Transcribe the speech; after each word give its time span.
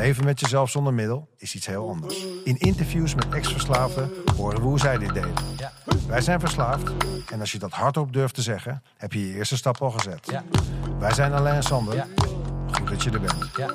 leven 0.00 0.24
met 0.24 0.40
jezelf 0.40 0.70
zonder 0.70 0.94
middel 0.94 1.28
is 1.36 1.54
iets 1.54 1.66
heel 1.66 1.88
anders. 1.88 2.24
In 2.44 2.56
interviews 2.56 3.14
met 3.14 3.28
ex-verslaafden 3.28 4.10
horen 4.36 4.56
we 4.60 4.66
hoe 4.66 4.78
zij 4.78 4.98
dit 4.98 5.14
deden. 5.14 5.34
Ja. 5.56 5.72
Wij 6.06 6.20
zijn 6.20 6.40
verslaafd 6.40 6.90
en 7.30 7.40
als 7.40 7.52
je 7.52 7.58
dat 7.58 7.70
hardop 7.72 8.12
durft 8.12 8.34
te 8.34 8.42
zeggen, 8.42 8.82
heb 8.96 9.12
je 9.12 9.26
je 9.28 9.34
eerste 9.34 9.56
stap 9.56 9.82
al 9.82 9.90
gezet. 9.90 10.26
Ja. 10.30 10.44
Wij 10.98 11.12
zijn 11.14 11.32
Alain 11.32 11.54
en 11.54 11.62
Sander. 11.62 11.94
Ja. 11.94 12.06
Goed 12.72 12.88
dat 12.88 13.02
je 13.02 13.10
er 13.10 13.20
bent. 13.20 13.56
Ja. 13.56 13.74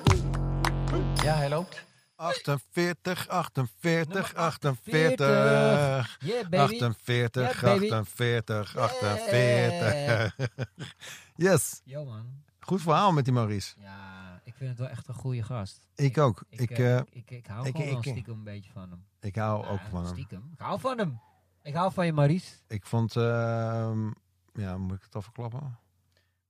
Ja, 1.23 1.35
hij 1.35 1.49
loopt. 1.49 1.84
48, 2.15 3.27
48, 3.27 4.13
Nummer 4.13 4.31
48. 4.35 6.17
Yeah, 6.20 6.49
baby. 6.49 6.57
48, 6.84 7.62
Ja, 7.62 7.67
baby. 7.67 7.91
48, 7.91 8.77
48. 8.77 10.35
Yes, 11.35 11.81
Yo 11.84 12.05
man. 12.05 12.26
goed 12.59 12.81
verhaal 12.81 13.12
met 13.12 13.26
die 13.26 13.34
Maurice. 13.34 13.73
Ja, 13.79 14.14
ik 14.55 14.61
vind 14.61 14.69
het 14.69 14.79
wel 14.79 14.89
echt 14.89 15.07
een 15.07 15.13
goede 15.13 15.43
gast. 15.43 15.87
Ik 15.95 16.17
ook. 16.17 16.43
Ik, 16.49 16.59
Ik, 16.59 16.69
eh, 16.69 16.97
eh, 16.97 17.03
ik, 17.09 17.31
ik, 17.31 17.45
hou 17.47 17.67
ik- 17.67 17.75
gewoon 17.75 18.01
stiekem 18.03 18.33
een 18.37 18.43
beetje 18.43 18.71
van 18.71 18.89
hem. 18.89 19.05
ik 19.19 19.35
hou 19.35 19.65
ook 19.65 19.79
van 19.89 20.03
hem. 20.03 20.13
Stiekem. 20.13 20.49
Ik 20.53 20.59
hou 20.59 20.79
van 20.79 20.97
hem. 20.97 21.19
Ik 21.61 21.73
hou 21.73 21.91
van 21.93 22.05
je, 22.05 22.13
Maurice. 22.13 22.55
Ik 22.67 22.85
vond, 22.85 23.15
ehm, 23.15 24.11
ja, 24.53 24.77
moet 24.77 24.95
ik 24.97 25.03
het 25.03 25.15
al 25.15 25.21
verklappen? 25.21 25.77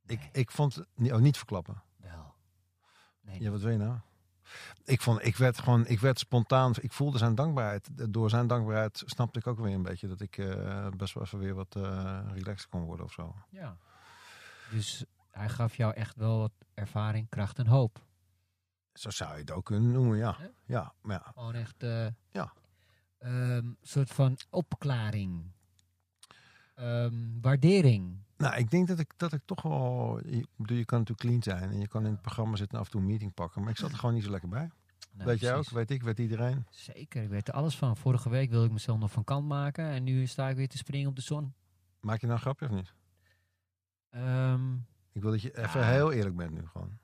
Ik, 0.05 0.19
Nee. 0.19 0.29
ik 0.31 0.51
vond, 0.51 0.77
oh, 0.97 1.17
niet 1.17 1.37
verklappen. 1.37 1.81
Wel. 1.97 2.33
Nee, 3.21 3.41
Ja, 3.41 3.49
wat 3.51 3.61
wil 3.61 3.71
je 3.71 3.77
nou? 3.77 3.97
Ik, 4.83 5.01
vond, 5.01 5.25
ik 5.25 5.35
werd 5.37 5.59
gewoon, 5.59 5.87
ik 5.87 5.99
werd 5.99 6.19
spontaan, 6.19 6.73
ik 6.81 6.91
voelde 6.91 7.17
zijn 7.17 7.35
dankbaarheid. 7.35 8.13
Door 8.13 8.29
zijn 8.29 8.47
dankbaarheid 8.47 9.03
snapte 9.05 9.39
ik 9.39 9.47
ook 9.47 9.59
weer 9.59 9.73
een 9.73 9.81
beetje 9.83 10.07
dat 10.07 10.21
ik 10.21 10.37
eh, 10.37 10.87
best 10.97 11.13
wel 11.13 11.23
even 11.23 11.39
weer 11.39 11.53
wat 11.53 11.75
eh 11.75 12.19
relaxed 12.33 12.69
kon 12.69 12.83
worden 12.83 13.05
of 13.05 13.11
zo. 13.11 13.35
Ja. 13.49 13.77
Dus 14.71 15.05
hij 15.37 15.49
gaf 15.49 15.75
jou 15.77 15.93
echt 15.93 16.15
wel 16.15 16.37
wat 16.39 16.51
ervaring, 16.73 17.29
kracht 17.29 17.59
en 17.59 17.67
hoop. 17.67 18.03
Zo 18.93 19.09
zou 19.09 19.33
je 19.33 19.39
het 19.39 19.51
ook 19.51 19.65
kunnen 19.65 19.91
noemen, 19.91 20.17
ja. 20.17 20.37
Ja, 20.65 20.93
maar 21.01 21.21
ja. 21.25 21.31
Gewoon 21.33 21.53
echt 21.53 21.83
eh 21.83 22.07
Ja. 22.31 22.53
ehm, 23.17 23.71
soort 23.81 24.09
van 24.09 24.37
opklaring. 24.49 25.51
Ehm, 26.75 27.39
waardering. 27.41 28.23
Nou, 28.37 28.55
ik 28.55 28.69
denk 28.69 28.87
dat 28.87 28.99
ik, 28.99 29.13
dat 29.17 29.33
ik 29.33 29.41
toch 29.45 29.61
wel... 29.61 30.19
Je, 30.25 30.47
je 30.57 30.85
kan 30.85 30.99
natuurlijk 30.99 31.19
clean 31.19 31.43
zijn 31.43 31.69
en 31.69 31.79
je 31.79 31.87
kan 31.87 32.05
in 32.05 32.11
het 32.11 32.21
programma 32.21 32.55
zitten 32.55 32.73
en 32.75 32.79
af 32.79 32.85
en 32.85 32.91
toe 32.91 33.01
een 33.01 33.07
meeting 33.07 33.33
pakken. 33.33 33.61
Maar 33.61 33.71
ik 33.71 33.77
zat 33.77 33.91
er 33.91 33.97
gewoon 33.97 34.15
niet 34.15 34.23
zo 34.23 34.29
lekker 34.31 34.49
bij. 34.49 34.69
Nou, 35.11 35.29
weet 35.29 35.39
jij 35.39 35.55
ook, 35.55 35.69
weet 35.69 35.91
ik, 35.91 36.03
weet 36.03 36.19
iedereen. 36.19 36.65
Zeker, 36.69 37.23
ik 37.23 37.29
weet 37.29 37.47
er 37.47 37.53
alles 37.53 37.75
van. 37.77 37.97
Vorige 37.97 38.29
week 38.29 38.49
wilde 38.49 38.65
ik 38.65 38.71
mezelf 38.71 38.99
nog 38.99 39.11
van 39.11 39.23
kant 39.23 39.47
maken 39.47 39.85
en 39.89 40.03
nu 40.03 40.25
sta 40.25 40.49
ik 40.49 40.55
weer 40.55 40.67
te 40.67 40.77
springen 40.77 41.09
op 41.09 41.15
de 41.15 41.21
zon. 41.21 41.53
Maak 41.99 42.19
je 42.21 42.25
nou 42.27 42.37
een 42.37 42.43
grapje 42.43 42.65
of 42.65 42.71
niet? 42.71 42.93
Ehm, 44.09 44.75
Ik 45.15 45.21
wil 45.21 45.31
dat 45.31 45.41
je 45.41 45.57
even 45.57 45.79
Ja. 45.79 45.91
heel 45.91 46.11
eerlijk 46.11 46.35
bent 46.35 46.51
nu 46.51 46.67
gewoon. 46.67 46.97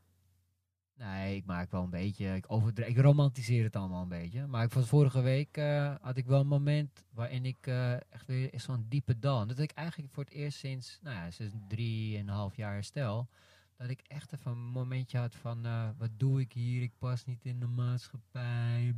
nee, 0.96 1.36
ik 1.36 1.46
maak 1.46 1.72
wel 1.72 1.84
een 1.84 1.90
beetje, 1.90 2.36
ik, 2.36 2.46
overdrijf, 2.48 2.90
ik 2.90 2.98
romantiseer 2.98 3.64
het 3.64 3.76
allemaal 3.76 4.02
een 4.02 4.08
beetje. 4.08 4.48
Maar 4.48 4.64
ik 4.64 4.74
was 4.74 4.88
vorige 4.88 5.22
week, 5.22 5.58
eh, 5.58 5.96
had 6.02 6.18
ik 6.18 6.26
wel 6.26 6.40
een 6.40 6.48
moment 6.48 7.06
waarin 7.14 7.46
ik 7.46 7.68
eh, 7.68 7.94
echt 7.94 8.26
weer 8.26 8.50
zo'n 8.56 8.86
diepe 8.90 9.20
dal. 9.20 9.48
Dat 9.48 9.60
ik 9.60 9.72
eigenlijk 9.72 10.14
voor 10.14 10.24
het 10.24 10.34
eerst 10.34 10.58
sinds, 10.58 11.00
nou 11.02 11.16
ja, 11.16 11.32
sinds 11.32 11.56
drie 11.68 12.18
en 12.18 12.28
een 12.28 12.34
half 12.34 12.56
jaar 12.56 12.74
herstel. 12.74 13.30
Dat 13.78 13.90
ik 13.90 14.02
echt 14.08 14.34
even 14.34 14.52
een 14.52 14.58
momentje 14.58 15.18
had 15.18 15.36
van, 15.36 15.66
eh, 15.66 15.90
wat 15.98 16.10
doe 16.18 16.40
ik 16.40 16.52
hier? 16.54 16.82
Ik 16.82 16.92
pas 16.98 17.26
niet 17.26 17.46
in 17.46 17.60
de 17.60 17.68
maatschappij. 17.68 18.96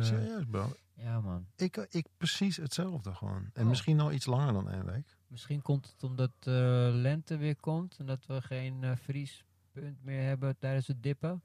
Serieus, 0.00 0.44
bro. 0.50 0.72
Ja 1.02 1.20
man. 1.20 1.46
Ik, 1.56 1.76
ik 1.76 2.06
precies 2.16 2.56
hetzelfde 2.56 3.14
gewoon. 3.14 3.50
En 3.52 3.62
Oh. 3.62 3.68
misschien 3.68 4.00
al 4.00 4.12
iets 4.12 4.26
langer 4.26 4.52
dan 4.52 4.70
één 4.70 4.84
week. 4.84 5.16
Misschien 5.26 5.62
komt 5.62 5.86
het 5.86 6.02
omdat 6.02 6.30
eh, 6.40 6.52
lente 6.92 7.36
weer 7.36 7.56
komt 7.56 7.96
en 7.98 8.06
dat 8.06 8.26
we 8.26 8.42
geen 8.42 8.84
eh, 8.84 8.96
vriespunt 8.96 10.02
meer 10.02 10.22
hebben 10.22 10.58
tijdens 10.58 10.86
het 10.86 11.02
dippen. 11.02 11.42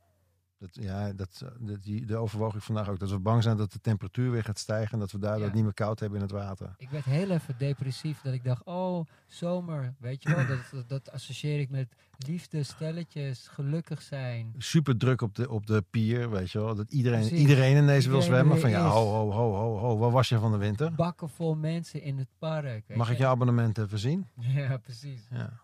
Dat, 0.66 0.84
ja, 0.84 1.14
dat, 1.14 1.44
dat, 1.60 1.84
die, 1.84 2.06
de 2.06 2.16
overwoog 2.18 2.56
ik 2.56 2.62
vandaag 2.62 2.90
ook. 2.90 3.00
Dat 3.00 3.10
we 3.10 3.20
bang 3.20 3.44
zijn 3.44 3.58
dat 3.58 3.72
de 3.72 3.80
temperatuur 3.80 4.32
weer 4.32 4.44
gaat 4.44 4.60
stijgen. 4.60 4.94
En 4.94 5.00
dat 5.00 5.12
we 5.12 5.20
daardoor 5.20 5.48
Ja. 5.48 5.54
niet 5.54 5.64
meer 5.64 5.74
koud 5.74 6.00
hebben 6.00 6.18
in 6.18 6.24
het 6.26 6.34
water. 6.34 6.76
Ik 6.78 6.90
werd 6.90 7.06
heel 7.06 7.30
even 7.30 7.56
depressief 7.58 8.22
dat 8.22 8.34
ik 8.34 8.44
dacht, 8.44 8.64
oh, 8.64 9.06
zomer, 9.28 9.94
weet 10.00 10.24
je 10.24 10.36
wel, 10.36 10.48
dat, 10.48 10.58
dat, 10.72 10.90
dat 10.90 11.12
associeer 11.12 11.60
ik 11.60 11.70
met 11.70 11.96
liefde, 12.18 12.64
stelletjes, 12.64 13.48
gelukkig 13.48 14.02
zijn. 14.02 14.54
Super 14.58 14.98
druk 14.98 15.22
op 15.22 15.36
de, 15.36 15.50
op 15.50 15.66
de 15.68 15.84
pier, 15.90 16.30
weet 16.30 16.52
je 16.52 16.60
wel. 16.60 16.76
Dat 16.76 16.92
iedereen, 16.92 17.20
Precies. 17.20 17.40
iedereen 17.40 17.78
ineens 17.78 18.06
wil 18.06 18.16
Iedereen 18.22 18.22
zwemmen. 18.24 18.60
Van 18.60 18.70
ja, 18.70 18.88
ho, 18.88 19.06
ho, 19.06 19.32
ho, 19.32 19.54
ho, 19.54 19.78
ho. 19.78 19.98
Waar 19.98 20.12
was 20.12 20.30
je 20.30 20.40
van 20.40 20.52
de 20.52 20.58
winter? 20.58 20.94
Bakken 20.96 21.30
vol 21.30 21.56
mensen 21.56 22.02
in 22.02 22.18
het 22.18 22.30
park. 22.38 22.96
Mag 22.96 23.12
ik 23.12 23.18
je 23.18 23.26
abonnement 23.26 23.78
even 23.78 24.00
zien? 24.00 24.28
Ja, 24.56 24.78
precies. 24.78 25.28
Ja. 25.30 25.64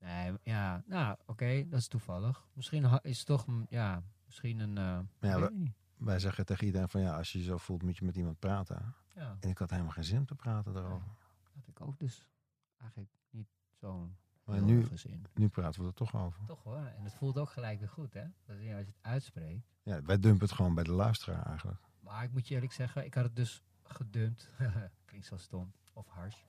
Nee, 0.00 0.32
ja, 0.42 0.82
nou, 0.86 1.16
oké, 1.26 1.64
dat 1.68 1.78
is 1.80 1.88
toevallig. 1.88 2.46
Misschien 2.54 2.86
is 3.02 3.18
het 3.18 3.26
toch, 3.26 3.44
ja, 3.68 4.02
misschien 4.32 4.58
een, 4.58 4.78
eh, 4.78 5.30
Ja, 5.30 5.48
niet. 5.48 5.74
Wij 5.96 6.18
zeggen 6.18 6.46
tegen 6.46 6.66
iedereen 6.66 6.88
van 6.88 7.00
ja, 7.00 7.16
als 7.16 7.32
je 7.32 7.38
je 7.38 7.44
zo 7.44 7.56
voelt 7.56 7.82
moet 7.82 7.96
je 7.96 8.04
met 8.04 8.16
iemand 8.16 8.38
praten. 8.38 8.94
Ja. 9.14 9.36
En 9.40 9.48
ik 9.48 9.58
had 9.58 9.70
helemaal 9.70 9.92
geen 9.92 10.04
zin 10.04 10.18
om 10.18 10.26
te 10.26 10.34
praten 10.34 10.72
daarover. 10.72 11.08
Dat 11.54 11.66
ik 11.66 11.80
ook 11.80 11.98
dus 11.98 12.28
eigenlijk 12.76 13.10
niet 13.30 13.48
zo'n 13.70 14.16
Maar 14.44 14.62
nu, 14.62 14.86
nu 15.34 15.48
praten 15.48 15.80
we 15.80 15.86
er 15.86 15.94
toch 15.94 16.16
over. 16.16 16.44
Toch 16.46 16.62
hoor. 16.62 16.76
En 16.76 17.04
het 17.04 17.14
voelt 17.14 17.38
ook 17.38 17.50
gelijk 17.50 17.78
weer 17.78 17.88
goed, 17.88 18.14
hè? 18.14 18.24
Dat 18.44 18.56
is, 18.56 18.64
ja, 18.64 18.76
als 18.76 18.86
je 18.86 18.92
het 18.92 19.02
uitspreekt. 19.02 19.66
Ja, 19.82 20.02
wij 20.02 20.18
dumpen 20.18 20.46
het 20.46 20.56
gewoon 20.56 20.74
bij 20.74 20.84
de 20.84 20.92
luisteraar 20.92 21.46
eigenlijk. 21.46 21.80
Maar 22.00 22.24
ik 22.24 22.32
moet 22.32 22.48
je 22.48 22.54
eerlijk 22.54 22.72
zeggen, 22.72 23.04
ik 23.04 23.14
had 23.14 23.24
het 23.24 23.36
dus 23.36 23.62
gedumpt. 23.82 24.48
Klinkt 25.04 25.26
zo 25.26 25.36
stom. 25.36 25.72
Of 25.92 26.06
hars. 26.08 26.46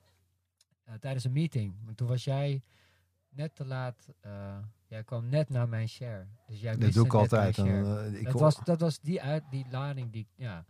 Eh, 0.84 0.94
tijdens 0.94 1.24
een 1.24 1.32
meeting. 1.32 1.74
Maar 1.84 1.94
toen 1.94 2.08
was 2.08 2.24
jij 2.24 2.62
net 3.34 3.54
te 3.54 3.64
laat. 3.64 4.08
eh, 4.20 4.56
jij 4.86 5.04
kwam 5.04 5.28
net 5.28 5.48
naar 5.48 5.68
mijn 5.68 5.88
share. 5.88 6.26
Dus 6.46 6.60
jij 6.60 6.76
Dat 6.76 6.92
doe 6.92 7.06
ik 7.06 7.12
net 7.12 7.20
altijd. 7.20 7.58
eh, 7.58 8.18
ik 8.20 8.24
dat, 8.24 8.40
was, 8.40 8.58
dat 8.64 8.80
was 8.80 9.00
die, 9.00 9.22
uit, 9.22 9.42
die 9.50 9.66
lading 9.70 10.12
die, 10.12 10.26
ja, 10.36 10.64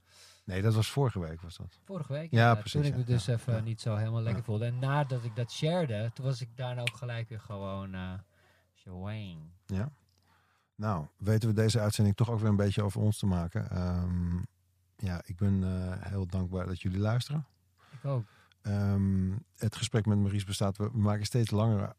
Nee, 0.45 0.63
dat 0.63 0.75
was 0.75 0.91
vorige 0.91 1.19
week 1.21 1.41
was 1.41 1.57
dat. 1.57 1.79
vorige 1.85 2.13
week. 2.13 2.31
Ja, 2.31 2.55
precies, 2.55 2.73
Toen 2.73 2.85
ik 2.85 2.97
me 2.97 3.05
dus 3.05 3.27
even 3.27 3.55
ja. 3.55 3.61
niet 3.61 3.81
zo 3.81 3.97
helemaal 3.97 4.23
lekker 4.23 4.45
voelde. 4.45 4.65
En 4.67 4.79
nadat 4.79 5.25
ik 5.25 5.37
dat 5.37 5.53
sharede, 5.53 6.11
toen 6.15 6.25
was 6.25 6.41
ik 6.41 6.57
daarna 6.57 6.81
ook 6.81 6.97
gelijk 6.97 7.29
weer 7.29 7.41
gewoon 7.41 7.95
uh, 7.95 8.13
Ja. 9.67 9.93
Nou, 10.75 11.07
weten 11.17 11.49
we 11.49 11.55
deze 11.55 11.81
uitzending 11.81 12.17
toch 12.17 12.31
ook 12.31 12.39
weer 12.41 12.49
een 12.49 12.57
beetje 12.57 12.83
over 12.83 13.01
ons 13.01 13.19
te 13.19 13.27
maken. 13.27 13.71
Ehm, 13.71 14.37
ja, 14.97 15.23
ik 15.25 15.37
ben 15.37 15.63
heel 16.09 16.27
dankbaar 16.27 16.67
dat 16.67 16.83
jullie 16.83 16.99
luisteren. 17.01 17.47
Ik 17.91 18.05
ook. 18.05 18.25
Ehm, 18.63 19.33
het 19.57 19.77
gesprek 19.77 20.07
met 20.07 20.19
Maurice 20.19 20.47
bestaat. 20.47 20.77
We 20.77 20.91
we 20.91 20.99
maken 20.99 21.25
steeds 21.27 21.51
langere 21.51 21.95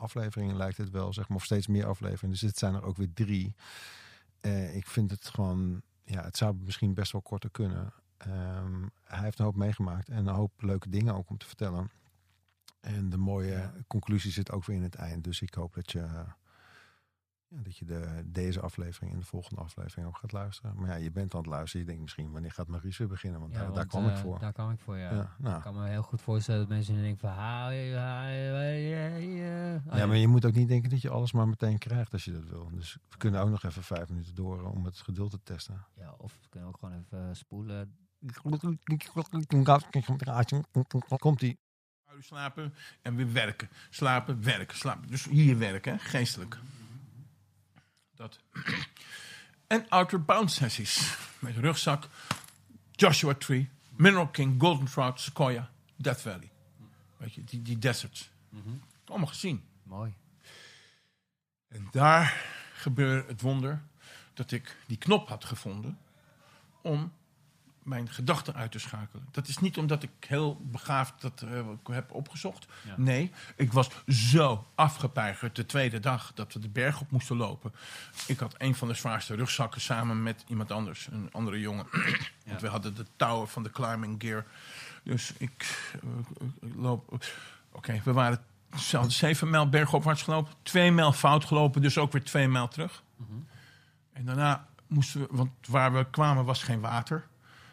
afleveringen, 0.00 0.56
lijkt 0.56 0.76
het 0.76 0.90
wel, 0.90 1.12
zeg 1.12 1.28
maar, 1.28 1.36
of 1.36 1.44
steeds 1.44 1.66
meer 1.66 1.86
afleveringen. 1.86 2.30
Dus 2.30 2.40
dit 2.40 2.58
zijn 2.58 2.74
er 2.74 2.82
ook 2.84 2.96
weer 2.96 3.12
drie. 3.14 3.54
Eh, 4.40 4.76
ik 4.76 4.86
vind 4.86 5.10
het 5.10 5.28
gewoon, 5.28 5.82
ja, 6.04 6.22
het 6.22 6.36
zou 6.36 6.56
misschien 6.64 6.94
best 6.94 7.12
wel 7.12 7.22
korter 7.22 7.50
kunnen. 7.50 7.92
Ehm, 8.16 8.82
hij 9.04 9.22
heeft 9.22 9.38
een 9.38 9.44
hoop 9.44 9.56
meegemaakt 9.56 10.08
en 10.08 10.26
een 10.26 10.34
hoop 10.34 10.52
leuke 10.62 10.88
dingen 10.88 11.14
ook 11.14 11.30
om 11.30 11.38
te 11.38 11.46
vertellen. 11.46 11.90
En 12.80 13.10
de 13.10 13.16
mooie 13.18 13.50
Ja. 13.56 13.72
conclusie 13.86 14.30
zit 14.30 14.50
ook 14.50 14.64
weer 14.64 14.76
in 14.76 14.82
het 14.82 14.94
eind. 14.94 15.24
Dus 15.24 15.40
ik 15.40 15.54
hoop 15.54 15.74
dat 15.74 15.92
je, 15.92 15.98
ja, 17.48 17.62
dat 17.62 17.76
je 17.76 17.84
de, 17.84 18.22
deze 18.26 18.60
aflevering 18.60 19.12
en 19.12 19.18
de 19.18 19.24
volgende 19.26 19.60
aflevering 19.60 20.06
ook 20.06 20.16
gaat 20.16 20.32
luisteren. 20.32 20.76
Maar 20.76 20.88
ja, 20.88 20.94
je 20.94 21.10
bent 21.10 21.34
aan 21.34 21.40
het 21.40 21.48
luisteren. 21.48 21.80
Je 21.80 21.86
denkt 21.86 22.02
misschien, 22.02 22.30
wanneer 22.32 22.52
gaat 22.52 22.66
Maurice 22.68 22.98
weer 22.98 23.08
beginnen? 23.08 23.40
Want 23.40 23.52
Ja, 23.52 23.58
daar, 23.58 23.66
daar 23.66 23.76
want, 23.76 23.88
kwam 23.88 24.06
ik 24.06 24.14
eh, 24.14 24.20
voor. 24.20 24.38
Daar 24.38 24.52
kwam 24.52 24.70
ik 24.70 24.80
voor, 24.80 24.96
ja. 24.96 25.10
ja, 25.12 25.34
nou. 25.38 25.56
Ik 25.56 25.62
kan 25.62 25.74
me 25.74 25.88
heel 25.88 26.02
goed 26.02 26.20
voorstellen 26.22 26.60
dat 26.60 26.68
mensen 26.68 26.94
denken 26.94 27.18
van... 27.18 27.30
Ja, 30.00 30.06
maar 30.06 30.16
je 30.16 30.28
moet 30.28 30.44
ook 30.44 30.54
niet 30.54 30.68
denken 30.68 30.90
dat 30.90 31.02
je 31.02 31.10
alles 31.10 31.32
maar 31.32 31.48
meteen 31.48 31.78
krijgt 31.78 32.12
als 32.12 32.24
je 32.24 32.32
dat 32.32 32.44
wil. 32.44 32.70
Dus 32.72 32.96
we 33.08 33.16
kunnen 33.16 33.40
ook 33.40 33.50
nog 33.50 33.62
even 33.64 33.82
vijf 33.82 34.08
minuten 34.08 34.34
door 34.34 34.62
om 34.62 34.84
het 34.84 34.98
geduld 34.98 35.30
te 35.30 35.42
testen. 35.42 35.86
Ja, 35.96 36.14
of 36.18 36.38
we 36.40 36.48
kunnen 36.48 36.68
ook 36.68 36.78
gewoon 36.78 37.04
even 37.04 37.36
spoelen. 37.36 37.96
Komt 41.18 41.42
ie. 41.42 41.58
Slapen 42.20 42.74
en 43.02 43.16
weer 43.16 43.32
werken. 43.32 43.68
Slapen, 43.90 44.42
werken, 44.42 44.76
slapen. 44.76 45.08
Dus 45.08 45.24
hier 45.24 45.58
werken, 45.58 45.92
hè, 45.92 45.98
geestelijk. 45.98 46.58
Dat. 48.14 48.38
En 49.66 49.88
outer 49.88 50.24
bound 50.24 50.50
sessies. 50.50 51.16
Met 51.38 51.56
rugzak, 51.56 52.08
Joshua 52.90 53.34
Tree, 53.34 53.70
Mineral 53.96 54.28
King, 54.28 54.60
Golden 54.60 54.86
Trout, 54.86 55.20
Sequoia, 55.20 55.70
Death 55.96 56.20
Valley. 56.20 56.50
Weet 57.16 57.34
je, 57.34 57.44
die, 57.44 57.62
die 57.62 57.78
deserts. 57.78 58.30
Allemaal 59.04 59.28
gezien. 59.28 59.68
Mooi. 59.90 60.14
En 61.68 61.88
daar 61.90 62.44
gebeurde 62.74 63.28
het 63.28 63.40
wonder 63.40 63.82
dat 64.34 64.50
ik 64.50 64.76
die 64.86 64.96
knop 64.96 65.28
had 65.28 65.44
gevonden 65.44 65.98
om 66.82 67.12
mijn 67.82 68.08
gedachten 68.08 68.54
uit 68.54 68.72
te 68.72 68.78
schakelen. 68.78 69.28
Dat 69.30 69.48
is 69.48 69.58
niet 69.58 69.78
omdat 69.78 70.02
ik 70.02 70.10
heel 70.26 70.60
begaafd 70.62 71.20
dat 71.20 71.42
eh, 71.42 71.68
heb 71.82 72.12
opgezocht. 72.12 72.66
Ja. 72.82 72.94
Nee, 72.96 73.32
ik 73.56 73.72
was 73.72 73.88
zo 74.06 74.66
afgepeigerd 74.74 75.56
de 75.56 75.66
tweede 75.66 76.00
dag 76.00 76.32
dat 76.34 76.52
we 76.52 76.58
de 76.58 76.68
berg 76.68 77.00
op 77.00 77.10
moesten 77.10 77.36
lopen. 77.36 77.72
Ik 78.26 78.38
had 78.38 78.54
een 78.58 78.74
van 78.74 78.88
de 78.88 78.94
zwaarste 78.94 79.34
rugzakken 79.34 79.80
samen 79.80 80.22
met 80.22 80.44
iemand 80.46 80.70
anders, 80.70 81.08
een 81.10 81.28
andere 81.32 81.60
jongen. 81.60 81.86
Want 82.46 82.60
we 82.60 82.68
hadden 82.68 82.94
de 82.94 83.06
touwen 83.16 83.48
van 83.48 83.62
de 83.62 83.70
climbing 83.70 84.22
gear. 84.22 84.46
Dus 85.02 85.32
ik, 85.38 85.90
eh, 86.02 86.08
loop. 86.76 87.24
Oké, 87.72 88.00
we 88.04 88.12
waren 88.12 88.44
zeven 89.06 89.50
mijl 89.50 89.68
bergopwaarts 89.68 90.22
gelopen, 90.22 90.52
twee 90.62 90.92
mijl 90.92 91.12
fout 91.12 91.44
gelopen, 91.44 91.82
dus 91.82 91.98
ook 91.98 92.12
weer 92.12 92.24
twee 92.24 92.48
mijl 92.48 92.68
terug. 92.68 93.02
En 94.12 94.24
daarna 94.24 94.66
moesten 94.86 95.20
we, 95.20 95.26
want 95.30 95.50
waar 95.68 95.92
we 95.92 96.06
kwamen 96.10 96.44
was 96.44 96.62
geen 96.62 96.80
water, 96.80 97.26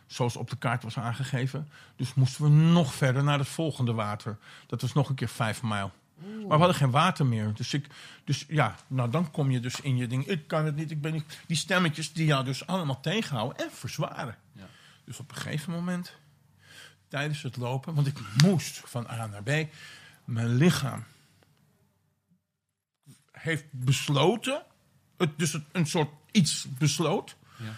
zoals 0.06 0.36
op 0.36 0.50
de 0.50 0.58
kaart 0.58 0.84
was 0.84 0.98
aangegeven. 0.98 1.70
Dus 1.96 2.14
moesten 2.14 2.44
we 2.44 2.50
nog 2.50 2.94
verder 2.94 3.24
naar 3.24 3.40
het 3.40 3.48
volgende 3.48 3.94
water. 3.94 4.38
Dat 4.68 4.82
was 4.82 4.94
nog 4.94 5.10
een 5.10 5.16
keer 5.16 5.30
vijf 5.30 5.62
mijl. 5.62 5.92
Maar 6.18 6.48
we 6.48 6.64
hadden 6.64 6.76
geen 6.76 6.92
water 6.92 7.26
meer. 7.26 7.54
Dus, 7.54 7.74
ik, 7.74 7.88
dus 8.24 8.46
ja, 8.48 8.76
nou 8.88 9.10
dan 9.10 9.32
kom 9.32 9.52
je 9.52 9.60
dus 9.60 9.82
in 9.82 9.98
je 9.98 10.08
ding. 10.08 10.28
Ik 10.28 10.48
kan 10.48 10.66
het 10.66 10.76
niet, 10.76 10.92
ik 10.92 11.02
ben 11.02 11.14
niet. 11.14 11.40
Die 11.48 11.58
stemmetjes 11.58 12.14
die 12.14 12.26
jou 12.26 12.44
dus 12.44 12.68
allemaal 12.68 13.00
tegenhouden 13.00 13.58
en 13.58 13.70
verzwaren. 13.72 14.36
Ja. 14.52 14.68
Dus 15.04 15.20
op 15.20 15.30
een 15.30 15.38
gegeven 15.38 15.74
moment, 15.74 16.16
tijdens 17.08 17.42
het 17.42 17.58
lopen, 17.58 17.94
want 17.94 18.08
ik 18.08 18.20
moest 18.44 18.82
van 18.86 19.08
A 19.10 19.28
naar 19.28 19.44
B, 19.44 19.50
mijn 20.28 20.56
lichaam 20.56 21.04
heeft 23.32 23.66
besloten, 23.72 24.64
het, 25.18 25.40
dus 25.40 25.58
een 25.72 25.88
soort 25.88 26.10
iets 26.32 26.66
besloot. 26.78 27.36
Ja. 27.58 27.74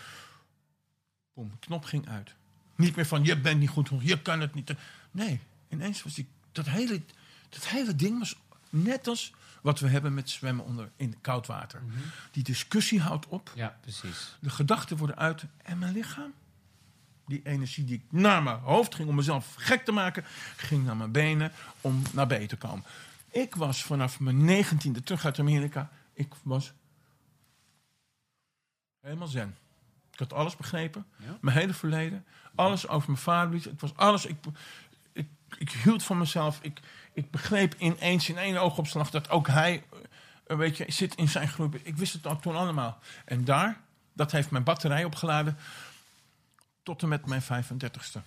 Boom, 1.33 1.49
de 1.49 1.57
knop 1.59 1.83
ging 1.83 2.07
uit. 2.07 2.35
Niet 2.75 2.95
meer 2.95 3.05
van, 3.05 3.23
je 3.23 3.39
bent 3.39 3.59
niet 3.59 3.69
goed 3.69 3.87
genoeg, 3.87 4.03
je 4.03 4.21
kan 4.21 4.39
het 4.39 4.53
niet. 4.53 4.73
Nee, 5.11 5.39
ineens 5.69 6.03
was 6.03 6.13
die, 6.13 6.27
dat, 6.51 6.65
hele, 6.65 7.01
dat 7.49 7.67
hele 7.67 7.95
ding 7.95 8.19
was 8.19 8.35
net 8.69 9.07
als 9.07 9.33
wat 9.61 9.79
we 9.79 9.87
hebben 9.87 10.13
met 10.13 10.29
zwemmen 10.29 10.65
onder 10.65 10.91
in 10.95 11.21
koud 11.21 11.47
water. 11.47 11.81
Die 12.31 12.43
discussie 12.43 13.01
houdt 13.01 13.27
op, 13.27 13.51
ja, 13.55 13.77
precies. 13.81 14.37
de 14.39 14.49
gedachten 14.49 14.97
worden 14.97 15.17
uit 15.17 15.43
en 15.63 15.79
mijn 15.79 15.93
lichaam, 15.93 16.33
die 17.29 17.41
energie 17.43 17.83
die 17.85 17.95
ik 17.95 18.03
naar 18.09 18.43
mijn 18.43 18.59
hoofd 18.59 18.95
ging 18.95 19.09
om 19.09 19.15
mezelf 19.15 19.53
gek 19.57 19.85
te 19.85 19.91
maken, 19.91 20.23
ging 20.57 20.85
naar 20.85 20.97
mijn 20.97 21.11
benen 21.11 21.51
om 21.81 22.01
naar 22.13 22.27
B 22.27 22.33
te 22.33 22.57
komen. 22.57 22.85
Ik 23.31 23.55
was 23.55 23.83
vanaf 23.83 24.19
mijn 24.19 24.45
negentiende 24.45 25.01
terug 25.01 25.25
uit 25.25 25.39
Amerika. 25.39 25.89
Ik 26.13 26.33
was 26.43 26.73
helemaal 29.01 29.27
zen. 29.27 29.57
Ik 30.11 30.19
had 30.19 30.33
alles 30.33 30.55
begrepen. 30.55 31.05
Ja? 31.17 31.37
Mijn 31.41 31.57
hele 31.57 31.73
verleden. 31.73 32.25
Alles 32.55 32.87
over 32.87 33.09
mijn 33.09 33.21
vader. 33.21 33.55
Ik 33.55 33.79
was 33.79 33.95
alles. 33.95 34.25
Ik, 34.25 34.37
ik, 35.13 35.27
ik 35.57 35.71
hield 35.71 36.03
van 36.03 36.17
mezelf. 36.17 36.59
Ik, 36.61 36.79
ik 37.13 37.31
begreep 37.31 37.75
ineens 37.77 38.29
in 38.29 38.37
één 38.37 38.57
oogopslag 38.61 39.09
dat 39.09 39.29
ook 39.29 39.47
hij. 39.47 39.83
eh, 40.47 40.57
Weet 40.57 40.77
je, 40.77 40.85
zit 40.87 41.15
in 41.15 41.29
zijn 41.29 41.47
groep. 41.47 41.75
Ik 41.75 41.97
wist 41.97 42.13
het 42.13 42.27
al 42.27 42.39
toen 42.39 42.55
allemaal. 42.55 42.99
En 43.25 43.43
daar, 43.45 43.79
dat 44.13 44.31
heeft 44.31 44.51
mijn 44.51 44.63
batterij 44.63 45.03
opgeladen. 45.03 45.57
Tot 46.83 47.01
en 47.01 47.07
met 47.07 47.25
mijn 47.25 47.41
35ste. 47.43 48.21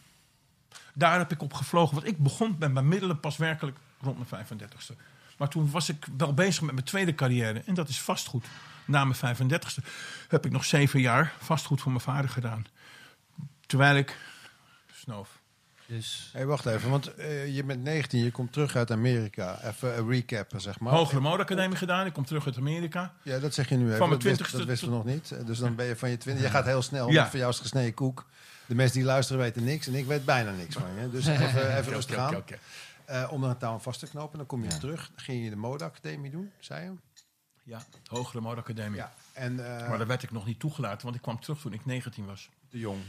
Daar 0.95 1.19
heb 1.19 1.33
ik 1.33 1.43
op 1.43 1.55
gevlogen. 1.55 1.95
Want 1.95 2.07
ik 2.07 2.19
begon 2.19 2.57
met 2.59 2.73
mijn 2.73 2.89
middelen 2.89 3.21
pas 3.21 3.37
werkelijk 3.37 3.79
rond 4.01 4.31
mijn 4.31 4.47
35ste. 4.47 4.97
Maar 5.39 5.49
toen 5.49 5.71
was 5.71 5.89
ik 5.89 6.07
wel 6.17 6.35
bezig 6.35 6.63
met 6.63 6.75
mijn 6.75 6.87
tweede 6.87 7.15
carrière. 7.15 7.63
En 7.67 7.75
dat 7.75 7.89
is 7.89 8.01
vastgoed. 8.01 8.47
Na 8.85 9.05
mijn 9.05 9.37
35ste 9.37 9.85
heb 10.29 10.45
ik 10.45 10.53
nog 10.53 10.65
zeven 10.65 11.01
jaar 11.01 11.35
vastgoed 11.39 11.81
voor 11.81 11.93
mijn 11.93 12.05
vader 12.05 12.31
gedaan. 12.31 12.67
Terwijl 13.67 13.97
ik 13.97 14.19
snoof. 14.93 15.42
Dus 15.97 16.31
Hey, 16.33 16.47
wacht 16.47 16.67
even, 16.67 16.91
want 16.91 17.15
eh, 17.15 17.55
je 17.57 17.65
bent 17.65 17.83
19, 17.83 18.25
je 18.25 18.31
komt 18.31 18.53
terug 18.53 18.77
uit 18.77 18.91
Amerika. 18.91 19.59
Even 19.63 19.99
een 19.99 20.09
recap, 20.09 20.53
zeg 20.57 20.81
maar. 20.81 20.93
Hogere 20.93 21.21
modeacademie 21.21 21.77
gedaan. 21.77 22.07
Ik 22.07 22.13
kom 22.13 22.25
terug 22.25 22.47
uit 22.47 22.57
Amerika. 22.57 23.13
Ja, 23.23 23.39
dat 23.39 23.55
zeg 23.55 23.69
je 23.69 23.75
nu 23.77 23.87
even. 23.87 23.99
Van 23.99 24.09
mijn 24.09 24.21
20ste 24.21 24.51
dat 24.51 24.65
wisten 24.65 24.89
we 24.89 24.95
nog 24.95 25.05
niet. 25.05 25.31
Eh, 25.31 25.47
Dus 25.47 25.59
dan 25.59 25.75
ben 25.75 25.87
je 25.87 25.97
van 25.97 26.11
je 26.11 26.17
20. 26.17 26.45
Je 26.45 26.51
gaat 26.51 26.65
heel 26.65 26.83
snel. 26.83 27.11
Ja. 27.11 27.29
Voor 27.29 27.39
jou 27.39 27.51
is 27.51 27.59
gesneden 27.59 27.95
koek. 27.95 28.27
De 28.67 28.75
mensen 28.75 28.97
die 28.97 29.07
luisteren 29.07 29.43
weten 29.43 29.65
niks 29.65 29.87
en 29.87 29.95
ik 29.95 30.07
weet 30.07 30.25
bijna 30.25 30.51
niks 30.51 30.75
van 30.75 30.89
je. 31.01 31.11
Dus 31.11 31.27
even, 31.27 31.77
even 31.79 31.93
rustig 31.93 32.15
Oké, 32.17 32.25
aan. 32.25 32.29
oké, 32.37 32.39
oké. 32.39 32.59
Eh, 33.05 33.29
om 33.33 33.45
een 33.45 33.57
touw 33.59 33.73
aan 33.73 33.83
vast 33.83 34.01
te 34.01 34.07
knopen. 34.09 34.39
Dan 34.39 34.47
kom 34.47 34.63
je 34.65 34.71
Ja. 34.71 34.79
terug. 34.79 35.11
Dan 35.15 35.25
ging 35.25 35.45
je 35.45 35.51
de 35.51 35.57
modeacademie 35.57 36.31
doen, 36.31 36.51
zei 36.61 36.85
je? 36.85 36.91
Ja, 37.65 37.83
Hogere 38.07 38.41
modeacademie. 38.41 38.99
Ja. 38.99 39.13
En 39.33 39.79
eh, 39.81 39.89
Maar 39.89 39.99
daar 39.99 40.07
werd 40.07 40.23
ik 40.23 40.31
nog 40.31 40.47
niet 40.47 40.59
toegelaten, 40.61 41.03
want 41.05 41.15
ik 41.17 41.23
kwam 41.23 41.41
terug 41.41 41.61
toen 41.61 41.73
ik 41.73 41.85
19 41.87 42.27
was. 42.27 42.49
de 42.71 42.79
jong. 42.79 43.01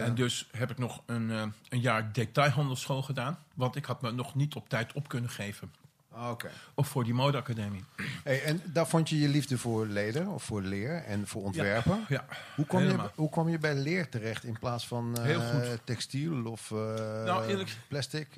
En 0.00 0.14
dus 0.14 0.48
heb 0.52 0.70
ik 0.70 0.78
nog 0.78 1.02
een, 1.06 1.30
eh, 1.30 1.42
een 1.68 1.80
jaar 1.80 2.12
detailhandelschool 2.12 3.02
gedaan. 3.02 3.38
Want 3.54 3.76
ik 3.76 3.84
had 3.84 4.02
me 4.02 4.10
nog 4.12 4.34
niet 4.34 4.54
op 4.54 4.68
tijd 4.68 4.92
op 4.92 5.08
kunnen 5.08 5.30
geven. 5.30 5.72
Ah, 6.10 6.30
Oké. 6.30 6.50
Of 6.74 6.88
voor 6.88 7.04
die 7.04 7.14
modeacademie. 7.14 7.84
Hey, 8.24 8.42
en 8.44 8.62
daar 8.64 8.86
vond 8.88 9.08
je 9.08 9.18
je 9.18 9.28
liefde 9.28 9.58
voor 9.58 9.86
leder 9.86 10.28
of 10.30 10.42
voor 10.42 10.62
leer 10.62 11.02
en 11.04 11.26
voor 11.26 11.42
ontwerpen. 11.42 12.04
Ja, 12.08 12.24
Hoe, 12.56 12.66
kwam 12.66 12.82
je, 12.82 13.10
hoe 13.14 13.30
kwam 13.30 13.48
je 13.48 13.58
bij 13.58 13.74
leer 13.74 14.08
terecht 14.08 14.44
in 14.44 14.58
plaats 14.58 14.86
van 14.86 15.16
eh, 15.16 15.22
Heel 15.24 15.40
goed. 15.40 15.78
textiel 15.84 16.44
of 16.46 16.70
eh, 16.70 16.76
Nou, 17.24 17.46
eerlijk- 17.46 17.76
plastic? 17.88 18.28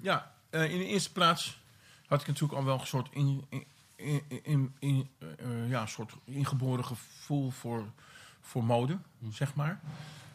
ja 0.00 0.32
in 0.50 0.78
de 0.78 0.86
eerste 0.86 1.12
plaats 1.12 1.60
had 2.06 2.20
ik 2.20 2.26
natuurlijk 2.26 2.58
al 2.58 2.64
wel 2.64 2.80
een 2.80 2.86
soort, 2.86 3.08
in, 3.12 3.44
in, 4.42 4.74
in, 4.78 5.08
ja, 5.68 5.86
soort 5.86 6.12
ingeboren 6.24 6.84
gevoel 6.84 7.50
voor, 7.50 7.84
voor 8.40 8.64
mode, 8.64 8.98
zeg 9.30 9.54
maar. 9.54 9.80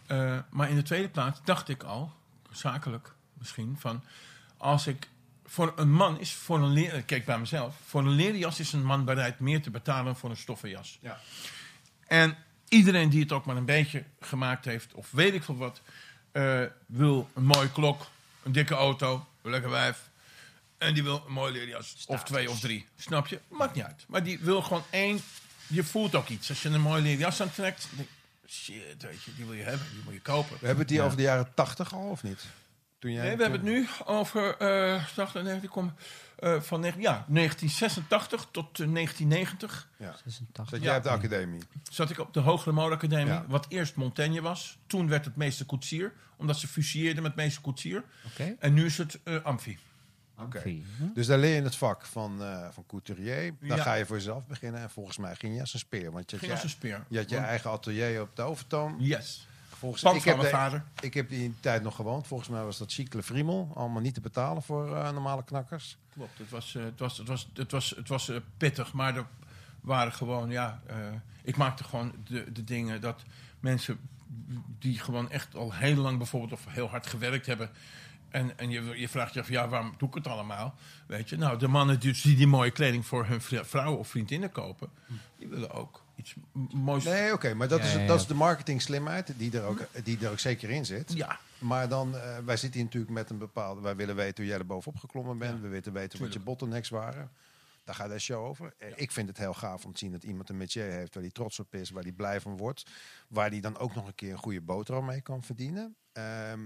Eh, 0.09 0.37
maar 0.49 0.69
in 0.69 0.75
de 0.75 0.81
tweede 0.81 1.09
plaats 1.09 1.39
dacht 1.43 1.69
ik 1.69 1.83
al, 1.83 2.13
zakelijk 2.51 3.13
misschien, 3.33 3.75
van 3.79 4.03
als 4.57 4.87
ik 4.87 5.09
voor 5.45 5.73
een 5.75 5.91
man 5.91 6.19
is 6.19 6.33
voor 6.33 6.59
een 6.59 6.71
leer, 6.71 7.03
kijk 7.03 7.25
bij 7.25 7.39
mezelf, 7.39 7.75
voor 7.85 8.01
een 8.01 8.09
leren 8.09 8.37
jas 8.37 8.59
is 8.59 8.73
een 8.73 8.85
man 8.85 9.05
bereid 9.05 9.39
meer 9.39 9.61
te 9.61 9.69
betalen 9.69 10.05
dan 10.05 10.15
voor 10.15 10.29
een 10.29 10.37
stoffen 10.37 10.69
jas. 10.69 10.97
Ja. 11.01 11.19
En 12.07 12.37
iedereen 12.67 13.09
die 13.09 13.21
het 13.21 13.31
ook 13.31 13.45
maar 13.45 13.55
een 13.55 13.65
beetje 13.65 14.03
gemaakt 14.19 14.65
heeft, 14.65 14.93
of 14.93 15.11
weet 15.11 15.33
ik 15.33 15.43
veel 15.43 15.57
wat, 15.57 15.81
eh, 16.31 16.63
wil 16.85 17.29
een 17.33 17.45
mooie 17.45 17.71
klok, 17.71 18.07
een 18.43 18.51
dikke 18.51 18.75
auto, 18.75 19.27
een 19.41 19.51
lekker 19.51 19.69
wijf. 19.69 20.09
En 20.77 20.93
die 20.93 21.03
wil 21.03 21.23
een 21.27 21.33
mooie 21.33 21.51
leren 21.51 21.69
jas. 21.69 22.03
Of 22.07 22.23
twee 22.23 22.49
of 22.49 22.59
drie. 22.59 22.87
Snap 22.95 23.27
je? 23.27 23.39
Maakt 23.47 23.75
niet 23.75 23.83
uit. 23.83 24.05
Maar 24.07 24.23
die 24.23 24.39
wil 24.39 24.61
gewoon 24.61 24.83
één. 24.89 25.19
Je 25.67 25.83
voelt 25.83 26.15
ook 26.15 26.27
iets. 26.27 26.49
Als 26.49 26.61
je 26.61 26.69
een 26.69 26.81
mooie 26.81 27.01
leren 27.01 27.19
jas 27.19 27.41
aantrekt, 27.41 27.87
denk 27.91 28.07
shit, 28.49 29.01
weet 29.03 29.23
je, 29.23 29.35
die 29.35 29.45
wil 29.45 29.53
je 29.53 29.63
hebben, 29.63 29.87
die 29.93 30.01
moet 30.03 30.13
je 30.13 30.21
kopen. 30.21 30.57
We 30.59 30.65
hebben 30.65 30.79
het 30.83 30.89
hier 30.89 30.99
Ja. 30.99 31.05
over 31.05 31.17
de 31.17 31.23
jaren 31.23 31.53
80 31.53 31.93
al, 31.93 32.09
of 32.09 32.23
niet? 32.23 32.45
Toen 32.99 33.11
jij, 33.11 33.23
Nee, 33.27 33.35
we 33.35 33.41
hebben 33.41 33.59
het 33.59 33.69
nu 33.69 33.87
over, 34.05 34.57
eh 34.57 35.03
dacht, 35.15 35.33
nee, 35.33 35.59
die 35.59 35.69
kom, 35.69 35.93
eh, 36.37 36.61
van 36.61 36.79
negen- 36.79 37.01
ja, 37.01 37.25
1986 37.27 38.47
tot 38.51 38.79
eh, 38.79 38.87
1990 38.87 39.87
Ja. 39.97 40.15
86. 40.23 40.69
Zat 40.69 40.79
Ja. 40.79 40.85
jij 40.85 40.97
op 40.97 41.03
de 41.03 41.09
academie? 41.09 41.61
zat 41.91 42.09
ik 42.09 42.19
op 42.19 42.33
de 42.33 42.39
Hogere 42.39 42.71
Modeacademie, 42.71 43.33
Ja. 43.33 43.45
wat 43.47 43.65
eerst 43.69 43.95
Montaigne 43.95 44.41
was. 44.41 44.77
Toen 44.87 45.07
werd 45.07 45.25
het 45.25 45.35
meester 45.35 45.65
koetsier, 45.65 46.13
omdat 46.37 46.57
ze 46.59 46.67
fusieerden 46.67 47.23
met 47.23 47.35
meester 47.35 47.61
koetsier. 47.61 48.03
Oké. 48.31 48.55
En 48.59 48.73
nu 48.73 48.85
is 48.85 48.97
het 48.97 49.19
eh 49.23 49.43
Amfi. 49.43 49.77
Oké. 50.41 50.75
Dus 51.13 51.27
daar 51.27 51.37
leer 51.37 51.55
je 51.55 51.61
het 51.61 51.75
vak 51.75 52.05
van, 52.05 52.43
eh, 52.43 52.67
van 52.71 52.83
couturier. 52.87 53.53
Dan 53.59 53.77
Ja. 53.77 53.83
ga 53.83 53.93
je 53.93 54.05
voor 54.05 54.15
jezelf 54.15 54.45
beginnen. 54.45 54.81
En 54.81 54.89
volgens 54.89 55.17
mij 55.17 55.35
ging 55.35 55.53
je 55.55 55.59
als 55.61 55.73
een 55.73 55.79
speer. 55.79 56.11
Want 56.11 56.29
je 56.29 56.35
had, 56.35 56.39
Ging 56.39 56.51
als 56.51 56.61
je, 56.61 56.65
een 56.67 56.73
speer. 56.73 57.05
je, 57.07 57.17
had 57.17 57.29
je 57.29 57.37
eigen 57.37 57.71
atelier 57.71 58.21
op 58.21 58.35
de 58.35 58.41
Overtoom. 58.41 58.95
Yes. 58.99 59.47
Volgens, 59.69 60.01
Pand 60.01 60.15
ik, 60.15 60.21
van 60.21 60.31
heb 60.31 60.41
mijn 60.41 60.53
de- 60.53 60.59
vader. 60.59 60.83
ik 61.01 61.13
heb 61.13 61.29
die 61.29 61.53
tijd 61.59 61.83
nog 61.83 61.95
gewoond. 61.95 62.27
Volgens 62.27 62.49
mij 62.49 62.63
was 62.63 62.77
dat 62.77 62.93
Chicle 62.93 63.23
Friemel. 63.23 63.71
Allemaal 63.75 64.01
niet 64.01 64.13
te 64.13 64.21
betalen 64.21 64.63
voor 64.63 64.95
eh, 64.95 65.11
normale 65.11 65.43
knakkers. 65.43 65.97
Klopt, 66.13 66.37
het 66.37 66.49
was, 66.49 66.75
eh, 66.75 66.83
het 66.83 66.99
was, 66.99 67.17
het 67.17 67.27
was, 67.27 67.49
het 67.53 67.71
was, 67.71 67.89
het 67.95 68.07
was 68.07 68.29
eh, 68.29 68.35
pittig, 68.57 68.93
maar 68.93 69.15
er 69.15 69.25
waren 69.81 70.13
gewoon, 70.13 70.49
ja, 70.49 70.81
eh, 70.85 70.95
ik 71.43 71.57
maakte 71.57 71.83
gewoon 71.83 72.13
de, 72.23 72.51
de 72.51 72.63
dingen 72.63 73.01
dat 73.01 73.21
mensen 73.59 73.99
die 74.79 74.99
gewoon 74.99 75.31
echt 75.31 75.55
al 75.55 75.73
heel 75.73 75.95
lang 75.95 76.17
bijvoorbeeld 76.17 76.51
of 76.51 76.65
heel 76.69 76.89
hard 76.89 77.07
gewerkt 77.07 77.45
hebben. 77.45 77.69
En, 78.29 78.57
en 78.57 78.69
je, 78.69 78.99
je 78.99 79.09
vraagt 79.09 79.33
je 79.33 79.39
af, 79.39 79.49
ja, 79.49 79.67
waarom 79.67 79.93
doe 79.97 80.07
ik 80.09 80.13
het 80.15 80.27
allemaal? 80.27 80.75
Weet 81.07 81.29
je, 81.29 81.37
nou, 81.37 81.57
de 81.59 81.67
mannen 81.67 81.99
die 81.99 82.13
die, 82.21 82.35
die 82.35 82.47
mooie 82.47 82.71
kleding 82.71 83.05
voor 83.05 83.25
hun 83.25 83.41
vri- 83.41 83.65
vrouw 83.65 83.95
of 83.95 84.07
vriendinnen 84.07 84.51
kopen, 84.51 84.89
die 85.37 85.47
willen 85.47 85.71
ook 85.71 86.03
iets 86.15 86.35
moois. 86.73 87.03
Nee, 87.03 87.33
oké. 87.33 87.53
maar 87.53 87.67
dat, 87.67 87.79
Ja, 87.79 87.85
is, 87.85 87.93
ja, 87.93 87.99
ja. 87.99 88.07
dat 88.07 88.19
is 88.19 88.27
de 88.27 88.33
marketing 88.33 88.81
slimheid 88.81 89.33
die 89.37 89.57
er 89.57 89.63
ook, 89.63 89.87
die 90.03 90.17
er 90.25 90.31
ook 90.31 90.39
zeker 90.39 90.69
in 90.69 90.85
zit. 90.85 91.13
Ja, 91.13 91.39
Maar 91.59 91.89
dan, 91.89 92.17
eh, 92.17 92.37
wij 92.45 92.57
zitten 92.57 92.73
hier 92.79 92.83
natuurlijk 92.83 93.13
met 93.13 93.29
een 93.29 93.37
bepaalde... 93.37 93.81
Wij 93.81 93.95
willen 93.95 94.15
weten 94.15 94.35
hoe 94.35 94.45
jij 94.45 94.57
er 94.59 94.65
bovenop 94.65 94.99
geklommen 94.99 95.37
bent. 95.37 95.55
Ja, 95.55 95.61
we 95.61 95.67
willen 95.67 95.93
weten 95.93 96.19
wat 96.19 96.33
je 96.33 96.39
bottlenecks 96.39 96.89
waren. 96.89 97.31
Daar 97.83 97.95
gaat 97.95 98.09
de 98.09 98.19
show 98.19 98.45
over. 98.45 98.73
Eh, 98.77 98.87
Ik 98.95 99.11
vind 99.11 99.27
het 99.27 99.37
heel 99.37 99.53
gaaf 99.53 99.85
om 99.85 99.91
te 99.93 99.97
zien 99.99 100.11
dat 100.11 100.23
iemand 100.23 100.49
een 100.49 100.57
métier 100.57 100.83
heeft... 100.91 101.13
waar 101.13 101.23
hij 101.23 101.31
trots 101.31 101.59
op 101.59 101.73
is, 101.75 101.89
waar 101.89 102.03
hij 102.03 102.11
blij 102.11 102.41
van 102.41 102.57
wordt. 102.57 102.83
Waar 103.27 103.49
hij 103.49 103.59
dan 103.59 103.77
ook 103.77 103.95
nog 103.95 104.07
een 104.07 104.15
keer 104.15 104.31
een 104.31 104.37
goede 104.37 104.61
boterham 104.61 105.05
mee 105.05 105.21
kan 105.21 105.43
verdienen. 105.43 105.95
Ehm, 106.11 106.59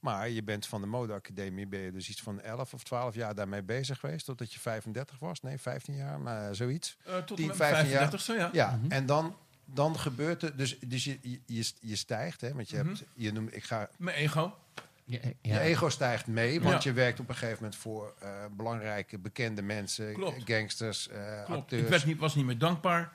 maar 0.00 0.28
je 0.28 0.42
bent 0.42 0.66
van 0.66 0.80
de 0.80 0.86
modeacademie... 0.86 1.66
ben 1.66 1.80
je 1.80 1.92
dus 1.92 2.08
iets 2.08 2.22
van 2.22 2.40
11 2.40 2.74
of 2.74 2.82
12 2.84 3.14
jaar 3.14 3.34
daarmee 3.34 3.62
bezig 3.62 4.00
geweest... 4.00 4.24
totdat 4.26 4.52
je 4.52 4.58
35 4.60 5.18
was. 5.18 5.40
Nee, 5.40 5.58
15 5.58 5.94
jaar, 5.94 6.20
maar 6.20 6.54
zoiets. 6.54 6.96
eh, 7.04 7.16
tot 7.16 7.36
10, 7.36 7.50
en 7.50 7.56
met 7.56 7.58
mijn 7.58 7.70
15 7.74 7.90
jaar. 7.92 8.10
35ste, 8.10 8.36
ja. 8.38 8.48
Ja, 8.52 8.76
Mhm. 8.82 8.90
en 8.92 9.06
dan 9.06 9.36
dan 9.70 9.98
gebeurt 9.98 10.42
er... 10.42 10.56
Dus, 10.56 10.78
dus 10.78 11.04
je, 11.04 11.18
je, 11.46 11.70
je 11.80 11.96
stijgt, 11.96 12.40
hè? 12.40 12.52
Want 12.54 12.70
je 12.70 12.76
hebt... 12.76 13.04
Je 13.14 13.32
noemt, 13.32 13.54
ik 13.56 13.64
ga, 13.64 13.88
Mijn 13.98 14.16
ego. 14.16 14.58
Ja, 15.04 15.18
Je 15.42 15.58
ego 15.60 15.88
stijgt 15.88 16.26
mee, 16.26 16.60
want 16.60 16.82
Ja. 16.82 16.90
je 16.90 16.96
werkt 16.96 17.20
op 17.20 17.28
een 17.28 17.34
gegeven 17.34 17.56
moment 17.62 17.76
voor 17.76 18.14
eh, 18.20 18.30
belangrijke, 18.50 19.18
bekende 19.18 19.62
mensen, 19.62 20.12
Klopt. 20.14 20.42
gangsters, 20.44 21.08
eh 21.08 21.44
Klopt. 21.44 21.60
acteurs. 21.60 21.82
Ik 21.82 21.88
werd 21.88 22.04
niet, 22.04 22.18
was 22.18 22.34
niet 22.34 22.44
meer 22.44 22.58
dankbaar 22.58 23.12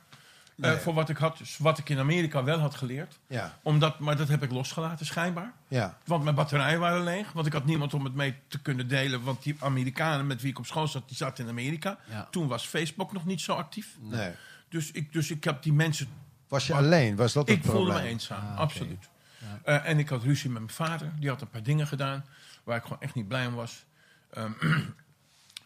eh, 0.62 0.74
voor 0.74 0.94
wat 0.94 1.10
ik 1.10 1.18
had, 1.18 1.38
dus 1.38 1.58
wat 1.58 1.78
ik 1.78 1.90
in 1.90 2.00
Amerika 2.00 2.44
wel 2.44 2.60
had 2.60 2.76
geleerd. 2.76 3.20
Ja, 3.28 3.58
Omdat, 3.62 4.00
maar 4.00 4.18
dat 4.18 4.28
heb 4.28 4.44
ik 4.44 4.52
losgelaten, 4.52 5.06
schijnbaar. 5.06 5.54
ja, 5.68 5.98
Want 6.06 6.24
mijn 6.24 6.36
batterijen 6.36 6.80
waren 6.80 7.04
leeg. 7.04 7.32
Want 7.32 7.46
ik 7.48 7.54
had 7.54 7.66
niemand 7.66 7.94
om 7.94 8.04
het 8.04 8.14
mee 8.14 8.36
te 8.48 8.62
kunnen 8.62 8.88
delen. 8.88 9.24
Want 9.24 9.44
die 9.44 9.56
Amerikanen 9.60 10.28
met 10.28 10.42
wie 10.42 10.52
ik 10.52 10.60
op 10.60 10.66
school 10.66 10.88
zat, 10.88 11.08
die 11.08 11.18
zaten 11.18 11.44
in 11.44 11.50
Amerika. 11.50 11.98
Ja. 12.10 12.28
Toen 12.32 12.48
was 12.48 12.68
Facebook 12.68 13.12
nog 13.14 13.26
niet 13.26 13.42
zo 13.42 13.54
actief. 13.54 13.98
nee. 14.02 14.32
Dus 14.70 14.92
ik, 14.92 15.14
dus 15.14 15.32
ik 15.32 15.44
heb 15.44 15.64
die 15.64 15.74
mensen... 15.74 16.08
Was 16.48 16.68
je 16.68 16.74
alleen? 16.74 17.16
Was 17.16 17.34
dat 17.34 17.48
het 17.48 17.58
Ik 17.58 17.64
voelde 17.64 17.80
me 17.80 17.86
probleem? 17.92 18.12
eenzaam, 18.12 18.46
Ah, 18.48 18.58
absoluut. 18.58 19.10
Ja. 19.38 19.60
Eh, 19.64 19.90
en 19.90 20.00
ik 20.00 20.10
had 20.10 20.24
ruzie 20.24 20.50
met 20.50 20.62
mijn 20.62 20.74
vader. 20.74 21.12
Die 21.20 21.30
had 21.30 21.42
een 21.42 21.50
paar 21.50 21.64
dingen 21.64 21.88
gedaan 21.88 22.26
waar 22.64 22.78
ik 22.78 22.84
gewoon 22.84 23.02
echt 23.02 23.16
niet 23.16 23.28
blij 23.28 23.46
om 23.48 23.54
was. 23.54 23.86
Ehm, 24.30 24.52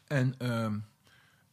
en, 0.07 0.35
ehm, 0.37 0.73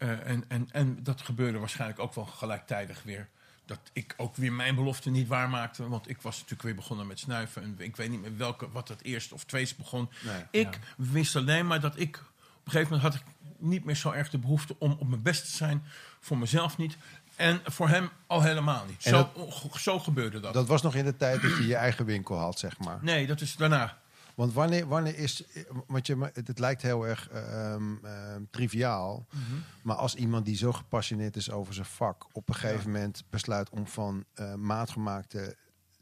eh, 0.04 0.30
en, 0.30 0.44
en, 0.48 0.68
en 0.72 0.98
dat 1.02 1.20
gebeurde 1.20 1.58
waarschijnlijk 1.58 2.00
ook 2.00 2.14
wel 2.14 2.24
gelijktijdig 2.24 3.02
weer. 3.02 3.28
Dat 3.66 3.78
ik 3.92 4.14
ook 4.16 4.36
weer 4.36 4.52
mijn 4.52 4.74
belofte 4.74 5.10
niet 5.10 5.28
waarmaakte. 5.28 5.88
Want 5.88 6.08
ik 6.08 6.20
was 6.20 6.34
natuurlijk 6.34 6.62
weer 6.62 6.74
begonnen 6.74 7.06
met 7.06 7.18
snuiven. 7.18 7.62
En 7.62 7.74
ik 7.78 7.96
weet 7.96 8.10
niet 8.10 8.20
meer 8.20 8.36
welke, 8.36 8.70
wat 8.70 8.88
het 8.88 9.02
eerste 9.02 9.34
of 9.34 9.44
tweede 9.44 9.72
begon. 9.76 10.10
Nee. 10.22 10.62
Ik 10.64 10.78
wist 10.96 11.36
alleen 11.36 11.66
maar 11.66 11.80
dat 11.80 11.98
ik... 11.98 12.16
Op 12.16 12.70
een 12.70 12.72
gegeven 12.72 12.96
moment 12.96 13.12
had 13.12 13.14
ik 13.14 13.34
niet 13.58 13.84
meer 13.84 13.96
zo 13.96 14.10
erg 14.10 14.30
de 14.30 14.38
behoefte 14.38 14.76
om 14.78 14.96
op 14.98 15.08
mijn 15.08 15.22
best 15.22 15.44
te 15.44 15.50
zijn. 15.50 15.84
Voor 16.20 16.38
mezelf 16.38 16.76
niet. 16.76 16.96
En 17.36 17.60
voor 17.64 17.88
hem 17.88 18.10
al 18.26 18.42
helemaal 18.42 18.84
niet. 18.84 19.02
Zo, 19.02 19.50
zo 19.78 19.98
gebeurde 19.98 20.40
dat. 20.40 20.54
Dat 20.54 20.68
was 20.68 20.82
nog 20.82 20.94
in 20.94 21.04
de 21.04 21.16
tijd 21.16 21.42
dat 21.42 21.56
je 21.56 21.66
je 21.66 21.76
eigen 21.76 22.04
winkel 22.04 22.38
had, 22.38 22.58
zeg 22.58 22.78
maar. 22.78 22.98
Nee, 23.00 23.26
dat 23.26 23.40
is 23.40 23.56
daarna. 23.56 23.98
Want 24.34 24.52
wanneer, 24.52 24.86
wanneer 24.86 25.18
is... 25.18 25.44
Want 25.86 26.06
je, 26.06 26.30
het, 26.32 26.46
het 26.46 26.58
lijkt 26.58 26.82
heel 26.82 27.06
erg 27.06 27.28
ehm, 27.28 28.04
ehm, 28.04 28.42
triviaal. 28.50 29.26
Mhm. 29.30 29.40
Maar 29.82 29.96
als 29.96 30.14
iemand 30.14 30.44
die 30.44 30.56
zo 30.56 30.72
gepassioneerd 30.72 31.36
is 31.36 31.50
over 31.50 31.74
zijn 31.74 31.86
vak... 31.86 32.26
op 32.32 32.48
een 32.48 32.54
gegeven 32.54 32.90
moment 32.90 33.24
besluit 33.30 33.70
om 33.70 33.86
van 33.86 34.24
eh, 34.34 34.54
maatgemaakte 34.54 35.56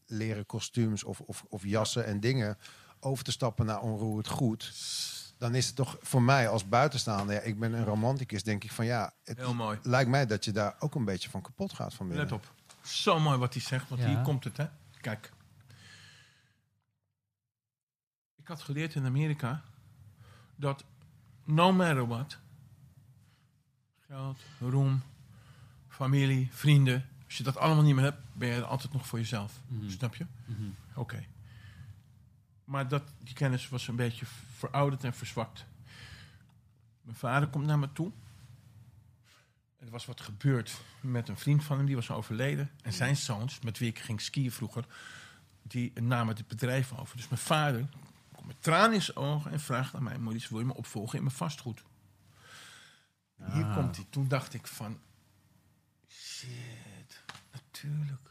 leren 0.06 0.46
kostuums... 0.46 1.04
Of, 1.04 1.20
of, 1.20 1.44
of 1.48 1.64
jassen 1.64 2.04
en 2.06 2.20
dingen 2.20 2.58
over 3.00 3.24
te 3.24 3.30
stappen 3.32 3.66
naar 3.66 3.80
onroerend 3.80 4.28
goed... 4.28 4.72
dan 5.38 5.54
is 5.54 5.66
het 5.66 5.76
toch 5.76 5.96
voor 6.00 6.22
mij 6.22 6.48
als 6.48 6.68
buitenstaander... 6.68 7.34
Ja, 7.34 7.40
ik 7.40 7.58
ben 7.58 7.72
een 7.72 7.84
romanticus, 7.84 8.42
denk 8.42 8.64
ik 8.64 8.72
van 8.72 8.84
ja... 8.84 9.12
Het 9.24 9.38
Heel 9.38 9.54
mooi. 9.54 9.78
lijkt 9.82 10.10
mij 10.10 10.26
dat 10.26 10.44
je 10.44 10.52
daar 10.52 10.74
ook 10.78 10.94
een 10.94 11.04
beetje 11.04 11.30
van 11.30 11.40
kapot 11.42 11.72
gaat 11.72 11.94
van 11.94 12.06
binnen. 12.08 12.24
Let 12.24 12.34
op. 12.34 12.52
Zo 12.82 13.20
mooi 13.20 13.38
wat 13.38 13.52
hij 13.54 13.62
zegt, 13.62 13.88
want 13.88 14.00
Ja. 14.00 14.06
hier 14.08 14.20
komt 14.22 14.44
het, 14.44 14.56
hè. 14.56 14.66
Kijk. 15.00 15.32
Ik 18.42 18.49
had 18.49 18.62
geleerd 18.62 18.94
in 18.94 19.04
Amerika 19.04 19.62
dat 20.56 20.84
no 21.44 21.72
matter 21.72 22.06
what, 22.06 22.38
geld, 24.06 24.38
roem, 24.61 25.02
familie, 25.88 26.49
vrienden, 26.52 27.08
als 27.25 27.37
je 27.37 27.42
dat 27.42 27.56
allemaal 27.56 27.84
niet 27.84 27.94
meer 27.94 28.04
hebt, 28.04 28.22
ben 28.32 28.49
je 28.49 28.54
er 28.54 28.64
altijd 28.64 28.92
nog 28.92 29.06
voor 29.06 29.18
jezelf. 29.18 29.61
Mhm. 29.66 29.90
Snap 29.90 30.14
je? 30.14 30.26
Mhm. 30.44 30.62
Oké. 30.94 31.25
Maar 32.64 32.88
dat, 32.88 33.02
die 33.18 33.34
kennis 33.34 33.68
was 33.68 33.88
een 33.88 33.96
beetje 33.96 34.26
verouderd 34.56 35.04
en 35.04 35.14
verzwakt. 35.14 35.64
Mijn 37.02 37.16
vader 37.16 37.49
komt 37.49 37.66
naar 37.66 37.78
me 37.78 37.92
toe. 37.92 38.12
Er 39.78 39.90
was 39.90 40.06
wat 40.06 40.20
gebeurd 40.20 40.80
met 41.00 41.28
een 41.28 41.38
vriend 41.38 41.64
van 41.64 41.76
hem, 41.76 41.87
die 41.87 41.94
was 41.94 42.11
overleden. 42.11 42.70
En 42.82 42.92
zijn 42.92 43.16
zoons, 43.16 43.61
met 43.61 43.78
wie 43.78 43.88
ik 43.88 43.99
ging 43.99 44.20
skiën 44.20 44.52
vroeger, 44.52 44.87
die 45.62 46.00
namen 46.00 46.37
het 46.37 46.49
bedrijf 46.49 46.92
over. 46.99 47.16
Dus 47.16 47.28
mijn 47.28 47.40
vader 47.40 47.88
komt 48.42 48.54
met 48.54 48.62
tranen 48.62 48.94
in 48.94 49.02
zijn 49.02 49.16
ogen 49.16 49.50
en 49.50 49.61
vraagt 49.61 49.94
aan 49.94 50.02
mij... 50.02 50.18
Maurice, 50.18 50.49
wil 50.49 50.58
je 50.58 50.64
me 50.64 50.75
opvolgen 50.75 51.18
in 51.18 51.25
mijn 51.25 51.37
vastgoed? 51.37 51.82
Hier 53.37 53.64
Ah. 53.64 53.76
komt 53.76 53.96
hij. 53.96 54.06
Toen 54.11 54.28
dacht 54.28 54.54
ik 54.54 54.66
van... 54.66 55.00
Shit, 56.08 57.22
natuurlijk. 57.52 58.30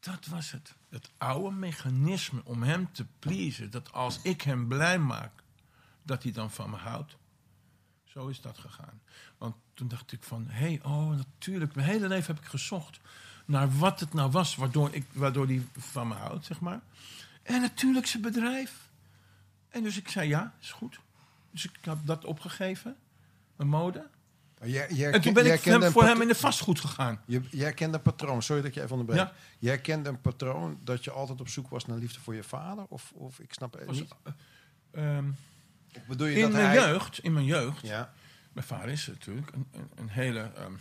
Dat 0.00 0.26
was 0.26 0.50
het. 0.50 0.74
Het 0.88 1.10
oude 1.18 1.56
mechanisme 1.56 2.40
om 2.44 2.62
hem 2.62 2.92
te 2.92 3.06
pleasen. 3.18 3.70
Dat 3.70 3.92
als 3.92 4.22
ik 4.22 4.42
hem 4.42 4.68
blij 4.68 4.98
maak, 4.98 5.32
dat 6.02 6.22
hij 6.22 6.32
dan 6.32 6.50
van 6.50 6.70
me 6.70 6.76
houdt. 6.76 7.16
Zo 8.04 8.28
is 8.28 8.40
dat 8.40 8.58
gegaan. 8.58 9.02
Want 9.38 9.56
toen 9.74 9.88
dacht 9.88 10.12
ik 10.12 10.22
van, 10.22 10.46
hé, 10.48 10.66
hey, 10.66 10.80
oh, 10.82 11.08
natuurlijk. 11.08 11.74
Mijn 11.74 11.88
hele 11.88 12.08
leven 12.08 12.34
heb 12.34 12.44
ik 12.44 12.50
gezocht 12.50 13.00
naar 13.44 13.78
wat 13.78 14.00
het 14.00 14.12
nou 14.12 14.30
was 14.30 14.56
waardoor, 14.56 14.94
ik, 14.94 15.06
waardoor 15.12 15.46
hij 15.46 15.66
van 15.76 16.08
me 16.08 16.14
houdt, 16.14 16.44
zeg 16.44 16.60
maar. 16.60 16.80
En 17.42 17.60
natuurlijk 17.60 18.06
zijn 18.06 18.22
bedrijf. 18.22 18.89
En 19.70 19.82
dus 19.82 19.96
ik 19.96 20.08
zei, 20.08 20.28
ja, 20.28 20.54
is 20.60 20.70
goed. 20.72 21.00
Dus 21.50 21.64
ik 21.64 21.70
heb 21.80 21.98
dat 22.04 22.24
opgegeven, 22.24 22.96
mijn 23.56 23.68
mode. 23.68 24.06
Maar 24.58 24.68
jij, 24.68 24.90
jij, 24.92 25.12
En 25.12 25.20
toen 25.20 25.32
ben 25.32 25.52
ik 25.52 25.60
hem, 25.60 25.82
voor 25.92 26.04
hem 26.04 26.20
in 26.20 26.28
de 26.28 26.34
vastgoed 26.34 26.80
gegaan. 26.80 27.20
Je, 27.26 27.40
jij 27.50 27.72
kende 27.72 27.96
een 27.96 28.02
patroon, 28.02 28.42
sorry 28.42 28.62
dat 28.62 28.74
je 28.74 28.80
even 28.82 28.92
onderbreek. 28.96 29.20
Ja. 29.26 29.32
Jij 29.58 29.78
kende 29.80 30.08
een 30.08 30.20
patroon 30.20 30.78
dat 30.84 31.04
je 31.04 31.10
altijd 31.10 31.40
op 31.40 31.48
zoek 31.48 31.68
was 31.68 31.86
naar 31.86 31.96
liefde 31.98 32.20
voor 32.20 32.34
je 32.34 32.42
vader? 32.42 32.84
Of, 32.88 33.12
of 33.14 33.38
ik 33.38 33.52
snap 33.52 33.72
het 33.78 33.90
niet. 33.90 34.14
ehm, 34.90 35.28
Of 35.96 36.04
bedoel 36.06 36.26
je 36.26 36.34
in 36.34 36.40
dat 36.40 36.52
mijn 36.52 36.64
hij... 36.66 36.74
jeugd, 36.76 37.18
in 37.18 37.32
mijn 37.32 37.44
jeugd, 37.44 37.80
Ja, 37.86 38.12
Mijn 38.52 38.66
vader 38.66 38.88
is 38.88 39.06
natuurlijk 39.06 39.52
een, 39.52 39.66
een, 39.72 39.88
een 39.94 40.08
hele, 40.08 40.40
ehm, 40.56 40.72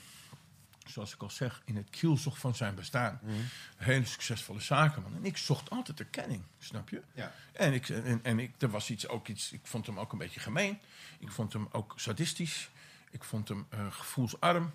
zoals 0.89 1.13
ik 1.13 1.21
al 1.21 1.29
zeg, 1.29 1.61
in 1.65 1.75
het 1.75 1.89
kielzog 1.89 2.37
van 2.37 2.55
zijn 2.55 2.75
bestaan. 2.75 3.19
Mhm. 3.21 3.33
Een 3.33 3.45
hele 3.77 4.05
succesvolle 4.05 4.59
zakenman. 4.61 5.15
En 5.15 5.25
ik 5.25 5.37
zocht 5.37 5.69
altijd 5.69 5.99
erkenning, 5.99 6.43
snap 6.59 6.89
je? 6.89 7.01
ja. 7.13 7.31
En, 7.53 7.73
ik, 7.73 7.89
en, 7.89 8.19
en 8.23 8.39
ik, 8.39 8.51
er 8.57 8.69
was 8.69 8.89
iets, 8.89 9.07
ook 9.07 9.27
iets, 9.27 9.51
ik 9.51 9.61
vond 9.63 9.85
hem 9.85 9.99
ook 9.99 10.11
een 10.11 10.17
beetje 10.17 10.39
gemeen. 10.39 10.79
Ik 11.19 11.31
vond 11.31 11.53
hem 11.53 11.67
ook 11.71 11.93
sadistisch. 11.95 12.69
Ik 13.11 13.23
vond 13.23 13.47
hem 13.47 13.65
eh, 13.69 13.79
gevoelsarm. 13.89 14.71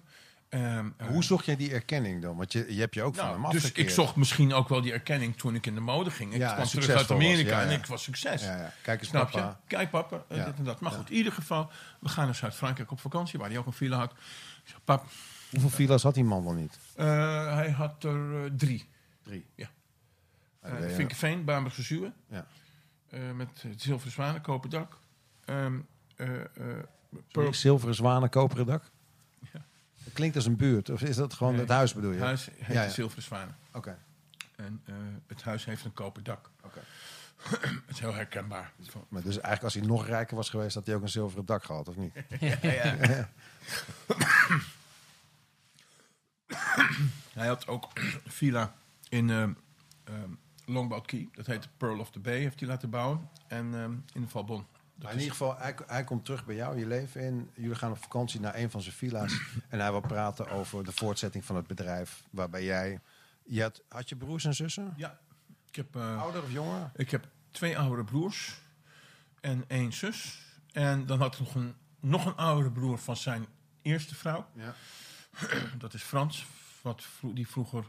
Ehm, 0.49 0.89
eh, 0.97 1.07
Hoe 1.07 1.25
zocht 1.25 1.45
jij 1.45 1.57
die 1.57 1.73
erkenning 1.73 2.23
dan? 2.23 2.37
Want 2.37 2.53
je, 2.53 2.75
je 2.75 2.81
hebt 2.81 2.95
je 2.95 3.03
ook 3.03 3.15
van 3.15 3.25
nou, 3.25 3.41
hem 3.41 3.51
dus 3.51 3.61
afgekeerd. 3.63 3.89
ik 3.89 3.95
zocht 3.95 4.17
misschien 4.17 4.53
ook 4.53 4.69
wel 4.69 4.81
die 4.81 4.93
erkenning 4.93 5.37
toen 5.37 5.55
ik 5.55 5.67
in 5.67 5.75
de 5.75 5.81
mode 5.81 6.11
ging. 6.11 6.33
Ik 6.33 6.39
Ja, 6.39 6.55
kwam 6.55 6.67
terug 6.67 6.89
uit 6.89 7.11
Amerika 7.11 7.61
ja. 7.61 7.67
en 7.67 7.71
ik 7.79 7.87
was 7.87 8.03
succes. 8.03 8.43
Ja, 8.43 8.57
ja. 8.57 8.73
Kijk 8.83 9.01
eens, 9.01 9.09
Snap 9.09 9.31
papa. 9.31 9.47
je? 9.49 9.77
Kijk 9.77 9.91
papa, 9.91 10.25
eh, 10.29 10.45
dit 10.45 10.57
en 10.57 10.65
dat. 10.65 10.81
Maar 10.81 10.93
goed, 10.93 11.11
in 11.11 11.17
ieder 11.17 11.33
geval, 11.33 11.71
we 12.01 12.09
gaan 12.09 12.25
naar 12.25 12.35
Zuid-Frankrijk 12.35 12.91
op 12.91 13.01
vakantie, 13.01 13.39
waar 13.39 13.49
hij 13.49 13.59
ook 13.59 13.67
een 13.67 13.73
villa 13.73 13.97
had. 13.97 14.13
Ik 14.65 14.75
pap, 14.85 15.07
Hoeveel 15.61 15.71
filas 15.71 16.03
had 16.03 16.15
die 16.15 16.25
man 16.25 16.45
wel 16.45 16.53
niet? 16.53 16.79
eh, 16.97 17.55
hij 17.55 17.71
had 17.71 18.05
er 18.05 18.45
eh, 18.45 18.51
drie. 18.57 18.89
Drie. 19.23 19.47
Ja. 19.55 19.69
Uh, 20.67 20.95
Vinkenveen, 20.95 21.45
Bamerse 21.45 21.83
Zuwe. 21.83 22.13
Ja. 22.29 22.47
Met 23.35 23.49
het 23.63 23.83
zilveren 23.83 24.13
zwanen, 24.13 24.41
koper 24.41 24.71
dak. 24.71 24.97
Sorry, 25.47 25.85
Pearl- 27.33 27.55
Zilveren 27.55 27.95
zwanen, 27.95 28.29
koperen 28.29 28.67
dak? 28.67 28.85
Ja. 29.53 29.61
Dat 30.05 30.13
klinkt 30.13 30.37
als 30.37 30.47
een 30.47 30.57
buurt. 30.57 30.91
Of 30.91 31.03
is 31.03 31.17
dat 31.17 31.35
gewoon 31.35 31.53
Nee. 31.53 31.63
het 31.63 31.71
huis 31.71 31.95
bedoel 31.95 32.11
je? 32.13 32.21
huis 32.21 32.49
heet 32.59 32.75
Ja, 32.75 32.83
ja. 32.83 32.89
zilveren 32.89 33.23
zwanen. 33.25 33.57
Oké. 33.73 33.99
En 34.57 34.83
het 35.27 35.43
huis 35.43 35.65
heeft 35.65 35.85
een 35.85 35.93
koper 35.93 36.23
dak. 36.23 36.51
Oké. 36.65 36.81
Het 37.87 37.89
is 37.89 38.01
heel 38.01 38.15
herkenbaar. 38.15 38.73
Maar 39.09 39.23
dus 39.23 39.33
eigenlijk 39.35 39.63
als 39.63 39.75
hij 39.75 39.83
nog 39.83 40.07
rijker 40.07 40.37
was 40.37 40.51
geweest, 40.51 40.75
had 40.75 40.87
hij 40.87 40.95
ook 40.95 41.03
een 41.03 41.09
zilveren 41.09 41.45
dak 41.45 41.65
gehad, 41.65 41.89
of 41.89 41.97
niet? 41.97 42.13
Hij 47.35 47.47
had 47.47 47.67
ook 47.67 47.91
een 47.95 48.21
villa 48.41 48.75
in 49.09 49.31
ehm 49.31 49.53
ehm, 50.05 50.31
Longboat 50.65 51.07
Key. 51.07 51.29
Dat 51.33 51.47
heet 51.47 51.69
Pearl 51.77 51.99
of 51.99 52.11
the 52.11 52.19
Bay, 52.19 52.39
heeft 52.39 52.61
hij 52.61 52.69
laten 52.69 52.91
bouwen. 52.91 53.29
En 53.47 53.75
ehm, 53.75 53.93
in 54.13 54.21
de 54.21 54.29
Valbon. 54.29 54.67
Maar 54.95 55.13
in 55.13 55.19
ieder 55.19 55.33
geval, 55.33 55.59
hij, 55.59 55.75
hij 55.87 56.05
komt 56.05 56.25
terug 56.25 56.45
bij 56.45 56.55
jou, 56.55 56.79
je 56.79 56.87
leven 56.87 57.21
in. 57.21 57.51
Jullie 57.55 57.75
gaan 57.75 57.91
op 57.91 58.03
vakantie 58.03 58.41
naar 58.41 58.55
een 58.55 58.71
van 58.71 58.83
zijn 58.83 58.95
villa's. 58.95 59.41
en 59.69 59.81
hij 59.81 59.91
wil 59.91 60.01
praten 60.01 60.49
over 60.49 60.85
de 60.85 60.93
voortzetting 60.93 61.45
van 61.45 61.57
het 61.57 61.67
bedrijf. 61.67 62.23
Waarbij 62.31 62.65
jij... 62.65 63.01
Je 63.45 63.63
had, 63.63 63.83
had 63.89 64.09
je 64.09 64.17
broers 64.17 64.45
en 64.45 64.55
zussen? 64.55 64.95
Ja, 64.97 65.19
ik 65.69 65.77
heb, 65.77 65.97
eh, 65.97 66.23
Ouder 66.23 66.43
of 66.43 66.53
jonger? 66.53 66.91
ik 66.97 67.11
heb 67.11 67.29
twee 67.51 67.79
oudere 67.79 68.05
broers 68.05 68.61
en 69.41 69.65
één 69.67 69.93
zus. 69.93 70.43
En 70.73 71.07
dan 71.07 71.19
had 71.19 71.35
ik 71.35 71.41
nog 71.41 71.55
een, 71.55 71.75
nog 72.01 72.27
een 72.27 72.37
oudere 72.37 72.71
broer 72.71 72.99
van 72.99 73.17
zijn 73.17 73.47
eerste 73.83 74.15
vrouw. 74.15 74.47
Ja. 74.55 74.75
Dat 75.79 75.95
is 75.95 76.03
Frans, 76.03 76.47
wat 76.85 77.03
vro- 77.03 77.33
die 77.33 77.49
vroeger 77.49 77.85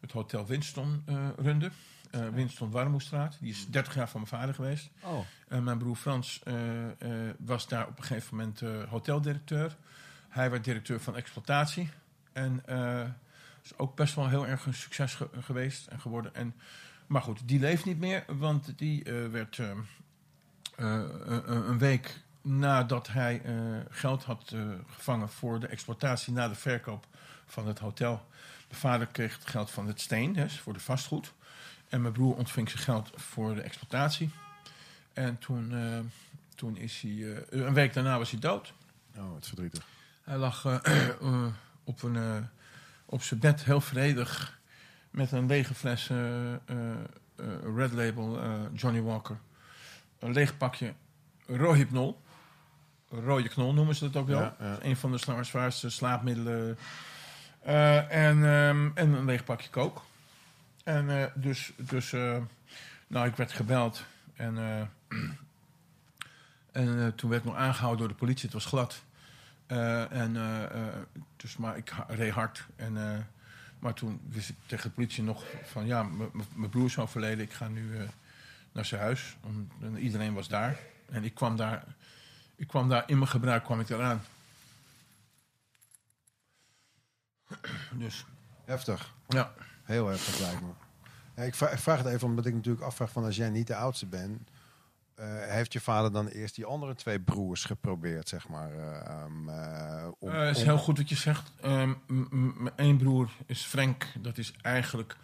het 0.00 0.12
Hotel 0.12 0.46
Winston 0.46 1.02
eh 1.06 1.28
runde. 1.36 1.70
Eh, 2.10 2.28
Winston 2.28 2.70
Warmoestraat. 2.70 3.36
Die 3.40 3.50
is 3.50 3.66
30 3.66 3.94
jaar 3.94 4.08
van 4.08 4.20
mijn 4.20 4.32
vader 4.40 4.54
geweest. 4.54 4.90
Oh, 5.02 5.18
En 5.48 5.64
mijn 5.64 5.78
broer 5.78 5.96
Frans 5.96 6.40
eh, 6.44 6.84
eh, 6.90 7.34
was 7.38 7.68
daar 7.68 7.86
op 7.86 7.98
een 7.98 8.04
gegeven 8.04 8.36
moment 8.36 8.62
eh, 8.62 8.82
hoteldirecteur. 8.88 9.76
Hij 10.28 10.50
werd 10.50 10.64
directeur 10.64 11.00
van 11.00 11.16
exploitatie. 11.16 11.90
En 12.32 12.62
eh, 12.66 13.04
is 13.62 13.78
ook 13.78 13.96
best 13.96 14.14
wel 14.14 14.28
heel 14.28 14.46
erg 14.46 14.66
een 14.66 14.74
succes 14.74 15.14
ge- 15.14 15.28
geweest 15.40 15.86
en 15.86 16.00
geworden. 16.00 16.34
En, 16.34 16.54
maar 17.06 17.22
goed, 17.22 17.40
die 17.48 17.60
leeft 17.60 17.84
niet 17.84 17.98
meer, 17.98 18.24
want 18.26 18.72
die 18.78 19.04
eh, 19.04 19.26
werd 19.30 19.58
eh, 19.58 19.70
eh, 19.70 19.76
een, 21.24 21.68
een 21.70 21.78
week 21.78 22.20
nadat 22.42 23.08
hij 23.08 23.42
eh, 23.44 23.54
geld 23.90 24.24
had 24.24 24.50
eh, 24.54 24.60
gevangen 24.86 25.28
voor 25.28 25.60
de 25.60 25.66
exploitatie 25.66 26.32
na 26.32 26.48
de 26.48 26.54
verkoop 26.54 27.06
van 27.48 27.66
het 27.66 27.78
hotel. 27.78 28.26
De 28.68 28.74
vader 28.74 29.06
kreeg 29.06 29.34
het 29.38 29.48
geld 29.48 29.70
van 29.70 29.86
het 29.86 30.00
steen, 30.00 30.32
dus 30.32 30.58
voor 30.58 30.72
de 30.72 30.80
vastgoed. 30.80 31.32
En 31.88 32.00
mijn 32.00 32.12
broer 32.12 32.36
ontving 32.36 32.70
zijn 32.70 32.82
geld 32.82 33.10
voor 33.14 33.54
de 33.54 33.60
exploitatie. 33.60 34.30
En 35.12 35.38
toen, 35.38 35.72
eh, 35.72 35.98
toen 36.54 36.76
is 36.76 37.00
hij, 37.00 37.10
eh, 37.10 37.64
een 37.66 37.74
week 37.74 37.94
daarna 37.94 38.18
was 38.18 38.30
hij 38.30 38.40
dood. 38.40 38.72
Oh, 39.16 39.34
het 39.34 39.46
verdrietig. 39.46 39.86
Hij 40.22 40.36
lag 40.36 40.64
eh, 40.64 41.08
op, 41.84 42.02
een, 42.02 42.48
op 43.04 43.22
zijn 43.22 43.40
bed 43.40 43.64
heel 43.64 43.80
vredig 43.80 44.58
met 45.10 45.32
een 45.32 45.46
lege 45.46 45.74
fles 45.74 46.10
Red 47.74 47.92
Label 47.92 48.40
Johnny 48.72 49.00
Walker. 49.00 49.38
Een 50.18 50.32
leeg 50.32 50.56
pakje 50.56 50.94
Rohypnol. 51.46 52.20
Rode 53.10 53.48
knol 53.48 53.72
noemen 53.74 53.94
ze 53.94 54.10
dat 54.10 54.22
ook 54.22 54.28
wel. 54.28 54.40
Ja, 54.40 54.56
ja. 54.58 54.70
Dat 54.70 54.82
is 54.82 54.88
een 54.88 54.96
van 54.96 55.12
de 55.12 55.44
zwaarste 55.44 55.90
slaapmiddelen. 55.90 56.78
Eh, 57.68 58.28
en, 58.28 58.44
ehm, 58.44 58.90
en 58.94 59.12
een 59.12 59.24
leeg 59.24 59.44
pakje 59.44 59.70
kook. 59.70 60.02
En 60.84 61.10
eh, 61.10 61.24
dus, 61.34 61.72
dus 61.76 62.12
eh, 62.12 62.36
nou, 63.06 63.26
ik 63.26 63.36
werd 63.36 63.52
gebeld. 63.52 64.04
En, 64.36 64.56
en 66.72 67.14
toen 67.14 67.30
werd 67.30 67.42
ik 67.42 67.48
nog 67.48 67.58
aangehouden 67.58 67.98
door 67.98 68.08
de 68.08 68.24
politie. 68.24 68.44
Het 68.44 68.52
was 68.52 68.64
glad. 68.64 69.02
En, 69.66 70.36
dus, 71.36 71.56
maar 71.56 71.76
ik 71.76 71.92
reed 72.08 72.32
hard. 72.32 72.66
En, 72.76 73.26
maar 73.78 73.94
toen 73.94 74.20
wist 74.28 74.48
ik 74.48 74.56
tegen 74.66 74.88
de 74.88 74.94
politie 74.94 75.22
nog 75.22 75.44
van... 75.64 75.86
ja, 75.86 76.02
mijn 76.54 76.70
broer 76.70 76.86
is 76.86 76.98
overleden. 76.98 77.44
Ik 77.44 77.52
ga 77.52 77.68
nu 77.68 77.90
naar 78.72 78.84
zijn 78.84 79.00
huis. 79.00 79.36
Iedereen 79.96 80.34
was 80.34 80.48
daar. 80.48 80.78
En 81.10 81.24
ik 81.24 81.34
kwam 81.34 81.56
daar... 81.56 81.84
Ik 82.56 82.66
kwam 82.66 82.88
daar 82.88 83.02
in 83.06 83.18
mijn 83.18 83.30
gebruik 83.30 83.64
kwam 83.64 83.80
ik 83.80 83.88
eraan. 83.88 84.22
Dus, 87.92 88.24
Heftig. 88.64 89.14
ja. 89.28 89.52
Heel 89.82 90.06
heftig 90.06 90.38
lijkt 90.40 90.60
me. 90.60 90.68
Ja, 91.36 91.42
ik, 91.42 91.54
vraag, 91.54 91.72
ik 91.72 91.78
vraag 91.78 91.98
het 91.98 92.06
even 92.06 92.28
omdat 92.28 92.46
ik 92.46 92.54
natuurlijk 92.54 92.84
afvraag 92.84 93.10
van 93.10 93.24
als 93.24 93.36
jij 93.36 93.50
niet 93.50 93.66
de 93.66 93.76
oudste 93.76 94.06
bent, 94.06 94.50
eh, 95.14 95.26
heeft 95.42 95.72
je 95.72 95.80
vader 95.80 96.12
dan 96.12 96.26
eerst 96.26 96.54
die 96.54 96.64
andere 96.64 96.94
twee 96.94 97.20
broers 97.20 97.64
geprobeerd, 97.64 98.28
zeg 98.28 98.48
maar? 98.48 98.70
um, 99.24 99.48
om- 100.18 100.30
Het 100.30 100.56
is 100.56 100.62
om- 100.62 100.68
heel 100.68 100.78
goed 100.78 100.98
wat 100.98 101.08
je 101.08 101.14
zegt. 101.16 101.52
Ehm, 101.60 101.88
m- 102.06 102.26
m- 102.30 102.62
Mijn 102.62 102.76
één 102.76 102.96
broer 102.96 103.30
is 103.46 103.62
Frank. 103.64 104.06
Dat 104.20 104.38
is 104.38 104.52
eigenlijk, 104.62 105.16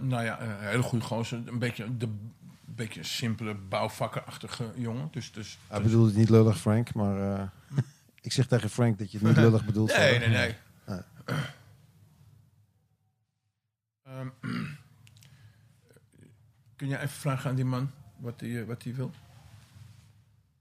nou 0.00 0.22
ja, 0.22 0.40
een 0.40 0.58
hele 0.58 0.82
goede 0.82 1.04
gozer. 1.04 1.42
Een 1.48 1.58
beetje, 1.58 1.96
de, 1.96 2.06
een 2.06 2.32
beetje 2.64 2.98
een 3.00 3.06
simpele, 3.06 3.54
bouwvakkenachtige 3.54 4.72
jongen. 4.76 5.08
Dus, 5.10 5.32
dus, 5.32 5.58
Hij 5.66 5.78
dus- 5.78 5.86
bedoelde 5.86 6.08
het 6.08 6.18
niet 6.18 6.28
lullig, 6.30 6.58
Frank, 6.58 6.94
maar 6.94 7.34
eh, 7.38 7.46
ik 8.20 8.32
zeg 8.32 8.46
tegen 8.46 8.70
Frank 8.70 8.98
dat 8.98 9.10
je 9.12 9.18
het 9.18 9.26
niet 9.26 9.36
lullig 9.36 9.64
bedoelt. 9.64 9.96
Nee, 9.96 10.18
nee, 10.18 10.28
nee. 10.28 10.54
Ehm, 14.02 14.28
kun 16.76 16.88
jij 16.88 16.96
even 16.98 17.08
vragen 17.08 17.50
aan 17.50 17.56
die 17.56 17.64
man 17.64 17.90
wat 18.16 18.40
hij 18.40 18.66
wat 18.66 18.82
hij 18.82 18.94
wil? 18.94 19.10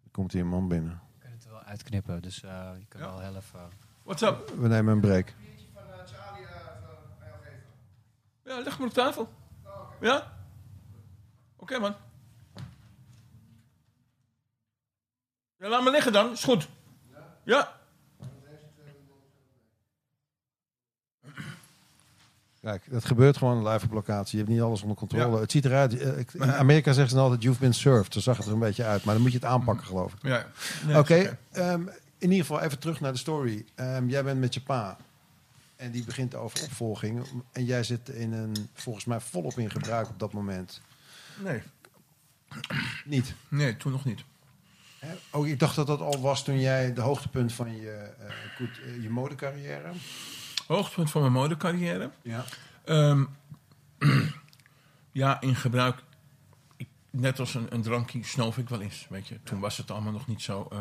Er 0.04 0.12
komt 0.12 0.32
hier 0.32 0.42
een 0.42 0.48
man 0.48 0.68
binnen. 0.68 1.02
Je 1.14 1.20
kunt 1.20 1.34
het 1.34 1.52
wel 1.52 1.62
uitknippen, 1.62 2.22
dus 2.22 2.44
eh, 2.44 2.72
je 2.80 2.86
kan 2.88 3.02
Ja. 3.02 3.08
wel 3.08 3.20
heel 3.20 3.36
even... 3.36 3.60
What's 4.04 4.22
up? 4.22 4.50
We 4.58 4.68
nemen 4.68 4.94
een 4.94 5.00
break. 5.02 5.34
Ja, 8.44 8.60
leg 8.60 8.78
maar 8.80 8.88
op 8.88 8.94
tafel. 8.94 9.34
Ja? 10.02 10.38
Oké, 11.56 11.80
man. 11.80 11.96
Ja, 15.58 15.68
laat 15.68 15.84
me 15.84 15.92
liggen 15.92 16.14
dan. 16.14 16.32
Is 16.32 16.44
goed. 16.44 16.68
Ja. 17.44 17.80
Kijk, 22.66 22.84
dat 22.92 23.06
gebeurt 23.06 23.38
gewoon 23.38 23.68
live 23.68 23.86
op 23.86 23.92
locatie. 23.92 24.38
Je 24.38 24.44
hebt 24.44 24.56
niet 24.56 24.64
alles 24.66 24.82
onder 24.82 24.98
controle. 24.98 25.36
Ja. 25.36 25.40
Het 25.40 25.52
ziet 25.52 25.66
eruit. 25.66 25.98
eh, 25.98 26.18
in 26.34 26.44
Amerika 26.54 26.92
zeggen 26.92 27.10
ze 27.10 27.16
dan 27.16 27.24
altijd, 27.24 27.44
you've 27.44 27.60
been 27.60 27.74
served. 27.74 28.14
Zo 28.14 28.20
zag 28.20 28.38
het 28.38 28.46
er 28.46 28.52
een 28.54 28.60
beetje 28.60 28.84
uit. 28.84 29.04
Maar 29.04 29.14
dan 29.14 29.24
moet 29.24 29.32
je 29.32 29.38
het 29.38 29.48
aanpakken, 29.48 29.86
geloof 29.86 30.14
ik. 30.14 30.20
ja. 30.22 30.46
Nee, 30.86 30.98
Oké, 30.98 31.38
ehm, 31.52 31.82
in 32.18 32.32
ieder 32.32 32.46
geval 32.46 32.62
even 32.62 32.80
terug 32.80 33.00
naar 33.00 33.12
de 33.12 33.18
story. 33.18 33.66
Ehm, 33.76 34.08
jij 34.10 34.24
bent 34.24 34.40
met 34.40 34.54
je 34.54 34.62
pa. 34.62 34.98
En 35.76 35.92
die 35.92 36.04
begint 36.06 36.36
over 36.36 36.64
opvolging. 36.64 37.26
En 37.52 37.66
jij 37.66 37.84
zit 37.84 38.10
in 38.10 38.34
een, 38.34 38.70
volgens 38.74 39.06
mij, 39.06 39.20
volop 39.20 39.58
in 39.60 39.72
gebruik 39.72 40.10
op 40.10 40.20
dat 40.20 40.34
moment. 40.34 40.82
Nee. 41.44 41.62
Niet. 43.06 43.34
Nee, 43.48 43.78
toen 43.78 43.92
nog 43.92 44.06
niet. 44.06 44.24
Hè? 45.00 45.14
Oh, 45.32 45.48
ik 45.48 45.60
dacht 45.60 45.76
dat 45.76 45.88
dat 45.88 46.00
al 46.00 46.22
was 46.22 46.44
toen 46.44 46.60
jij 46.60 46.94
de 46.94 47.02
hoogtepunt 47.02 47.54
van 47.54 47.76
je, 47.76 48.10
goed, 48.58 48.80
eh, 48.86 49.02
je 49.04 49.10
modecarrière. 49.10 49.92
Hoogtepunt 50.68 51.12
van 51.12 51.22
mijn 51.22 51.34
modecarrière. 51.34 52.12
Ja. 52.22 52.46
Ehm, 52.86 53.26
ja, 55.12 55.42
in 55.42 55.56
gebruik. 55.56 56.04
Ik, 56.78 56.88
net 57.10 57.40
als 57.40 57.54
een, 57.54 57.68
een 57.70 57.82
drankje 57.82 58.24
snoof 58.24 58.58
ik 58.58 58.70
wel 58.70 58.82
eens. 58.82 59.08
Weet 59.10 59.28
je. 59.28 59.40
Toen 59.44 59.60
was 59.60 59.78
het 59.78 59.92
allemaal 59.92 60.12
nog 60.12 60.28
niet 60.28 60.42
zo, 60.42 60.68
eh, 60.72 60.80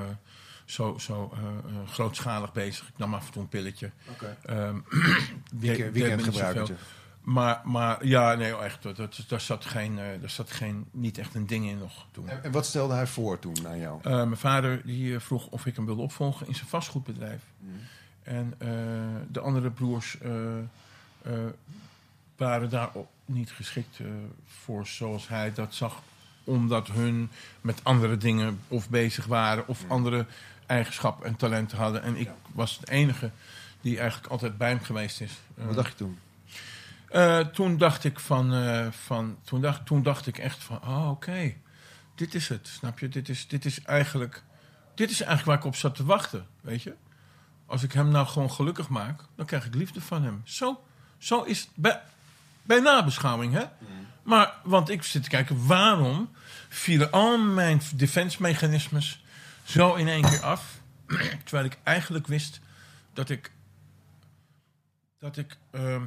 zo, 0.64 0.98
zo 0.98 1.32
eh, 1.34 1.42
eh, 1.42 1.88
grootschalig 1.88 2.52
bezig. 2.52 2.88
Ik 2.88 2.98
nam 2.98 3.14
af 3.14 3.26
en 3.26 3.32
toe 3.32 3.42
een 3.42 3.48
pilletje. 3.48 3.90
Oké. 4.10 4.36
Ehm 4.42 4.78
Weekend, 5.60 5.92
weekendgebruikertje. 5.92 6.74
Maar, 7.20 7.60
maar 7.64 8.06
ja, 8.06 8.34
nee, 8.34 8.56
echt. 8.56 8.82
Dat, 8.82 8.96
dat, 8.96 9.24
daar, 9.28 9.40
zat 9.40 9.64
geen, 9.64 9.96
daar 9.96 10.30
zat 10.30 10.50
geen, 10.50 10.86
niet 10.90 11.18
echt 11.18 11.34
een 11.34 11.46
ding 11.46 11.66
in 11.66 11.78
nog 11.78 12.06
toen. 12.10 12.28
En, 12.28 12.44
en 12.44 12.52
wat 12.52 12.66
stelde 12.66 12.94
hij 12.94 13.06
voor 13.06 13.38
toen 13.38 13.68
aan 13.68 13.78
jou? 13.78 14.00
Mijn 14.02 14.36
vader 14.36 14.82
die 14.84 15.18
vroeg 15.18 15.46
of 15.46 15.66
ik 15.66 15.76
hem 15.76 15.86
wilde 15.86 16.02
opvolgen 16.02 16.46
in 16.46 16.54
zijn 16.54 16.68
vastgoedbedrijf. 16.68 17.42
En 18.24 18.54
eh, 18.58 18.68
de 19.30 19.40
andere 19.40 19.70
broers 19.70 20.18
eh, 20.18 20.58
eh, 20.58 21.32
waren 22.36 22.70
daar 22.70 22.90
niet 23.24 23.50
geschikt 23.50 23.98
voor 24.46 24.86
zoals 24.86 25.28
hij 25.28 25.52
dat 25.52 25.74
zag. 25.74 26.02
Omdat 26.44 26.88
hun 26.88 27.30
met 27.60 27.84
andere 27.84 28.16
dingen 28.16 28.60
of 28.68 28.88
bezig 28.88 29.26
waren 29.26 29.68
of 29.68 29.84
andere 29.88 30.26
eigenschappen 30.66 31.26
en 31.26 31.36
talenten 31.36 31.78
hadden. 31.78 32.02
En 32.02 32.16
ik 32.16 32.30
was 32.52 32.78
de 32.78 32.90
enige 32.90 33.30
die 33.80 33.98
eigenlijk 33.98 34.30
altijd 34.30 34.58
bij 34.58 34.68
hem 34.68 34.80
geweest 34.80 35.20
is. 35.20 35.32
Wat 35.54 35.74
dacht 35.74 35.88
je 35.88 35.94
toen? 35.94 36.18
toen 37.52 37.76
dacht 37.76 38.04
ik 38.04 38.20
van, 38.20 38.52
van 38.92 39.36
toen, 39.44 39.60
dacht, 39.60 39.86
toen 39.86 40.02
dacht 40.02 40.26
ik 40.26 40.38
echt 40.38 40.62
van, 40.62 40.80
oh 40.82 41.10
oké, 41.10 41.54
dit 42.14 42.34
is 42.34 42.48
het, 42.48 42.68
snap 42.68 42.98
je? 42.98 43.08
Dit 43.08 43.28
is, 43.28 43.48
dit 43.48 43.64
is 43.64 43.82
eigenlijk, 43.82 44.42
dit 44.94 45.10
is 45.10 45.20
eigenlijk 45.20 45.48
waar 45.48 45.58
ik 45.58 45.64
op 45.64 45.76
zat 45.76 45.94
te 45.94 46.04
wachten, 46.04 46.46
weet 46.60 46.82
je? 46.82 46.94
Als 47.66 47.82
ik 47.82 47.92
hem 47.92 48.08
nou 48.08 48.26
gewoon 48.26 48.50
gelukkig 48.50 48.88
maak, 48.88 49.20
dan 49.36 49.46
krijg 49.46 49.66
ik 49.66 49.74
liefde 49.74 50.00
van 50.00 50.22
hem. 50.22 50.42
Zo, 50.44 50.84
zo 51.18 51.42
is 51.42 51.60
het 51.60 51.68
bij, 51.74 52.02
bij 52.62 52.80
nabeschouwing, 52.80 53.52
hè? 53.52 53.64
Maar, 54.22 54.54
want 54.62 54.88
ik 54.88 55.02
zit 55.02 55.22
te 55.22 55.28
kijken, 55.28 55.66
waarom 55.66 56.30
vielen 56.68 57.10
al 57.10 57.38
mijn 57.38 57.80
defense 57.94 58.42
mechanismes 58.42 59.24
zo 59.64 59.94
in 59.94 60.08
één 60.08 60.22
keer 60.22 60.42
af, 60.42 60.80
terwijl 61.44 61.64
ik 61.64 61.78
eigenlijk 61.82 62.26
wist 62.26 62.60
dat 63.12 63.30
ik, 63.30 63.50
dat 65.18 65.36
ik, 65.36 65.56
ehm, 65.70 66.02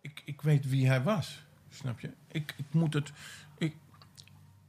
ik, 0.00 0.22
ik 0.24 0.42
weet 0.42 0.68
wie 0.68 0.86
hij 0.86 1.02
was. 1.02 1.42
Snap 1.70 2.00
je? 2.00 2.10
Ik, 2.28 2.54
ik 2.56 2.64
moet 2.70 2.94
het. 2.94 3.12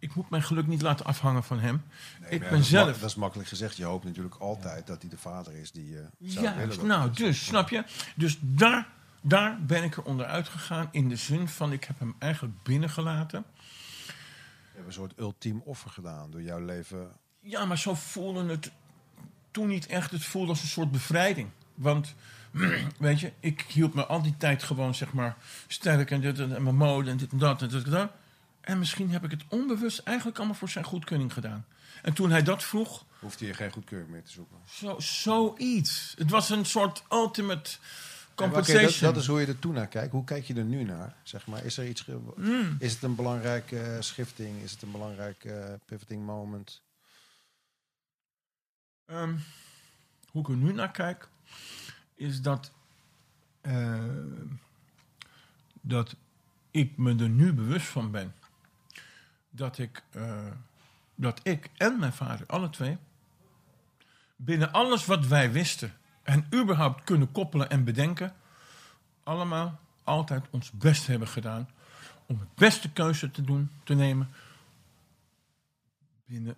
Ik, 0.03 0.15
moet 0.15 0.29
mijn 0.29 0.43
geluk 0.43 0.67
niet 0.67 0.81
laten 0.81 1.05
afhangen 1.05 1.43
van 1.43 1.59
hem. 1.59 1.83
ik 2.29 2.49
ben 2.49 2.63
zelf. 2.63 2.99
Dat 2.99 3.09
is 3.09 3.15
makkelijk 3.15 3.49
gezegd. 3.49 3.77
Je 3.77 3.83
hoopt 3.83 4.03
natuurlijk 4.05 4.35
altijd 4.35 4.87
dat 4.87 5.01
hij 5.01 5.09
de 5.09 5.17
vader 5.17 5.55
is 5.55 5.71
die 5.71 5.89
je 5.89 6.05
zou 6.19 6.45
Ja, 6.45 6.55
willen. 6.55 6.85
nou, 6.87 7.11
dus, 7.11 7.45
snap 7.45 7.69
je? 7.69 7.83
Dus 8.15 8.37
daar, 8.41 8.87
daar 9.21 9.61
ben 9.65 9.83
ik 9.83 9.97
er 9.97 10.03
onderuit 10.03 10.47
gegaan. 10.47 10.87
In 10.91 11.09
de 11.09 11.15
zin 11.15 11.47
van, 11.47 11.71
ik 11.71 11.83
heb 11.83 11.99
hem 11.99 12.15
eigenlijk 12.19 12.63
binnengelaten. 12.63 13.45
Je 14.05 14.13
hebt 14.73 14.87
een 14.87 14.93
soort 14.93 15.19
ultiem 15.19 15.61
offer 15.65 15.89
gedaan 15.89 16.31
door 16.31 16.41
jouw 16.41 16.65
leven. 16.65 17.11
Ja, 17.39 17.65
maar 17.65 17.77
zo 17.77 17.93
voelde 17.93 18.45
het 18.45 18.71
toen 19.51 19.67
niet 19.67 19.85
echt. 19.85 20.11
Het 20.11 20.25
voelde 20.25 20.49
als 20.49 20.61
een 20.61 20.67
soort 20.67 20.91
bevrijding. 20.91 21.49
Want, 21.75 22.15
weet 22.97 23.19
je, 23.19 23.31
ik 23.39 23.61
hield 23.61 23.93
me 23.93 24.05
al 24.05 24.21
die 24.21 24.37
tijd 24.37 24.63
gewoon, 24.63 24.95
zeg 24.95 25.13
maar, 25.13 25.37
sterk 25.67 26.11
en 26.11 26.21
dit 26.21 26.39
en, 26.39 26.55
en 26.55 26.63
mijn 26.63 26.75
mode 26.75 27.09
en 27.09 27.17
dit 27.17 27.31
en 27.31 27.37
dat 27.37 27.61
en 27.61 27.67
dit 27.69 27.83
en 27.83 27.91
dat. 27.91 28.11
En 28.63 28.79
misschien 28.79 29.11
heb 29.11 29.23
ik 29.23 29.31
het 29.31 29.43
onbewust 29.47 29.99
eigenlijk 29.99 30.37
allemaal 30.37 30.55
voor 30.55 30.69
zijn 30.69 30.85
goedkeuring 30.85 31.33
gedaan. 31.33 31.65
En 32.01 32.13
toen 32.13 32.29
hij 32.29 32.43
dat 32.43 32.63
vroeg, 32.63 33.05
Hoefde 33.19 33.45
je 33.45 33.53
geen 33.53 33.71
goedkeuring 33.71 34.09
meer 34.09 34.23
te 34.23 34.31
zoeken. 34.31 34.57
zo, 34.69 34.99
zoiets. 34.99 36.13
Het 36.17 36.29
was 36.29 36.49
een 36.49 36.65
soort 36.65 37.03
ultimate 37.11 37.77
compensation. 38.35 38.91
dat, 38.91 38.99
dat 38.99 39.17
is 39.17 39.27
hoe 39.27 39.39
je 39.39 39.47
er 39.47 39.59
toen 39.59 39.73
naar 39.73 39.87
kijkt. 39.87 40.11
Hoe 40.11 40.23
kijk 40.23 40.45
je 40.45 40.53
er 40.53 40.63
nu 40.63 40.83
naar? 40.83 41.15
Zeg 41.23 41.47
maar, 41.47 41.65
is 41.65 41.77
er 41.77 41.87
iets? 41.87 42.05
Mm. 42.35 42.75
Is 42.79 42.93
het 42.93 43.03
een 43.03 43.15
belangrijke 43.15 43.79
eh, 43.79 44.01
schifting? 44.01 44.61
Is 44.61 44.71
het 44.71 44.81
een 44.81 44.91
belangrijk 44.91 45.45
eh, 45.45 45.73
pivoting 45.85 46.25
moment? 46.25 46.81
Ehm, 49.05 49.35
hoe 50.29 50.41
ik 50.41 50.47
er 50.47 50.55
nu 50.55 50.73
naar 50.73 50.91
kijk, 50.91 51.27
is 52.15 52.41
dat, 52.41 52.71
eh, 53.61 54.03
dat 55.81 56.15
ik 56.71 56.97
me 56.97 57.15
er 57.15 57.29
nu 57.29 57.53
bewust 57.53 57.87
van 57.87 58.11
ben 58.11 58.33
dat 59.55 59.77
ik, 59.77 60.03
eh, 60.11 60.47
dat 61.15 61.39
ik 61.43 61.69
en 61.77 61.99
mijn 61.99 62.13
vader, 62.13 62.47
alle 62.47 62.69
twee, 62.69 62.97
binnen 64.35 64.71
alles 64.71 65.05
wat 65.05 65.27
wij 65.27 65.51
wisten 65.51 65.93
en 66.23 66.47
überhaupt 66.53 67.03
kunnen 67.03 67.31
koppelen 67.31 67.69
en 67.69 67.83
bedenken, 67.83 68.35
allemaal 69.23 69.79
altijd 70.03 70.45
ons 70.49 70.71
best 70.71 71.07
hebben 71.07 71.27
gedaan 71.27 71.69
om 72.25 72.39
het 72.39 72.55
beste 72.55 72.91
keuze 72.91 73.31
te 73.31 73.41
doen, 73.41 73.71
te 73.83 73.93
nemen. 73.93 74.29
Binnen 76.25 76.55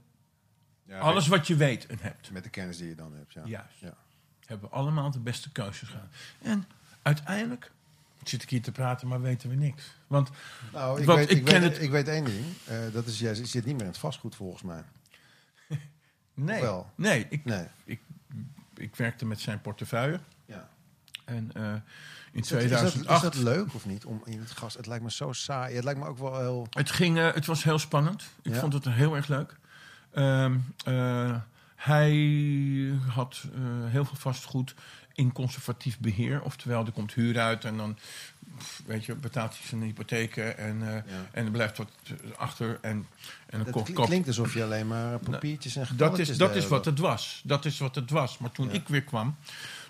Ja, 0.84 1.00
alles 1.00 1.28
wat 1.28 1.48
je 1.48 1.56
weet 1.56 1.86
en 1.86 1.98
hebt. 2.02 2.32
Met 2.32 2.44
de 2.44 2.50
kennis 2.50 2.78
die 2.78 2.88
je 2.88 2.96
dan 2.96 3.14
hebt. 3.14 3.34
Ja. 3.34 3.46
Juist. 3.46 3.80
Ja. 3.80 3.98
Hebben 4.46 4.70
we 4.70 4.76
allemaal 4.76 5.12
de 5.12 5.20
beste 5.20 5.52
keuzes 5.52 5.90
gedaan. 5.90 6.10
En 6.42 6.68
uiteindelijk 7.02 7.72
zit 8.24 8.44
ik 8.44 8.50
hier 8.50 8.62
te 8.62 8.72
praten, 8.72 9.08
maar 9.08 9.22
weten 9.22 9.50
we 9.50 9.56
niks. 9.56 9.84
Want 10.08 10.30
Nou, 10.74 11.00
ik, 11.00 11.06
Want 11.06 11.20
weet, 11.20 11.32
ik 11.32 11.38
ik, 11.38 11.44
ken 11.46 11.62
weet, 11.62 11.74
het- 11.74 11.82
ik 11.82 11.90
weet 11.92 12.08
één 12.08 12.24
ding. 12.26 12.46
Eh, 12.66 12.78
dat 12.94 13.06
is, 13.06 13.20
jij 13.20 13.34
zit 13.36 13.54
niet 13.66 13.74
meer 13.74 13.82
in 13.82 13.88
het 13.92 13.98
vastgoed 13.98 14.36
volgens 14.36 14.62
mij. 14.64 14.84
nee, 16.34 16.62
Wel. 16.62 16.92
nee 16.96 17.26
ik, 17.30 17.46
Nee. 17.46 17.68
ik 18.76 18.96
werkte 18.96 19.26
met 19.26 19.40
zijn 19.40 19.62
portefeuille. 19.62 20.20
Ja. 20.46 20.70
En 21.26 21.50
eh, 21.54 21.64
in 22.32 22.42
Is 22.42 22.48
dat, 22.48 22.62
is, 22.62 22.70
dat, 22.70 22.80
2008... 22.80 23.24
is 23.24 23.32
dat 23.32 23.36
leuk 23.44 23.74
of 23.74 23.86
niet? 23.86 24.06
Om 24.06 24.22
in 24.26 24.40
het 24.40 24.52
gas. 24.52 24.74
Het 24.74 24.86
lijkt 24.88 25.04
me 25.04 25.12
zo 25.12 25.34
saai. 25.34 25.76
Het 25.76 25.84
lijkt 25.84 26.00
me 26.00 26.06
ook 26.08 26.18
wel 26.18 26.40
heel. 26.40 26.68
Het, 26.70 26.92
ging, 26.92 27.18
eh, 27.18 27.34
het 27.34 27.46
was 27.46 27.64
heel 27.64 27.80
spannend. 27.80 28.24
Ik 28.42 28.54
Ja? 28.54 28.60
vond 28.60 28.74
het 28.74 28.86
heel 28.86 29.16
erg 29.16 29.28
leuk. 29.28 29.58
Ehm, 30.12 30.58
eh, 30.86 31.36
hij 31.86 32.94
had 33.08 33.44
eh, 33.54 33.60
heel 33.92 34.06
veel 34.06 34.18
vastgoed 34.18 34.76
in 35.14 35.32
conservatief 35.32 36.00
beheer. 36.00 36.42
Oftewel, 36.42 36.86
er 36.86 36.92
komt 36.92 37.14
huur 37.14 37.40
uit 37.40 37.66
en 37.66 37.78
dan 37.78 37.98
weet 38.86 39.06
je, 39.06 39.16
betaalt 39.16 39.52
hij 39.58 39.68
zijn 39.68 39.82
hypotheken 39.82 40.58
en, 40.58 40.80
Ja. 40.80 41.04
en 41.32 41.46
er 41.46 41.52
blijft 41.52 41.78
wat 41.78 41.90
eh, 42.08 42.14
achter. 42.38 42.78
En, 42.82 43.08
en 43.50 43.70
koopt- 43.72 43.94
klinkt 43.94 44.28
alsof 44.28 44.54
je 44.54 44.64
alleen 44.64 44.88
maar 44.88 45.20
papiertjes 45.20 45.76
en 45.76 45.88
dat 45.96 46.20
is, 46.20 46.38
dat 46.38 46.56
is 46.56 46.68
wat 46.68 46.86
het 46.86 47.00
was. 47.00 47.42
Dat 47.44 47.66
is 47.66 47.78
wat 47.80 47.96
het 47.96 48.10
was. 48.10 48.38
Maar 48.38 48.52
toen 48.52 48.68
Ja. 48.68 48.74
ik 48.74 48.88
weer 48.88 49.04
kwam, 49.04 49.36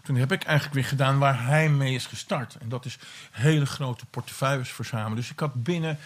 toen 0.03 0.15
heb 0.15 0.31
ik 0.31 0.43
eigenlijk 0.43 0.75
weer 0.75 0.85
gedaan 0.85 1.17
waar 1.19 1.45
hij 1.45 1.69
mee 1.69 1.93
is 1.93 2.05
gestart. 2.05 2.55
En 2.59 2.69
dat 2.69 2.85
is 2.85 2.97
hele 3.31 3.65
grote 3.65 4.05
portefeuilles 4.05 4.69
verzamelen. 4.69 5.15
Dus 5.15 5.31
ik 5.31 5.39
had 5.39 5.63
binnen 5.63 5.97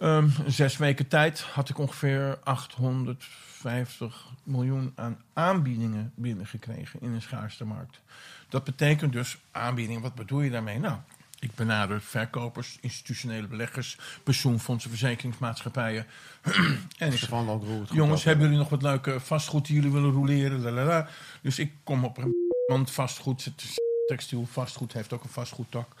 ehm, 0.00 0.28
zes 0.46 0.76
weken 0.76 1.08
tijd 1.08 1.40
had 1.40 1.68
ik 1.68 1.78
ongeveer 1.78 2.38
850 2.42 4.26
miljoen 4.42 4.92
aan 4.94 5.20
aanbiedingen 5.32 6.12
binnengekregen 6.14 7.00
in 7.00 7.12
een 7.12 7.22
schaarste 7.22 7.64
markt. 7.64 8.00
Dat 8.48 8.64
betekent 8.64 9.12
dus 9.12 9.38
aanbiedingen. 9.50 10.02
Wat 10.02 10.14
bedoel 10.14 10.40
je 10.40 10.50
daarmee? 10.50 10.78
Nou, 10.78 10.96
ik 11.40 11.54
benader 11.54 12.00
verkopers, 12.00 12.78
institutionele 12.80 13.46
beleggers, 13.46 13.98
pensioenfondsen, 14.22 14.90
verzekeringsmaatschappijen. 14.90 16.06
en 16.98 17.12
ik 17.12 17.28
ook 17.32 17.88
Jongens, 17.90 18.24
hebben 18.24 18.44
jullie 18.44 18.58
nog 18.58 18.68
wat 18.68 18.82
leuke 18.82 19.20
vastgoed 19.20 19.66
die 19.66 19.74
jullie 19.74 19.90
willen 19.90 20.10
roleren? 20.10 20.60
Lalala. 20.60 21.08
Dus 21.40 21.58
ik 21.58 21.72
kom 21.84 22.04
op 22.04 22.18
een 22.18 22.34
want 22.66 22.90
vastgoed, 22.90 23.52
textiel 24.06 24.46
vastgoed 24.46 24.92
heeft 24.92 25.12
ook 25.12 25.22
een 25.22 25.30
vastgoedtak. 25.30 25.92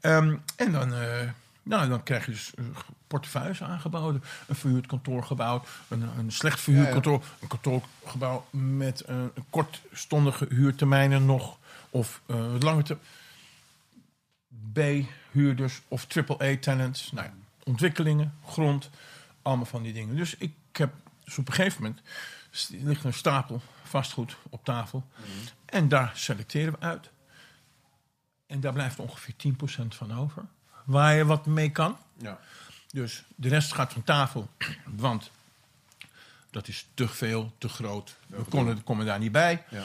Ehm, 0.00 0.36
en 0.56 0.72
dan, 0.72 0.94
eh, 0.94 1.28
nou, 1.70 1.88
dan 1.88 2.02
krijg 2.02 2.24
je 2.24 2.30
dus 2.30 2.54
eh, 2.54 2.64
portefeuilles 3.06 3.62
aangeboden. 3.62 4.22
Een 4.46 4.54
verhuurd 4.54 4.86
kantoorgebouw, 4.86 5.64
een, 5.88 6.02
een 6.18 6.32
slecht 6.32 6.60
verhuurd 6.60 6.86
Ja, 6.86 6.92
kantoor, 6.92 7.24
een 7.40 7.48
kantoorgebouw 7.48 8.46
met 8.50 9.00
eh, 9.00 9.16
een 9.16 9.44
kortstondige 9.50 10.46
huurtermijnen 10.48 11.26
nog, 11.26 11.58
of 11.90 12.20
eh 12.26 12.54
lange 12.58 12.82
te 12.82 12.96
B-huurders 14.72 15.80
of 15.88 16.06
AAA-tenants. 16.16 17.12
Nou 17.12 17.26
ja, 17.26 17.32
ontwikkelingen, 17.64 18.34
grond, 18.46 18.90
allemaal 19.42 19.66
van 19.66 19.82
die 19.82 19.92
dingen. 19.92 20.16
Dus 20.16 20.36
ik 20.36 20.52
heb 20.72 20.92
dus 21.24 21.38
op 21.38 21.48
een 21.48 21.54
gegeven 21.54 21.82
moment 21.82 22.00
ligt 22.68 23.04
een 23.04 23.12
stapel 23.12 23.62
vastgoed 23.82 24.36
op 24.48 24.64
tafel. 24.64 25.04
En 25.64 25.88
daar 25.88 26.12
selecteren 26.14 26.72
we 26.72 26.80
uit. 26.80 27.10
En 28.46 28.60
daar 28.60 28.72
blijft 28.72 28.98
ongeveer 28.98 29.34
10% 29.34 29.86
van 29.88 30.18
over. 30.18 30.44
Waar 30.84 31.14
je 31.14 31.24
wat 31.24 31.46
mee 31.46 31.70
kan. 31.70 31.96
Ja. 32.16 32.38
Dus 32.92 33.24
de 33.34 33.48
rest 33.48 33.72
gaat 33.72 33.92
van 33.92 34.04
tafel. 34.04 34.48
Want 34.84 35.30
dat 36.50 36.68
is 36.68 36.86
te 36.94 37.08
veel, 37.08 37.52
te 37.58 37.68
groot. 37.68 38.16
We 38.26 38.42
konden, 38.42 38.84
komen 38.84 39.06
daar 39.06 39.18
niet 39.18 39.32
bij. 39.32 39.64
Ja. 39.70 39.82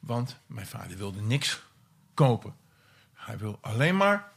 Want 0.00 0.36
mijn 0.46 0.66
vader 0.66 0.96
wilde 0.96 1.22
niks 1.22 1.62
kopen. 2.14 2.54
Hij 3.14 3.38
wil 3.38 3.58
alleen 3.60 3.96
maar 3.96 4.32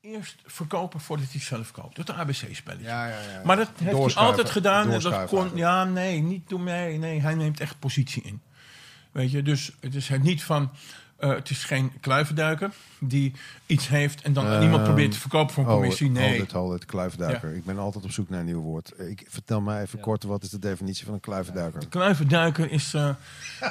eerst 0.00 0.36
verkopen 0.46 1.00
voordat 1.00 1.30
hij 1.30 1.40
zelf 1.40 1.70
koopt. 1.70 1.96
Dat 1.96 2.10
ABC-spelletje. 2.10 2.86
Ja, 2.86 3.06
ja, 3.06 3.20
ja. 3.20 3.42
Maar 3.44 3.56
dat 3.56 3.70
heeft 3.78 4.14
hij 4.14 4.24
altijd 4.24 4.50
gedaan. 4.50 4.90
En 4.90 5.00
dat 5.00 5.28
kon, 5.28 5.56
ja, 5.56 5.84
nee, 5.84 6.20
niet 6.20 6.48
door 6.48 6.60
mij. 6.60 6.96
Nee, 6.96 7.20
hij 7.20 7.34
neemt 7.34 7.60
echt 7.60 7.78
positie 7.78 8.22
in. 8.22 8.42
Weet 9.12 9.30
je, 9.30 9.42
dus 9.42 9.72
het 9.80 9.94
is 9.94 10.10
niet 10.20 10.42
van. 10.42 10.72
Eh, 11.24 11.34
het 11.34 11.50
is 11.50 11.64
geen 11.64 11.92
kluivenduiker 12.00 12.70
die 13.00 13.32
iets 13.66 13.88
heeft 13.88 14.22
en 14.22 14.32
dan 14.32 14.46
Ehm, 14.46 14.58
niemand 14.60 14.82
probeert 14.82 15.12
te 15.12 15.18
verkopen 15.20 15.54
voor 15.54 15.62
een 15.64 15.68
Hold 15.68 15.80
commissie. 15.82 16.10
Nee. 16.10 16.28
hold 16.36 16.42
it, 16.48 16.52
hold 16.52 16.74
it, 16.76 16.84
kluivenduiker. 16.84 17.54
Ik 17.54 17.64
ben 17.64 17.78
altijd 17.78 18.04
op 18.04 18.10
zoek 18.10 18.28
naar 18.28 18.40
een 18.40 18.46
nieuw 18.46 18.60
woord. 18.60 18.92
Ik, 18.98 19.26
vertel 19.28 19.60
mij 19.60 19.82
even 19.82 20.00
kort, 20.00 20.22
wat 20.22 20.42
is 20.42 20.50
de 20.50 20.58
definitie 20.58 21.04
van 21.04 21.14
een 21.14 21.20
kluivenduiker? 21.20 21.88
Kluivenduiker 21.88 22.70
is. 22.70 22.94
eh, 22.94 23.08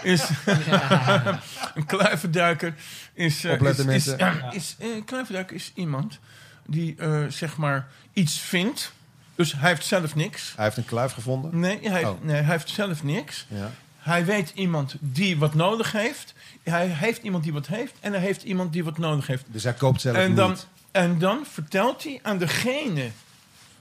is 0.03 0.29
een 1.75 1.85
kluivenduiker 1.85 2.75
is. 3.13 3.43
eh, 3.43 3.51
Opletten, 3.51 3.89
is, 3.89 4.07
is, 4.07 4.15
mensen. 4.17 4.51
is, 4.51 4.75
een 4.79 5.03
kluivenduiker 5.05 5.55
is 5.55 5.71
iemand 5.75 6.19
die 6.65 6.95
eh, 6.97 7.23
zeg 7.29 7.57
maar 7.57 7.87
iets 8.13 8.39
vindt. 8.39 8.91
Dus 9.35 9.53
hij 9.57 9.69
heeft 9.69 9.85
zelf 9.85 10.15
niks. 10.15 10.53
Hij 10.55 10.65
heeft 10.65 10.77
een 10.77 10.85
kluif 10.85 11.11
gevonden. 11.11 11.59
Nee 11.59 11.89
hij, 11.89 12.05
Oh. 12.05 12.21
nee, 12.21 12.35
hij 12.41 12.51
heeft 12.55 12.69
zelf 12.69 13.03
niks. 13.03 13.45
Ja. 13.49 13.71
Hij 14.03 14.25
weet 14.25 14.51
iemand 14.55 14.95
die 14.99 15.37
wat 15.37 15.53
nodig 15.53 15.91
heeft. 15.91 16.33
Hij 16.63 16.87
heeft 16.87 17.23
iemand 17.23 17.43
die 17.43 17.53
wat 17.53 17.67
heeft. 17.67 17.93
En 17.99 18.11
hij 18.11 18.21
heeft 18.21 18.43
iemand 18.43 18.73
die 18.73 18.83
wat 18.83 18.97
nodig 18.97 19.27
heeft. 19.27 19.43
Dus 19.47 19.63
hij 19.63 19.73
koopt 19.73 20.01
zelf 20.01 20.15
En 20.15 20.35
dan, 20.35 20.49
niet. 20.49 20.67
en 20.91 21.19
dan 21.19 21.45
vertelt 21.51 22.03
hij 22.03 22.19
aan 22.23 22.37
degene 22.37 23.09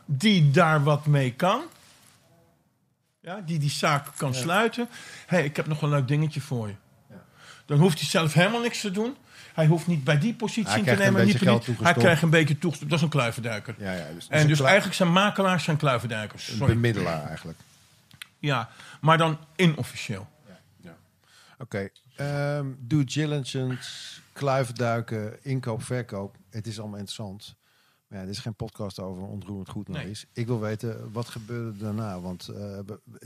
die 0.05 0.51
daar 0.51 0.83
wat 0.83 1.07
mee 1.07 1.33
kan. 1.33 1.63
Ja, 3.21 3.41
die 3.47 3.59
die 3.59 3.71
zaak 3.71 4.07
kan 4.17 4.35
sluiten. 4.35 4.89
Hé, 5.27 5.37
hey, 5.37 5.45
ik 5.45 5.57
heb 5.57 5.67
nog 5.67 5.83
een 5.83 5.89
leuk 5.89 6.09
dingetje 6.09 6.41
voor 6.41 6.67
je. 6.69 6.75
Ja. 7.11 7.23
Dan 7.67 7.79
hoeft 7.79 7.99
hij 7.99 8.09
zelf 8.09 8.33
helemaal 8.33 8.61
niks 8.61 8.81
te 8.81 8.91
doen. 8.91 9.17
Hij 9.55 9.67
hoeft 9.67 9.87
niet 9.87 10.05
bij 10.05 10.19
die 10.19 10.35
positie 10.35 10.83
te 10.83 10.91
een 10.91 10.99
nemen. 10.99 11.27
niet. 11.27 11.41
Hij 11.81 11.95
krijgt 11.95 12.23
een 12.23 12.31
beetje 12.31 12.59
toegestopt. 12.59 12.91
Dat 12.91 12.99
is 12.99 13.05
een 13.05 13.11
kluivenduiker. 13.11 13.75
Ja, 13.79 13.93
ja, 13.93 14.07
dus, 14.15 14.27
en 14.29 14.41
een 14.41 14.47
dus 14.47 14.57
klui- 14.57 14.71
eigenlijk 14.71 14.97
zijn 14.97 15.13
makelaars 15.13 15.65
zijn 15.65 15.77
kluivenduikers. 15.77 16.49
een 16.49 16.57
Sorry. 16.57 16.73
bemiddelaar 16.75 17.27
eigenlijk. 17.27 17.59
Ja, 18.39 18.69
maar 19.03 19.19
dan 19.19 19.39
inofficieel. 19.57 20.31
Oké. 21.59 21.89
ehm 22.17 22.67
due 22.79 23.05
diligence, 23.05 24.21
kluivenduiken, 24.33 25.45
inkoop, 25.45 25.83
verkoop. 25.83 26.37
Het 26.51 26.67
is 26.67 26.79
allemaal 26.79 26.99
interessant. 26.99 27.57
Maar 28.07 28.19
ja, 28.19 28.25
dit 28.27 28.35
is 28.35 28.41
geen 28.41 28.55
podcast 28.55 28.99
over 28.99 29.23
ontroerend 29.23 29.69
goed 29.69 29.89
nog 29.89 29.97
Nee. 29.97 30.07
eens. 30.07 30.27
Ik 30.33 30.47
wil 30.47 30.61
weten, 30.61 31.13
wat 31.13 31.29
gebeurde 31.29 31.79
daarna? 31.79 32.21
Want 32.21 32.49
eh, 32.49 32.79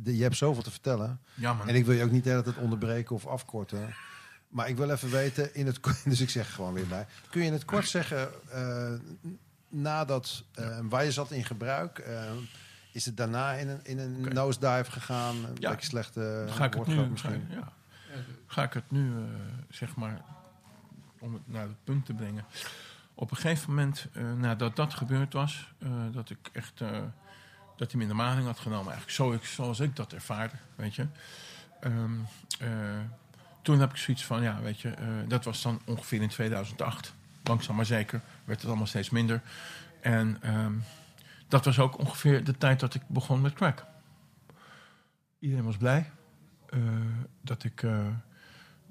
je 0.04 0.22
hebt 0.22 0.36
zoveel 0.36 0.62
te 0.62 0.70
vertellen. 0.70 1.20
Ja, 1.34 1.52
man. 1.52 1.68
En 1.68 1.74
ik 1.74 1.84
wil 1.84 1.94
je 1.94 2.04
ook 2.04 2.10
niet 2.10 2.24
de 2.24 2.30
hele 2.30 2.42
tijd 2.42 2.56
onderbreken 2.56 3.14
of 3.14 3.26
afkorten. 3.26 3.94
Maar 4.48 4.68
ik 4.68 4.76
wil 4.76 4.90
even 4.90 5.10
weten, 5.10 5.54
in 5.54 5.66
het, 5.66 5.80
dus 6.04 6.20
ik 6.20 6.30
zeg 6.30 6.54
gewoon 6.54 6.72
weer 6.72 6.86
bij. 6.86 7.06
Kun 7.30 7.40
je 7.40 7.46
in 7.46 7.52
het 7.52 7.64
kort 7.64 7.88
zeggen, 7.88 8.28
eh, 8.50 8.92
nadat, 9.68 10.44
eh, 10.54 10.78
waar 10.82 11.04
je 11.04 11.12
zat 11.12 11.30
in 11.30 11.44
gebruik... 11.44 11.98
eh, 12.96 13.00
is 13.00 13.04
het 13.06 13.16
daarna 13.16 13.52
in 13.52 13.68
een, 13.68 13.80
in 13.82 13.98
een 13.98 14.20
nosedive 14.32 14.90
gegaan? 14.90 15.36
Een 15.36 15.56
Ja. 15.58 15.70
beetje 15.70 15.86
slechte 15.86 16.46
ga 16.48 16.64
ik 16.64 16.74
het 16.74 16.86
nu, 16.86 17.06
misschien. 17.06 17.46
Ga, 17.50 17.54
ja. 17.56 17.72
ga 18.46 18.62
ik 18.62 18.72
het 18.72 18.90
nu, 18.90 19.10
eh, 19.16 19.22
zeg 19.70 19.96
maar, 19.96 20.20
om 21.18 21.32
het 21.32 21.42
naar 21.44 21.62
het 21.62 21.84
punt 21.84 22.06
te 22.06 22.12
brengen. 22.14 22.44
Op 23.14 23.30
een 23.30 23.36
gegeven 23.36 23.68
moment, 23.68 24.06
eh, 24.12 24.32
nadat 24.32 24.76
dat 24.76 24.94
gebeurd 24.94 25.32
was, 25.32 25.72
eh, 25.78 25.88
dat 26.12 26.30
ik 26.30 26.38
echt, 26.52 26.80
eh, 26.80 26.88
dat 27.76 27.88
hij 27.90 27.96
me 27.96 28.02
in 28.02 28.08
de 28.08 28.14
maling 28.14 28.46
had 28.46 28.58
genomen. 28.58 28.92
Eigenlijk 28.92 29.10
zo, 29.16 29.32
ik, 29.32 29.44
zoals 29.44 29.80
ik 29.80 29.96
dat 29.96 30.12
ervaarde, 30.12 30.54
weet 30.74 30.94
je. 30.94 31.06
Ehm, 31.80 32.12
eh, 32.58 32.68
toen 33.62 33.80
heb 33.80 33.90
ik 33.90 33.96
zoiets 33.96 34.24
van, 34.24 34.42
ja, 34.42 34.60
weet 34.60 34.80
je, 34.80 34.90
eh, 34.90 35.06
dat 35.28 35.44
was 35.44 35.62
dan 35.62 35.80
ongeveer 35.84 36.22
in 36.22 36.28
2008. 36.28 37.14
Langzaam 37.42 37.76
maar 37.76 37.86
zeker 37.86 38.20
werd 38.44 38.58
het 38.60 38.68
allemaal 38.68 38.86
steeds 38.86 39.10
minder. 39.10 39.40
En 40.00 40.38
ehm, 40.42 40.72
dat 41.48 41.64
was 41.64 41.78
ook 41.78 41.98
ongeveer 41.98 42.44
de 42.44 42.58
tijd 42.58 42.80
dat 42.80 42.94
ik 42.94 43.02
begon 43.06 43.40
met 43.40 43.52
crack. 43.52 43.84
Iedereen 45.38 45.64
was 45.64 45.76
blij 45.76 46.10
eh, 46.68 46.80
dat, 47.40 47.64
ik, 47.64 47.82
eh, 47.82 48.06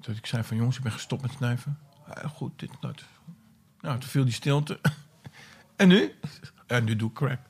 dat 0.00 0.16
ik 0.16 0.26
zei 0.26 0.42
van 0.42 0.56
jongens, 0.56 0.76
ik 0.76 0.82
ben 0.82 0.92
gestopt 0.92 1.22
met 1.22 1.32
snuiven. 1.32 1.78
Goed, 2.34 2.58
dit, 2.58 2.70
dat. 2.80 3.04
Nou, 3.80 3.98
toen 3.98 4.08
viel 4.08 4.24
die 4.24 4.32
stilte. 4.32 4.80
en 5.76 5.88
nu? 5.88 6.14
En 6.66 6.84
nu 6.84 6.96
doe 6.96 7.08
ik 7.08 7.14
crack. 7.14 7.40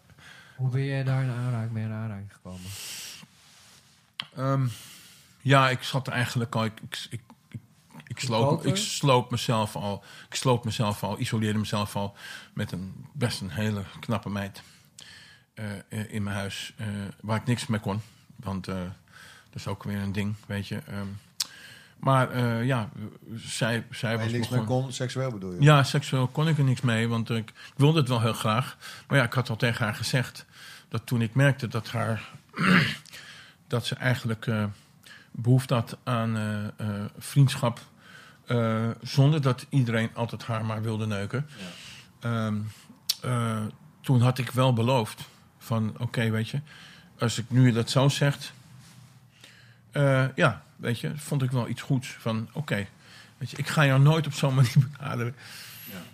Hoe 0.57 0.71
ben 0.71 0.85
jij 0.85 1.05
daar 1.05 1.23
in 1.23 1.31
aanraking, 1.31 1.73
mee 1.73 1.85
in 1.85 1.93
aanraking 1.93 2.33
gekomen? 2.33 2.71
Ehm, 4.35 4.67
ja, 5.41 5.71
ik 5.71 5.83
zat 5.83 6.09
eigenlijk 6.09 6.55
al. 6.55 6.65
Ik, 6.65 6.81
ik, 7.11 7.21
ik, 7.49 7.61
ik, 8.07 8.21
sloop, 8.21 8.67
ik 8.67 8.77
sloop 8.77 9.31
mezelf 9.31 9.77
al. 9.77 10.05
Ik 10.29 10.35
sloop 10.35 10.65
mezelf 10.65 11.03
al, 11.03 11.21
isoleerde 11.21 11.59
mezelf 11.59 11.97
al 11.97 12.17
met 12.53 12.73
een 12.73 13.07
best 13.13 13.41
een 13.41 13.51
hele 13.51 13.85
knappe 14.01 14.29
meid. 14.31 14.63
Eh, 15.57 15.65
eh, 15.89 16.13
in 16.13 16.23
mijn 16.23 16.37
huis 16.37 16.73
eh, 16.77 16.87
waar 17.21 17.37
ik 17.37 17.47
niks 17.47 17.67
mee 17.67 17.81
kon. 17.81 18.01
Want 18.37 18.65
dat 18.65 18.75
is 19.53 19.67
ook 19.67 19.83
weer 19.83 19.99
een 19.99 20.13
ding, 20.13 20.35
weet 20.47 20.69
je. 20.69 20.81
Ehm, 20.87 21.07
maar 21.97 22.39
ja, 22.65 22.89
zij, 23.35 23.87
zij 23.91 24.19
was 24.19 24.33
niks 24.33 24.39
begonnen- 24.49 24.67
kon, 24.67 24.93
seksueel 24.93 25.31
bedoel 25.31 25.53
je? 25.53 25.63
Ja, 25.63 25.83
seksueel 25.83 26.27
kon 26.27 26.49
ik 26.49 26.59
er 26.59 26.65
niks 26.65 26.81
mee, 26.81 27.09
want 27.09 27.31
ik, 27.31 27.49
ik 27.49 27.75
wilde 27.77 27.99
het 27.99 28.09
wel 28.09 28.21
heel 28.21 28.33
graag. 28.33 28.77
Maar 29.09 29.19
ja, 29.19 29.25
ik 29.25 29.33
had 29.33 29.51
al 29.51 29.57
tegen 29.57 29.85
haar 29.85 29.95
gezegd 29.95 30.47
dat 30.89 31.07
toen 31.07 31.23
ik 31.23 31.35
merkte 31.35 31.69
dat 31.69 31.91
haar 31.91 32.31
dat 33.69 33.87
ze 33.87 33.95
eigenlijk 33.95 34.47
eh, 34.47 34.65
behoefte 35.31 35.75
had 35.75 35.97
aan 36.05 36.73
vriendschap, 37.19 37.81
zonder 39.03 39.41
dat 39.43 39.67
iedereen 39.69 40.11
altijd 40.15 40.45
haar 40.45 40.65
maar 40.65 40.83
wilde 40.83 41.07
neuken. 41.07 41.47
Ehm, 42.21 42.57
eh, 43.21 43.63
toen 44.01 44.21
had 44.21 44.39
ik 44.39 44.51
wel 44.51 44.73
beloofd 44.73 45.25
van, 45.67 45.95
oké, 45.99 46.31
weet 46.31 46.49
je, 46.49 46.61
als 47.19 47.39
ik 47.39 47.45
nu 47.49 47.73
dat 47.73 47.91
zo 47.91 48.09
zegt, 48.09 48.53
eh, 49.91 50.25
ja, 50.35 50.63
weet 50.77 51.01
je, 51.01 51.13
vond 51.17 51.43
ik 51.43 51.51
wel 51.51 51.69
iets 51.69 51.83
goeds 51.83 52.09
van, 52.19 52.49
oké, 52.53 52.87
weet 53.39 53.51
je, 53.51 53.57
ik 53.57 53.67
ga 53.67 53.85
jou 53.87 54.01
nooit 54.01 54.27
op 54.27 54.33
zo'n 54.33 54.55
manier 54.55 54.75
benaderen. 54.99 55.35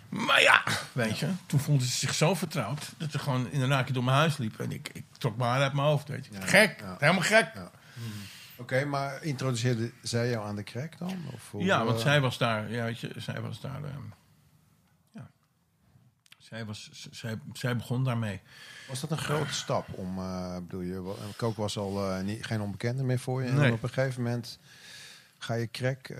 Maar 0.09 0.41
ja, 0.41 0.63
weet 0.91 1.19
je, 1.19 1.27
toen 1.45 1.59
voelde 1.59 1.85
ze 1.85 1.91
zich 1.97 2.13
zo 2.13 2.33
vertrouwd 2.35 2.91
dat 2.97 3.11
ze 3.11 3.19
gewoon 3.19 3.51
in 3.51 3.61
een 3.61 3.69
naakje 3.69 3.93
door 3.93 4.03
mijn 4.03 4.17
huis 4.17 4.37
liep. 4.37 4.59
En 4.59 4.71
ik, 4.71 4.89
ik 4.93 5.03
trok 5.17 5.37
mijn 5.37 5.49
haar 5.49 5.61
uit 5.61 5.73
mijn 5.73 5.87
hoofd, 5.87 6.07
weet 6.07 6.25
je. 6.25 6.31
Ja, 6.33 6.45
Gek, 6.45 6.79
ja. 6.79 6.95
helemaal 6.99 7.21
gek. 7.21 7.51
Ja. 7.53 7.71
Oké, 8.55 8.85
maar 8.85 9.23
introduceerde 9.23 9.91
zij 10.01 10.29
jou 10.29 10.47
aan 10.47 10.55
de 10.55 10.63
crack 10.63 10.97
dan? 10.97 11.17
Of 11.33 11.51
hoe, 11.51 11.63
Ja, 11.63 11.85
want 11.85 11.99
zij 11.99 12.21
was 12.21 12.37
daar, 12.37 12.71
ja, 12.71 12.83
weet 12.83 12.99
je, 12.99 13.11
zij 13.17 13.41
was 13.41 13.61
daar, 13.61 13.79
ja. 13.81 13.97
Zij, 16.53 16.65
was, 16.65 16.89
zij, 17.11 17.39
zij 17.53 17.75
begon 17.75 18.03
daarmee. 18.03 18.41
Was 18.87 18.99
dat 18.99 19.11
een 19.11 19.17
grote 19.17 19.53
stap 19.53 19.87
om, 19.97 20.17
eh 20.17 20.55
bedoel 20.55 20.81
je, 20.81 21.01
wa- 21.01 21.13
Coke 21.37 21.61
was 21.61 21.77
al 21.77 22.11
eh, 22.11 22.23
niet, 22.23 22.45
geen 22.45 22.61
onbekende 22.61 23.03
meer 23.03 23.19
voor 23.19 23.43
je. 23.43 23.49
En 23.49 23.55
Nee. 23.55 23.71
op 23.71 23.83
een 23.83 23.89
gegeven 23.89 24.23
moment 24.23 24.59
ga 25.37 25.53
je 25.53 25.71
crack. 25.71 26.07
eh, 26.07 26.17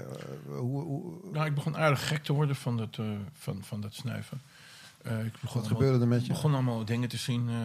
hoe, 0.48 0.82
hoe, 0.84 1.14
Nou, 1.32 1.46
ik 1.46 1.56
begon 1.56 1.78
aardig 1.78 2.08
gek 2.08 2.24
te 2.24 2.34
worden 2.34 2.56
van 2.56 2.78
dat, 2.78 2.98
eh, 3.00 3.06
van, 3.34 3.64
van 3.64 3.82
dat 3.82 3.94
snuiven. 3.94 4.42
Eh, 5.02 5.12
ik 5.26 5.32
begon 5.32 5.42
wat 5.42 5.54
allemaal- 5.54 5.70
gebeurde 5.70 6.00
er 6.00 6.08
met 6.08 6.22
je? 6.26 6.28
begon 6.32 6.54
allemaal 6.54 6.86
dingen 6.86 7.10
te 7.10 7.18
zien. 7.18 7.50
eh 7.50 7.56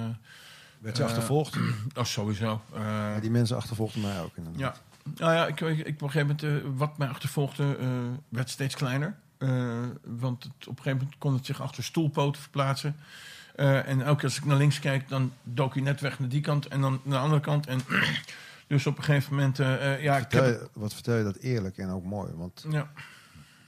Werd 0.79 0.97
je 0.97 1.03
eh, 1.03 1.09
achtervolgd? 1.09 1.57
oh, 1.97 2.05
sowieso. 2.05 2.61
Eh, 2.75 2.81
Ja, 2.81 3.21
die 3.21 3.31
mensen 3.31 3.57
achtervolgden 3.57 4.03
mij 4.03 4.21
ook 4.21 4.37
inderdaad. 4.37 4.61
Ja. 4.61 4.75
Nou 5.17 5.33
ja, 5.33 5.47
ik, 5.47 5.61
ik, 5.61 5.79
ik 5.79 5.95
op 5.95 6.03
een 6.03 6.11
gegeven 6.11 6.37
moment, 6.43 6.65
eh, 6.65 6.71
wat 6.77 6.99
mij 6.99 7.09
achtervolgde, 7.09 7.77
eh, 7.81 7.89
werd 8.29 8.51
steeds 8.51 8.75
kleiner. 8.75 9.17
Eh, 9.39 9.85
want 10.05 10.43
het, 10.43 10.53
op 10.53 10.77
een 10.77 10.83
gegeven 10.83 10.99
moment 10.99 11.19
kon 11.19 11.35
het 11.35 11.47
zich 11.47 11.61
achter 11.63 11.85
stoelpoten 11.85 12.41
verplaatsen. 12.43 12.97
Eh, 13.55 13.89
en 13.89 14.01
elke 14.03 14.15
keer 14.21 14.25
als 14.29 14.37
ik 14.39 14.45
naar 14.45 14.57
links 14.57 14.81
kijk, 14.81 15.09
dan 15.09 15.33
dook 15.43 15.75
hij 15.75 15.83
net 15.83 16.01
weg 16.01 16.19
naar 16.19 16.29
die 16.29 16.41
kant 16.41 16.67
en 16.67 16.81
dan 16.81 17.01
naar 17.03 17.19
de 17.19 17.23
andere 17.25 17.41
kant. 17.41 17.67
En 17.67 17.81
dus 18.67 18.87
op 18.87 18.99
een 18.99 19.05
gegeven 19.05 19.35
moment, 19.35 19.59
eh, 19.59 20.03
ja, 20.03 20.17
Vertel 20.19 20.45
heb, 20.45 20.61
je, 20.61 20.69
wat 20.73 20.95
vertel 20.95 21.17
je 21.17 21.25
dat 21.25 21.37
eerlijk 21.37 21.79
en 21.79 21.89
ook 21.91 22.05
mooi? 22.05 22.33
Want 22.35 22.65
ja, 22.71 22.91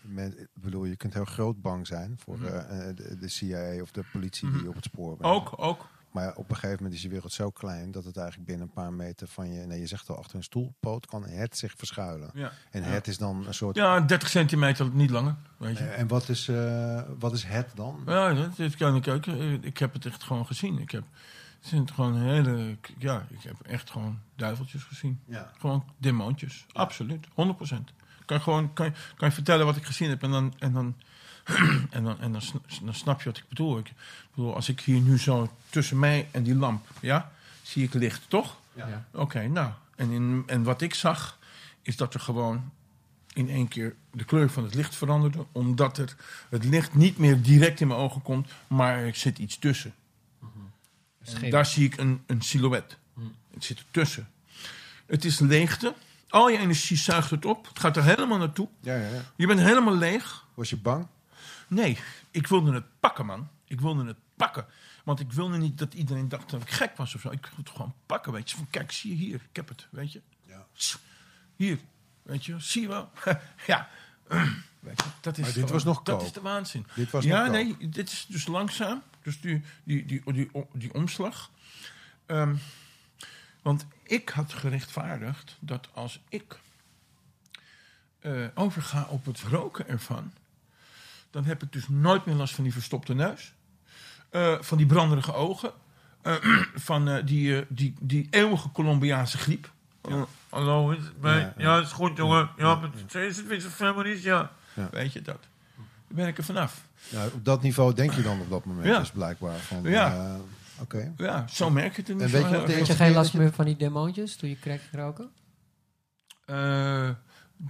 men, 0.01 0.49
bedoel, 0.55 0.85
je 0.85 0.97
kunt 0.97 1.15
heel 1.15 1.25
groot 1.25 1.61
bang 1.63 1.87
zijn 1.87 2.19
voor 2.25 2.39
Mhm. 2.39 2.95
de, 2.95 3.17
de 3.21 3.29
CIA 3.29 3.83
of 3.83 3.91
de 3.91 4.05
politie 4.13 4.49
Mhm. 4.49 4.59
die 4.59 4.69
op 4.69 4.75
het 4.75 4.85
spoor 4.85 5.17
brengt. 5.17 5.37
ook, 5.37 5.53
ook. 5.57 5.89
Maar 6.11 6.35
op 6.37 6.51
een 6.51 6.55
gegeven 6.55 6.77
moment 6.77 6.95
is 6.95 7.03
je 7.03 7.09
wereld 7.09 7.33
zo 7.33 7.51
klein 7.51 7.91
dat 7.91 8.05
het 8.05 8.17
eigenlijk 8.17 8.47
binnen 8.47 8.67
een 8.67 8.73
paar 8.73 8.93
meter 8.93 9.29
van 9.29 9.53
je, 9.53 9.67
nee, 9.67 9.81
je 9.81 9.87
zegt 9.87 10.09
al, 10.09 10.17
achter 10.17 10.37
een 10.37 10.43
stoelpoot 10.43 11.07
kan 11.07 11.25
het 11.25 11.57
zich 11.57 11.75
verschuilen. 11.77 12.31
Ja, 12.35 12.53
En 12.71 12.83
het 12.83 13.07
is 13.07 13.19
dan 13.19 13.47
een 13.47 13.55
soort. 13.55 13.77
ja 13.77 14.01
30 14.01 14.29
centimeter, 14.29 14.91
niet 14.93 15.11
langer. 15.11 15.37
Weet 15.57 15.79
je. 15.79 15.85
Eh, 15.85 15.99
en 15.99 16.09
wat 16.09 16.29
is, 16.29 16.49
eh, 16.49 17.03
wat 17.19 17.33
is 17.33 17.45
het 17.45 17.71
dan? 17.75 18.03
Ja, 18.07 18.35
dat, 18.57 18.77
kan 18.77 18.97
ik 18.97 19.09
ook. 19.09 19.27
Ik 19.61 19.79
heb 19.79 19.93
het 19.93 20.07
echt 20.07 20.23
gewoon 20.23 20.47
gezien. 20.47 20.79
Ik 20.79 20.91
heb, 20.91 21.05
het 21.59 21.69
zijn 21.69 21.93
gewoon 21.93 22.17
hele, 22.17 22.77
ja, 22.99 23.27
ik 23.29 23.43
heb 23.43 23.57
echt 23.63 23.91
gewoon 23.91 24.19
duiveltjes 24.37 24.83
gezien. 24.83 25.21
Ja. 25.25 25.51
Gewoon 25.59 25.85
demoontjes. 25.99 26.67
Absoluut. 26.73 27.27
100%. 27.27 27.31
Kan 28.25 28.37
je 28.37 28.43
gewoon 28.43 28.73
kan 28.73 28.95
kan 29.17 29.29
je 29.29 29.35
vertellen 29.35 29.67
wat 29.67 29.77
ik 29.77 29.85
gezien 29.85 30.09
heb 30.09 30.23
en 30.23 30.31
dan, 30.31 30.55
en 30.59 30.73
dan, 30.73 30.97
en 31.91 32.05
dan, 32.05 32.21
en 32.21 32.33
dan, 32.33 32.43
dan 32.83 32.95
snap 32.95 33.23
je 33.23 33.29
wat 33.29 33.39
ik 33.39 33.49
bedoel. 33.49 33.79
Ik 33.79 33.93
bedoel, 34.35 34.55
als 34.55 34.69
ik 34.69 34.81
hier 34.81 35.01
nu 35.01 35.19
zo 35.19 35.51
tussen 35.69 35.99
mij 35.99 36.29
en 36.31 36.43
die 36.43 36.55
lamp, 36.55 36.87
ja, 37.01 37.33
zie 37.63 37.85
ik 37.85 37.95
licht, 37.95 38.23
toch? 38.29 38.57
Ja. 38.73 39.07
Oké, 39.13 39.49
nou. 39.49 39.71
En, 39.97 40.11
in, 40.11 40.43
en 40.47 40.63
wat 40.63 40.81
ik 40.81 40.95
zag, 40.95 41.39
is 41.83 41.97
dat 41.97 42.15
er 42.15 42.21
gewoon 42.21 42.71
in 43.33 43.49
één 43.49 43.69
keer 43.69 43.95
de 44.11 44.25
kleur 44.25 44.51
van 44.51 44.65
het 44.65 44.75
licht 44.75 44.97
veranderde. 44.97 45.47
Omdat 45.53 45.99
er 45.99 46.17
het 46.49 46.65
licht 46.65 46.95
niet 46.95 47.19
meer 47.19 47.43
direct 47.43 47.81
in 47.81 47.87
mijn 47.87 48.01
ogen 48.01 48.23
komt, 48.23 48.51
maar 48.67 48.99
er 48.99 49.15
zit 49.15 49.39
iets 49.39 49.59
tussen. 49.59 49.95
En 51.25 51.33
Schim. 51.33 51.51
daar 51.51 51.67
zie 51.67 51.87
ik 51.87 51.97
een, 51.97 52.23
een 52.27 52.43
silhouet. 52.43 52.97
Hm. 53.15 53.21
Het 53.55 53.65
zit 53.65 53.79
ertussen. 53.79 54.29
Het 55.07 55.25
is 55.25 55.39
leegte. 55.39 55.95
Al 56.29 56.49
je 56.49 56.59
energie 56.59 56.97
zuigt 56.97 57.31
het 57.31 57.45
op. 57.45 57.69
Het 57.69 57.79
gaat 57.79 57.97
er 57.97 58.05
helemaal 58.05 58.39
naartoe. 58.39 58.69
Ja, 58.81 58.95
ja, 58.95 59.09
ja. 59.09 59.23
Je 59.37 59.47
bent 59.47 59.61
helemaal 59.61 59.97
leeg. 59.97 60.45
Was 60.55 60.71
je 60.71 60.77
bang? 60.77 61.07
Nee, 61.71 61.99
ik 62.31 62.47
wilde 62.47 62.73
het 62.73 62.85
pakken, 63.01 63.27
man. 63.27 63.49
Ik 63.65 63.81
wilde 63.81 64.05
het 64.07 64.17
pakken. 64.37 64.67
Want 65.05 65.21
ik 65.21 65.33
wilde 65.33 65.57
niet 65.59 65.79
dat 65.79 65.95
iedereen 65.95 66.29
dacht 66.29 66.51
dat 66.51 66.63
ik 66.63 66.71
gek 66.71 66.97
was 66.97 67.15
of 67.15 67.21
zo. 67.21 67.31
Ik 67.31 67.47
wilde 67.47 67.57
het 67.63 67.71
gewoon 67.71 67.95
pakken, 68.07 68.33
weet 68.33 68.51
je. 68.51 68.57
Van, 68.57 68.67
kijk, 68.71 68.93
zie 68.93 69.11
je 69.11 69.17
hier. 69.17 69.35
Ik 69.35 69.57
heb 69.57 69.69
het, 69.69 69.87
weet 69.91 70.13
je. 70.13 70.21
Ja. 70.47 70.67
Hier, 71.57 71.79
weet 72.23 72.45
je. 72.47 72.61
Zie 72.61 72.83
je 72.83 72.89
wel. 72.89 73.11
ja. 73.67 73.89
Weet 74.81 75.03
je, 75.03 75.09
dat 75.21 75.39
is 75.39 75.45
Maar 75.45 75.53
dit 75.53 75.55
gewoon- 75.63 75.71
was 75.73 75.85
nog 75.85 76.03
Dat 76.03 76.17
koop. 76.17 76.27
is 76.27 76.33
de 76.33 76.41
waanzin. 76.41 76.87
Dit 76.95 77.11
was 77.11 77.25
ja, 77.25 77.43
nog 77.43 77.53
nee, 77.53 77.89
dit 77.89 78.11
is 78.13 78.27
dus 78.29 78.47
langzaam. 78.47 79.03
Dus 79.23 79.41
die, 79.41 79.63
die, 79.85 80.07
die, 80.07 80.33
die, 80.33 80.51
die, 80.73 80.95
omslag. 80.95 81.51
Ehm, 82.27 82.57
want 83.63 83.87
ik 84.03 84.29
had 84.29 84.53
gerechtvaardigd 84.53 85.57
dat 85.61 85.89
als 85.93 86.21
ik 86.29 86.61
eh, 88.21 88.47
overga 88.55 89.07
op 89.09 89.25
het 89.25 89.41
roken 89.41 89.89
ervan, 89.89 90.33
dan 91.31 91.45
heb 91.45 91.63
ik 91.63 91.73
dus 91.73 91.89
nooit 91.89 92.25
meer 92.25 92.35
last 92.35 92.55
van 92.55 92.65
die 92.65 92.73
verstopte 92.73 93.15
neus, 93.15 93.53
eh, 94.31 94.57
van 94.61 94.77
die 94.79 94.87
branderige 94.87 95.33
ogen, 95.35 95.73
eh, 96.23 96.35
van 96.75 97.09
eh, 97.09 97.27
die, 97.27 97.65
die, 97.69 97.95
die 98.01 98.27
eeuwige 98.31 98.71
Colombiaanse 98.73 99.39
griep. 99.39 99.71
Oh, 100.03 100.23
hallo, 100.49 100.91
is 100.91 100.99
het? 100.99 101.13
Ja, 101.23 101.37
Ja, 101.37 101.53
ja. 101.57 101.77
het 101.77 101.87
is 101.87 101.93
goed, 101.93 102.17
jongen. 102.17 102.51
Ja, 102.57 102.65
Ja, 102.67 102.75
maar 102.75 102.91
is 103.23 103.37
het 103.37 103.47
weer 103.47 103.61
zo 103.61 103.69
feminist? 103.69 104.23
Ja. 104.25 104.51
Ja. 104.75 104.89
Weet 104.91 105.13
je 105.13 105.23
dat? 105.23 105.39
Daar 105.77 105.85
ben 106.09 106.27
ik 106.27 106.39
er 106.39 106.45
vanaf. 106.45 106.85
Nou, 107.09 107.31
op 107.33 107.45
dat 107.45 107.63
niveau 107.63 107.95
denk 107.95 108.13
je 108.13 108.23
dan 108.23 108.41
op 108.41 108.51
dat 108.51 108.65
moment 108.65 108.87
Ja. 108.87 108.99
dus 108.99 109.11
blijkbaar 109.11 109.59
van. 109.59 109.83
Ja. 109.83 110.15
eh, 110.15 110.35
Oké. 110.81 111.13
Ja, 111.17 111.47
zo 111.49 111.71
merk 111.71 111.95
je 111.95 112.01
het 112.01 112.09
er 112.09 112.15
niet 112.15 112.25
En 112.25 112.31
weet 112.31 112.51
je. 112.51 112.77
Had 112.77 112.87
je 112.87 112.95
geen 112.95 113.13
last 113.13 113.35
meer 113.35 113.53
van 113.53 113.65
die 113.65 113.77
demoontjes 113.77 114.37
toen 114.37 114.49
je 114.49 114.59
crack 114.59 114.81
roken? 114.93 115.31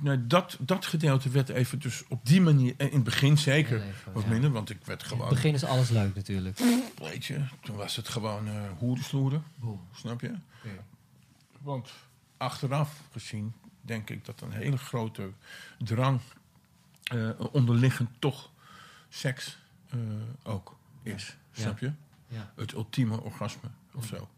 Nee, 0.01 0.27
dat, 0.27 0.57
dat 0.61 0.87
gedeelte 0.87 1.29
werd 1.29 1.49
even 1.49 1.79
dus 1.79 2.03
op 2.09 2.27
die 2.27 2.41
manier, 2.41 2.75
in 2.77 2.91
het 2.93 3.03
begin 3.05 3.39
zeker, 3.39 3.83
even, 3.83 4.13
wat 4.13 4.23
ja. 4.23 4.29
minder, 4.29 4.51
want 4.51 4.71
ik 4.71 4.77
werd 4.85 5.03
In 5.03 5.07
het 5.09 5.15
gewoon, 5.17 5.29
begin 5.29 5.55
is 5.55 5.65
alles 5.65 5.89
leuk 5.89 6.15
natuurlijk. 6.15 6.59
weet 6.97 7.25
je, 7.25 7.41
toen 7.63 7.77
was 7.77 7.97
het 7.97 8.09
gewoon 8.09 8.49
eh 8.49 8.55
hoerensloeren, 8.79 9.45
snap 9.95 10.21
je? 10.21 10.29
Oké. 10.29 10.85
Want 11.61 11.91
achteraf 12.37 13.01
gezien 13.13 13.53
denk 13.81 14.11
ik 14.11 14.25
dat 14.25 14.41
een 14.41 14.53
hele 14.53 14.77
grote 14.79 15.31
drang 15.79 16.21
eh, 17.03 17.31
onderliggend 17.53 18.11
toch 18.19 18.51
seks 19.09 19.59
eh, 19.91 19.99
ook 20.43 20.77
is, 21.03 21.37
Ja. 21.53 21.63
snap 21.63 21.79
je? 21.79 21.93
Ja, 22.29 22.53
Het 22.57 22.73
ultieme 22.73 23.21
orgasme 23.21 23.69
of 23.95 24.07
zo. 24.07 24.29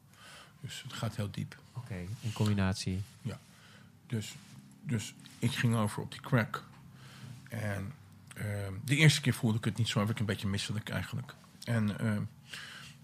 Dus 0.60 0.82
het 0.82 0.92
gaat 0.92 1.16
heel 1.16 1.30
diep. 1.30 1.56
oké. 1.72 1.94
In 2.20 2.32
combinatie. 2.32 3.02
Dus, 4.06 4.34
dus 4.82 5.14
ik 5.38 5.52
ging 5.52 5.76
over 5.76 6.02
op 6.02 6.10
die 6.10 6.20
crack. 6.20 6.64
En 7.48 7.92
ehm, 8.34 8.72
de 8.84 8.96
eerste 8.96 9.20
keer 9.20 9.34
voelde 9.34 9.58
ik 9.58 9.64
het 9.64 9.76
niet 9.76 9.88
zo, 9.88 9.98
heb 9.98 10.10
ik 10.10 10.18
een 10.18 10.26
beetje 10.26 10.48
misselijk 10.48 10.88
eigenlijk. 10.88 11.34
En 11.64 11.98
ehm, 11.98 12.22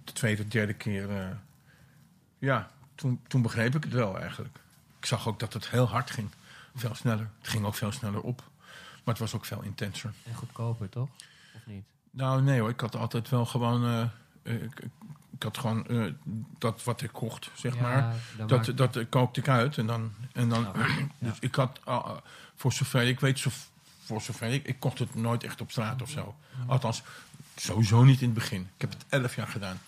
de 0.04 0.12
tweede, 0.12 0.48
derde 0.48 0.74
keer, 0.74 1.10
eh, 1.10 1.36
ja, 2.38 2.70
toen, 2.94 3.20
toen 3.28 3.42
begreep 3.42 3.74
ik 3.74 3.84
het 3.84 3.92
wel 3.92 4.18
eigenlijk. 4.18 4.58
Ik 4.98 5.06
zag 5.06 5.28
ook 5.28 5.38
dat 5.38 5.52
het 5.52 5.70
heel 5.70 5.88
hard 5.88 6.10
ging. 6.10 6.30
Veel 6.74 6.94
sneller. 6.94 7.30
Het 7.38 7.48
ging 7.48 7.64
ook 7.64 7.74
veel 7.74 7.92
sneller 7.92 8.20
op. 8.20 8.50
Maar 9.04 9.14
het 9.14 9.18
was 9.18 9.34
ook 9.34 9.44
veel 9.44 9.62
intenser. 9.62 10.12
En 10.24 10.34
goedkoper, 10.34 10.88
toch? 10.88 11.08
Of 11.54 11.66
niet? 11.66 11.84
Nou, 12.10 12.42
nee 12.42 12.60
hoor. 12.60 12.68
Ik 12.68 12.80
had 12.80 12.96
altijd 12.96 13.28
wel 13.28 13.46
gewoon... 13.46 14.10
eh, 14.48 14.62
ik, 15.34 15.42
had 15.42 15.58
gewoon 15.58 15.86
eh, 15.86 16.04
dat 16.58 16.84
wat 16.84 17.02
ik 17.02 17.12
kocht, 17.12 17.50
zeg 17.54 17.74
Ja, 17.74 17.80
maar. 17.80 18.14
Dat, 18.46 18.72
dat 18.74 19.08
kookte 19.08 19.40
ik 19.40 19.48
uit. 19.48 19.78
En 19.78 19.86
dan, 19.86 20.12
en 20.32 20.48
dan, 20.48 20.66
dus 21.18 21.36
ik 21.40 21.54
had, 21.54 21.80
ah, 21.84 22.16
voor 22.56 22.72
zover 22.72 23.02
ik 23.02 23.20
weet, 23.20 23.38
zo, 23.38 23.50
voor 24.04 24.20
zover 24.20 24.48
ik, 24.48 24.66
ik 24.66 24.80
kocht 24.80 24.98
het 24.98 25.14
nooit 25.14 25.44
echt 25.44 25.60
op 25.60 25.70
straat 25.70 26.02
of 26.02 26.10
zo. 26.10 26.34
Althans, 26.66 27.02
sowieso 27.56 28.04
niet 28.04 28.20
in 28.20 28.26
het 28.26 28.38
begin. 28.38 28.60
Ik 28.60 28.80
heb 28.80 28.90
het 28.90 29.04
elf 29.08 29.36
jaar 29.36 29.48
gedaan. 29.48 29.80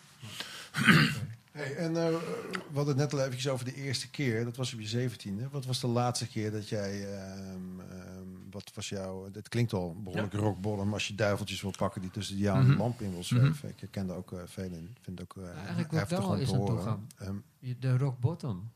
Hey, 1.51 1.77
en 1.77 1.97
eh, 1.97 2.09
we 2.09 2.61
hadden 2.75 2.87
het 2.87 2.97
net 2.97 3.13
al 3.13 3.27
eventjes 3.27 3.49
over 3.53 3.65
de 3.65 3.75
eerste 3.75 4.11
keer. 4.11 4.45
Dat 4.45 4.57
was 4.57 4.75
op 4.75 4.81
je 4.81 4.87
zeventiende. 4.87 5.49
Wat 5.49 5.65
was 5.67 5.81
de 5.81 5.87
laatste 5.87 6.29
keer 6.29 6.51
dat 6.51 6.69
jij 6.69 7.15
ehm, 7.19 7.81
ehm, 7.81 8.27
wat 8.51 8.71
was 8.75 8.89
jouw... 8.89 9.29
Het 9.33 9.49
klinkt 9.49 9.73
al 9.73 9.97
behoorlijk 10.03 10.33
rock 10.33 10.61
bottom 10.61 10.93
als 10.93 11.09
je 11.09 11.15
duiveltjes 11.15 11.61
wil 11.61 11.73
pakken 11.79 12.01
die 12.01 12.11
tussen 12.11 12.37
die 12.37 12.51
aan 12.51 12.61
Mhm. 12.63 12.71
de 12.71 12.77
lamp 12.77 13.01
in 13.01 13.11
wil 13.11 13.25
zweven. 13.25 13.69
Ik 13.69 13.81
herken 13.81 14.07
daar 14.07 14.17
ook 14.17 14.33
eh, 14.33 14.39
veel 14.47 14.65
in. 14.65 14.89
Ik 14.97 14.99
vind 15.03 15.19
het 15.19 15.21
ook 15.37 15.43
eh, 15.45 15.51
eigenlijk 15.57 15.91
wil 15.91 16.01
ik 16.01 16.09
heftig 16.09 16.19
wel 16.19 16.29
om 16.35 16.41
eens 16.41 16.51
te 16.51 16.57
horen. 16.57 16.83
gaan. 16.83 17.07
Ehm, 17.19 17.37
De 17.81 17.97
rock 17.97 18.19
bottom. 18.19 18.71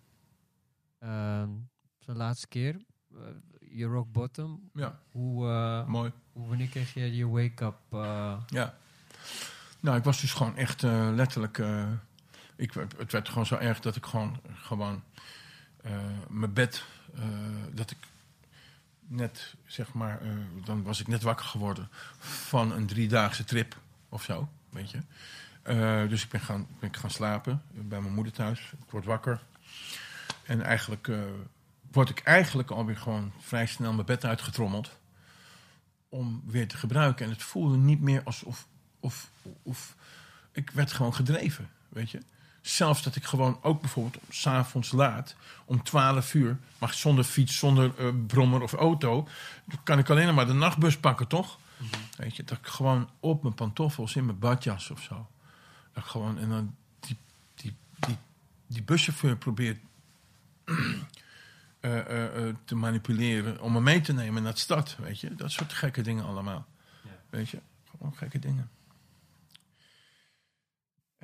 Ehm, 0.98 1.48
de 2.04 2.14
laatste 2.14 2.48
keer. 2.48 2.76
je 3.70 3.84
rock 3.84 4.12
bottom. 4.12 4.70
Ja, 4.74 5.00
Hoe, 5.10 5.84
mooi. 5.88 6.12
hoe 6.32 6.46
wanneer 6.48 6.68
kreeg 6.68 6.94
je 6.94 7.16
je 7.16 7.28
wake-up? 7.28 7.76
Ja. 8.46 8.74
Nou, 9.80 9.96
ik 9.98 10.04
was 10.04 10.20
dus 10.20 10.32
gewoon 10.32 10.56
echt 10.56 10.82
eh, 10.82 11.08
letterlijk. 11.14 11.58
Ik, 12.56 12.72
het 12.96 13.12
werd 13.12 13.28
gewoon 13.28 13.46
zo 13.46 13.56
erg 13.56 13.80
dat 13.80 13.96
ik 13.96 14.06
gewoon, 14.06 14.40
gewoon 14.54 15.02
eh, 15.82 15.92
mijn 16.28 16.52
bed. 16.52 16.84
eh, 17.14 17.22
dat 17.72 17.90
ik 17.90 17.98
net, 19.00 19.54
zeg 19.66 19.92
maar. 19.92 20.20
eh, 20.20 20.28
dan 20.64 20.82
was 20.82 21.00
ik 21.00 21.06
net 21.08 21.22
wakker 21.22 21.46
geworden 21.46 21.88
van 22.18 22.72
een 22.72 22.86
driedaagse 22.86 23.44
trip 23.44 23.76
of 24.08 24.22
zo. 24.22 24.48
Weet 24.70 24.90
je. 24.90 24.98
Dus 26.08 26.24
ik 26.24 26.30
ben 26.30 26.40
gaan, 26.40 26.66
ben 26.78 26.96
gaan 26.96 27.10
slapen 27.10 27.62
bij 27.70 28.00
mijn 28.00 28.14
moeder 28.14 28.32
thuis. 28.32 28.60
Ik 28.60 28.90
word 28.90 29.04
wakker. 29.04 29.42
En 30.42 30.62
eigenlijk 30.62 31.10
word 31.92 32.08
ik 32.10 32.20
eigenlijk 32.20 32.70
alweer 32.70 32.96
gewoon 32.96 33.32
vrij 33.38 33.66
snel 33.66 33.92
mijn 33.92 34.06
bed 34.06 34.24
uitgetrommeld 34.24 34.98
om 36.08 36.42
weer 36.46 36.68
te 36.68 36.76
gebruiken. 36.76 37.24
En 37.24 37.30
het 37.32 37.42
voelde 37.42 37.76
niet 37.76 38.00
meer 38.00 38.22
alsof 38.24 38.66
of, 39.00 39.30
of 39.62 39.96
ik 40.52 40.70
werd 40.70 40.92
gewoon 40.92 41.14
gedreven, 41.14 41.70
weet 41.88 42.10
je. 42.10 42.20
Zelfs 42.64 43.02
dat 43.02 43.16
ik 43.16 43.24
gewoon 43.24 43.58
ook 43.62 43.80
bijvoorbeeld 43.80 44.22
s'avonds 44.30 44.92
laat, 44.92 45.36
om 45.64 45.82
12 45.82 46.34
uur, 46.34 46.58
maar 46.78 46.94
zonder 46.94 47.24
fiets, 47.24 47.58
zonder 47.58 47.92
eh, 47.98 48.08
brommer 48.26 48.62
of 48.62 48.72
auto, 48.72 49.28
dan 49.64 49.82
kan 49.82 49.98
ik 49.98 50.10
alleen 50.10 50.34
maar 50.34 50.46
de 50.46 50.52
nachtbus 50.52 50.98
pakken, 50.98 51.26
toch? 51.26 51.58
Weet 52.16 52.36
je, 52.36 52.44
dat 52.44 52.58
ik 52.58 52.66
gewoon 52.66 53.08
op 53.20 53.42
mijn 53.42 53.54
pantoffels 53.54 54.16
in 54.16 54.24
mijn 54.24 54.38
badjas 54.38 54.90
of 54.90 55.02
zo. 55.02 55.26
Dat 55.92 56.04
ik 56.04 56.10
gewoon, 56.10 56.38
en 56.38 56.48
dan 56.48 56.74
die, 57.00 57.16
die, 57.54 57.76
die, 57.98 58.16
die 58.66 58.82
buschauffeur 58.82 59.36
probeert 59.36 59.78
eh, 61.80 62.48
eh, 62.48 62.54
te 62.64 62.74
manipuleren 62.74 63.60
om 63.60 63.72
me 63.72 63.80
mee 63.80 64.00
te 64.00 64.12
nemen 64.12 64.42
naar 64.42 64.52
de 64.52 64.58
stad, 64.58 64.96
weet 65.00 65.20
je. 65.20 65.34
Dat 65.34 65.50
soort 65.50 65.72
gekke 65.72 66.02
dingen 66.02 66.24
allemaal. 66.24 66.66
Weet 67.30 67.48
je, 67.48 67.60
gewoon 67.90 68.16
gekke 68.16 68.38
dingen. 68.38 68.70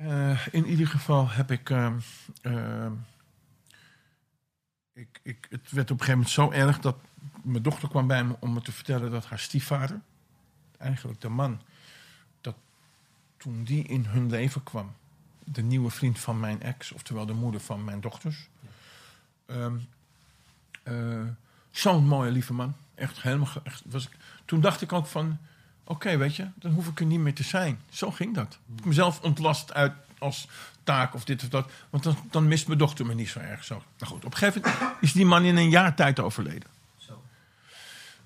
Eh, 0.01 0.47
in 0.51 0.65
ieder 0.65 0.87
geval 0.87 1.29
heb 1.29 1.51
ik, 1.51 1.69
ehm, 1.69 1.99
ehm, 2.41 2.93
ik, 4.93 5.19
ik... 5.23 5.47
Het 5.49 5.71
werd 5.71 5.91
op 5.91 5.99
een 5.99 6.05
gegeven 6.05 6.11
moment 6.11 6.29
zo 6.29 6.51
erg 6.51 6.79
dat 6.79 6.97
mijn 7.43 7.63
dochter 7.63 7.89
kwam 7.89 8.07
bij 8.07 8.23
me 8.23 8.35
om 8.39 8.53
me 8.53 8.61
te 8.61 8.71
vertellen 8.71 9.11
dat 9.11 9.25
haar 9.25 9.39
stiefvader, 9.39 9.99
eigenlijk 10.77 11.21
de 11.21 11.29
man, 11.29 11.61
dat 12.41 12.55
toen 13.37 13.63
die 13.63 13.83
in 13.83 14.05
hun 14.05 14.29
leven 14.29 14.63
kwam, 14.63 14.95
de 15.43 15.61
nieuwe 15.61 15.89
vriend 15.89 16.19
van 16.19 16.39
mijn 16.39 16.61
ex, 16.61 16.91
oftewel 16.91 17.25
de 17.25 17.33
moeder 17.33 17.61
van 17.61 17.83
mijn 17.83 18.01
dochters, 18.01 18.49
ehm, 19.45 19.77
eh, 20.83 21.27
zo'n 21.71 22.05
mooie 22.07 22.31
lieve 22.31 22.53
man. 22.53 22.75
Echt 22.95 23.21
helemaal. 23.21 23.49
Echt, 23.63 23.83
was 23.85 24.05
ik, 24.05 24.17
toen 24.45 24.61
dacht 24.61 24.81
ik 24.81 24.93
ook 24.93 25.07
van. 25.07 25.37
Oké, 25.83 26.17
weet 26.17 26.35
je, 26.35 26.47
dan 26.55 26.71
hoef 26.71 26.87
ik 26.87 26.99
er 26.99 27.05
niet 27.05 27.19
meer 27.19 27.33
te 27.33 27.43
zijn. 27.43 27.81
Zo 27.89 28.11
ging 28.11 28.35
dat. 28.35 28.57
Ik 28.77 28.85
mezelf 28.85 29.21
ontlast 29.21 29.73
uit 29.73 29.93
als 30.17 30.47
taak 30.83 31.13
of 31.13 31.23
dit 31.23 31.43
of 31.43 31.49
dat. 31.49 31.71
Want 31.89 32.03
dan, 32.03 32.17
dan 32.31 32.47
mist 32.47 32.67
mijn 32.67 32.79
dochter 32.79 33.05
me 33.05 33.13
niet 33.13 33.29
zo 33.29 33.39
erg 33.39 33.63
zo. 33.63 33.83
Nou 33.97 34.11
goed, 34.11 34.25
op 34.25 34.31
een 34.31 34.37
gegeven 34.37 34.61
moment 34.61 35.01
is 35.01 35.13
die 35.13 35.25
man 35.25 35.43
in 35.43 35.57
een 35.57 35.69
jaar 35.69 35.95
tijd 35.95 36.19
overleden. 36.19 36.69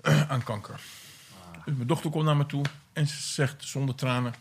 aan 0.28 0.42
kanker. 0.42 0.80
Dus 1.64 1.74
mijn 1.74 1.86
dochter 1.86 2.10
komt 2.10 2.24
naar 2.24 2.36
me 2.36 2.46
toe 2.46 2.64
en 2.92 3.06
ze 3.06 3.22
zegt 3.22 3.64
zonder 3.64 3.94
tranen... 3.94 4.34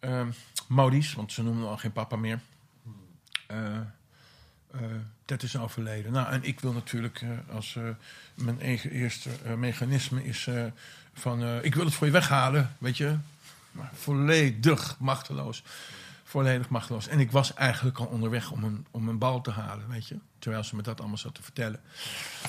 ehm, 0.00 0.30
Maurice, 0.68 1.16
want 1.16 1.32
ze 1.32 1.42
noemen 1.42 1.62
me 1.62 1.68
al 1.68 1.76
geen 1.76 1.92
papa 1.92 2.16
meer... 2.16 2.40
eh, 3.46 3.80
Ted 5.26 5.42
is 5.42 5.56
overleden. 5.56 6.12
Nou, 6.12 6.32
en 6.32 6.44
ik 6.44 6.60
wil 6.60 6.72
natuurlijk 6.72 7.22
eh, 7.22 7.54
als 7.54 7.76
eh, 7.76 7.82
mijn 8.34 8.60
eigen 8.60 8.90
eerste 8.90 9.30
eh, 9.44 9.54
mechanisme 9.54 10.24
is 10.24 10.48
van 11.14 11.42
ik 11.62 11.74
wil 11.74 11.84
het 11.84 11.94
voor 11.94 12.06
je 12.06 12.12
weghalen, 12.12 12.76
weet 12.78 12.96
je. 12.96 13.16
Maar 13.72 13.90
volledig 13.94 14.96
machteloos. 14.98 15.62
Volledig 16.24 16.68
machteloos. 16.68 17.08
En 17.08 17.20
ik 17.20 17.30
was 17.30 17.54
eigenlijk 17.54 17.98
al 17.98 18.06
onderweg 18.06 18.50
om 18.50 18.64
een, 18.64 18.86
om 18.90 19.08
een 19.08 19.18
bal 19.18 19.40
te 19.40 19.50
halen, 19.50 19.88
weet 19.88 20.08
je. 20.08 20.18
Terwijl 20.38 20.64
ze 20.64 20.76
me 20.76 20.82
dat 20.82 20.98
allemaal 20.98 21.18
zat 21.18 21.34
te 21.34 21.42
vertellen. 21.42 21.80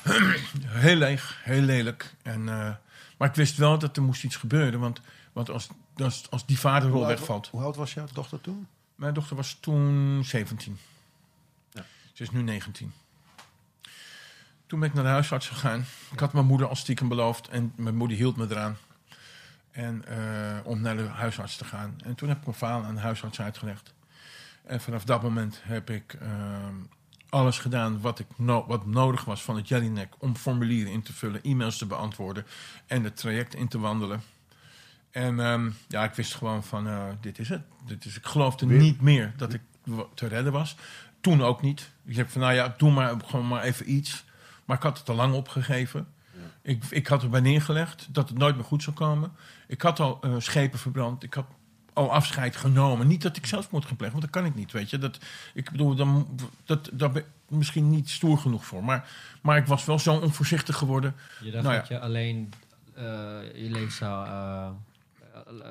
heel 0.86 0.96
leeg, 0.96 1.40
heel 1.44 1.62
lelijk. 1.62 2.14
En, 2.22 2.44
maar 3.18 3.30
ik 3.30 3.36
wist 3.36 3.58
wel 3.58 3.80
dat 3.80 3.98
er 3.98 4.04
moest 4.04 4.24
iets 4.24 4.36
gebeuren. 4.36 4.80
Want, 4.80 5.02
want 5.34 5.50
als, 5.50 5.68
als, 5.96 6.30
als 6.30 6.46
die 6.46 6.60
vaderrol 6.60 7.06
wegvalt. 7.06 7.48
hoe 7.48 7.62
oud 7.62 7.76
was 7.76 7.94
jouw 7.94 8.08
dochter 8.14 8.42
toen? 8.42 8.68
Mijn 8.96 9.14
dochter 9.14 9.36
was 9.36 9.58
toen 9.60 10.22
17. 10.26 10.78
Ze 12.18 12.24
is 12.24 12.32
nu 12.32 12.42
19. 12.42 12.94
Toen 14.66 14.80
ben 14.80 14.90
ik 14.90 14.96
naar 14.96 15.04
de 15.04 15.10
huisarts 15.10 15.48
gegaan. 15.48 15.86
Ik 16.12 16.20
had 16.20 16.34
mijn 16.34 16.46
moeder 16.46 16.68
al 16.68 16.76
stiekem 16.76 17.08
beloofd 17.08 17.48
en 17.48 17.74
mijn 17.76 17.96
moeder 17.96 18.18
hield 18.18 18.38
me 18.38 18.48
eraan. 18.50 18.78
En, 19.72 20.06
eh, 20.06 20.58
om 20.64 20.82
naar 20.82 20.98
de 20.98 21.04
huisarts 21.04 21.58
te 21.58 21.66
gaan. 21.66 21.96
En 22.04 22.16
toen 22.16 22.30
heb 22.30 22.38
ik 22.38 22.46
mijn 22.46 22.58
verhaal 22.58 22.84
aan 22.84 22.96
de 22.96 23.02
huisarts 23.02 23.42
uitgelegd. 23.42 23.94
En 24.64 24.82
vanaf 24.82 25.04
dat 25.04 25.22
moment 25.22 25.60
heb 25.64 25.90
ik 25.90 26.14
ehm, 26.14 26.76
alles 27.30 27.60
gedaan 27.60 28.02
wat, 28.02 28.20
ik 28.20 28.28
no- 28.36 28.66
wat 28.68 28.86
nodig 28.86 29.26
was 29.26 29.44
van 29.44 29.56
het 29.56 29.68
Jellinek 29.68 30.14
om 30.18 30.36
formulieren 30.36 30.92
in 30.92 31.02
te 31.02 31.14
vullen, 31.14 31.44
e-mails 31.44 31.78
te 31.78 31.86
beantwoorden 31.86 32.46
en 32.88 33.04
het 33.04 33.18
traject 33.18 33.56
in 33.56 33.68
te 33.68 33.80
wandelen. 33.80 34.22
En 35.12 35.40
ehm, 35.40 35.70
ja, 35.88 36.04
ik 36.04 36.14
wist 36.14 36.36
gewoon 36.36 36.64
van, 36.64 36.88
eh, 36.88 37.06
dit 37.22 37.40
is 37.40 37.50
het. 37.50 37.62
Dit 37.86 38.06
is, 38.06 38.18
ik 38.18 38.26
geloofde 38.26 38.66
Weer- 38.68 38.80
niet 38.80 39.02
meer 39.02 39.34
dat 39.36 39.54
ik 39.54 39.62
te 40.14 40.28
redden 40.28 40.52
was. 40.54 40.76
Toen 41.28 41.42
ook 41.42 41.62
niet. 41.62 41.90
Ik 42.06 42.14
zeg 42.14 42.32
van, 42.32 42.42
nou 42.42 42.54
ja, 42.54 42.74
doe 42.78 42.92
maar 42.92 43.14
gewoon 43.26 43.48
maar 43.48 43.64
even 43.64 43.92
iets. 43.92 44.24
Maar 44.66 44.78
ik 44.78 44.84
had 44.84 44.98
het 44.98 45.10
al 45.10 45.16
lang 45.16 45.34
opgegeven. 45.34 46.08
Ik, 46.62 46.84
ik 46.90 47.08
had 47.08 47.24
erbij 47.24 47.40
neergelegd 47.40 48.08
dat 48.10 48.30
het 48.30 48.38
nooit 48.38 48.56
meer 48.56 48.64
goed 48.64 48.84
zou 48.84 48.96
komen. 48.96 49.32
Ik 49.68 49.82
had 49.82 50.00
al 50.00 50.18
eh, 50.22 50.36
schepen 50.38 50.80
verbrand. 50.80 51.24
Ik 51.24 51.34
had 51.34 51.46
al 51.94 52.12
afscheid 52.12 52.56
genomen. 52.56 53.08
Niet 53.08 53.22
dat 53.22 53.38
ik 53.38 53.46
zelfmoord 53.46 53.86
gepleegd, 53.86 54.12
want 54.12 54.24
dat 54.26 54.34
kan 54.34 54.46
ik 54.46 54.56
niet, 54.56 54.72
weet 54.72 54.90
je. 54.90 54.98
Dat, 54.98 55.18
ik 55.54 55.72
bedoel, 55.72 55.96
dan, 55.96 56.40
dat, 56.66 56.90
daar 56.94 57.12
ben 57.12 57.22
ik 57.22 57.28
misschien 57.48 57.90
niet 57.90 58.10
stoer 58.10 58.38
genoeg 58.38 58.66
voor. 58.66 58.84
Maar, 58.84 59.10
maar 59.42 59.58
ik 59.58 59.66
was 59.66 59.86
wel 59.86 60.00
zo 60.00 60.14
onvoorzichtig 60.14 60.78
geworden. 60.78 61.16
Je 61.40 61.52
dacht 61.52 61.64
Nou 61.64 61.76
ja. 61.76 61.80
dat 61.80 61.90
je 61.90 62.00
alleen 62.00 62.54
eh, 62.94 63.04
je 63.54 63.70
leven 63.70 63.92
zou 63.92 64.28
eh, 64.28 64.70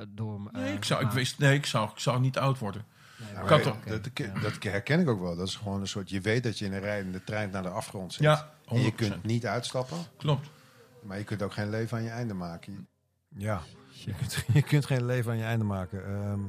door... 0.09 0.41
Nee, 0.53 0.75
ik 0.75 0.85
zou, 0.85 1.05
ik 1.05 1.11
wist, 1.11 1.39
nee, 1.39 1.55
ik 1.55 1.67
zou, 1.67 1.91
ik 1.91 1.99
zou 1.99 2.21
niet 2.21 2.39
oud 2.39 2.59
worden. 2.59 2.85
Nee, 3.19 3.63
dat, 3.85 4.05
dat, 4.43 4.63
herken 4.63 5.01
ik 5.01 5.09
ook 5.09 5.21
wel. 5.21 5.37
Dat 5.37 5.47
is 5.49 5.57
gewoon 5.57 5.81
een 5.81 5.89
soort... 5.89 6.11
Je 6.11 6.21
weet 6.21 6.43
dat 6.43 6.59
je 6.59 6.65
in 6.65 6.73
een 6.73 6.81
rijdende 6.81 7.25
trein 7.25 7.51
naar 7.51 7.63
de 7.63 7.69
afgrond 7.69 8.13
zit. 8.13 8.23
Ja, 8.23 8.49
100%. 8.49 8.69
en 8.69 8.81
je 8.81 8.95
kunt 8.95 9.23
niet 9.25 9.47
uitstappen. 9.47 9.99
Klopt. 10.17 10.49
Maar 11.03 11.19
je 11.19 11.25
kunt 11.25 11.43
ook 11.43 11.53
geen 11.53 11.71
leven 11.71 11.97
aan 11.97 12.03
je 12.03 12.11
einde 12.11 12.35
maken. 12.35 12.89
Ja, 13.29 13.63
je 14.05 14.15
kunt, 14.15 14.45
je 14.53 14.63
kunt 14.63 14.87
geen 14.87 15.07
leven 15.07 15.31
aan 15.31 15.39
je 15.39 15.45
einde 15.45 15.65
maken. 15.65 16.07
Ehm, 16.07 16.41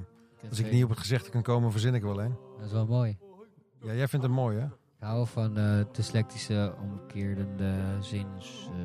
als 0.50 0.60
ik 0.60 0.72
niet 0.72 0.84
op 0.84 0.90
het 0.90 1.00
gezegde 1.00 1.30
kan 1.30 1.42
komen, 1.42 1.72
verzin 1.72 1.94
ik 1.94 2.02
er 2.02 2.08
wel 2.08 2.22
een. 2.22 2.36
Dat 2.58 2.66
is 2.66 2.72
wel 2.72 2.86
mooi. 2.86 3.18
Ja, 3.82 3.94
jij 3.94 4.08
vindt 4.08 4.26
het 4.26 4.36
mooi, 4.36 4.58
hè? 4.58 4.66
Ik 4.66 5.04
hou 5.04 5.28
van 5.28 5.58
eh 5.58 5.80
dyslectische 5.92 6.76
omkerende 6.82 7.98
zinsvormen. 8.02 8.76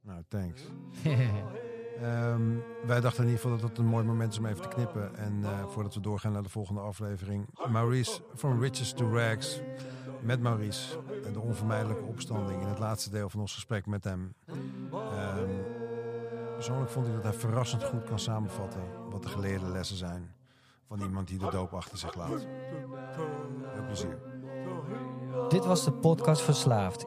Nou, 0.00 0.22
thanks. 0.28 0.62
Ehm, 2.02 2.42
wij 2.86 3.00
dachten 3.00 3.24
in 3.24 3.30
ieder 3.30 3.42
geval 3.42 3.58
dat 3.58 3.68
het 3.68 3.78
een 3.78 3.86
mooi 3.86 4.04
moment 4.04 4.32
is 4.32 4.38
om 4.38 4.46
even 4.46 4.62
te 4.62 4.68
knippen. 4.68 5.16
En 5.16 5.40
eh, 5.42 5.66
voordat 5.68 5.94
we 5.94 6.00
doorgaan 6.00 6.32
naar 6.32 6.42
de 6.42 6.48
volgende 6.48 6.80
aflevering. 6.80 7.46
Maurice, 7.70 8.20
From 8.34 8.60
Riches 8.60 8.92
to 8.92 9.10
Rags. 9.12 9.60
Met 10.20 10.40
Maurice. 10.40 10.98
De 11.32 11.40
onvermijdelijke 11.40 12.04
opstanding 12.04 12.62
in 12.62 12.68
het 12.68 12.78
laatste 12.78 13.10
deel 13.10 13.28
van 13.28 13.40
ons 13.40 13.54
gesprek 13.54 13.86
met 13.86 14.04
hem. 14.04 14.34
Ehm, 14.92 15.48
persoonlijk 16.54 16.90
vond 16.90 17.06
ik 17.06 17.14
dat 17.14 17.22
hij 17.22 17.32
verrassend 17.32 17.84
goed 17.84 18.04
kan 18.04 18.18
samenvatten 18.18 18.82
wat 19.10 19.22
de 19.22 19.28
geleerde 19.28 19.68
lessen 19.68 19.96
zijn. 19.96 20.34
Van 20.88 21.00
iemand 21.00 21.28
die 21.28 21.38
de 21.38 21.50
doop 21.50 21.72
achter 21.72 21.98
zich 21.98 22.14
laat. 22.14 22.46
Veel 23.74 23.84
plezier. 23.86 24.18
Dit 25.48 25.64
was 25.64 25.84
de 25.84 25.92
podcast 25.92 26.42
Verslaafd. 26.42 27.06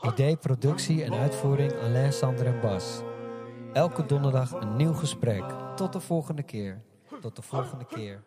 Idee, 0.00 0.36
productie 0.36 1.04
en 1.04 1.12
uitvoering 1.12 1.72
Alain, 1.72 2.12
Sander 2.12 2.46
en 2.46 2.60
Bas. 2.60 3.02
Elke 3.72 4.06
donderdag 4.06 4.52
een 4.52 4.76
nieuw 4.76 4.92
gesprek. 4.92 5.44
Tot 5.76 5.92
de 5.92 6.00
volgende 6.00 6.42
keer. 6.42 6.82
Tot 7.20 7.36
de 7.36 7.42
volgende 7.42 7.84
keer. 7.84 8.22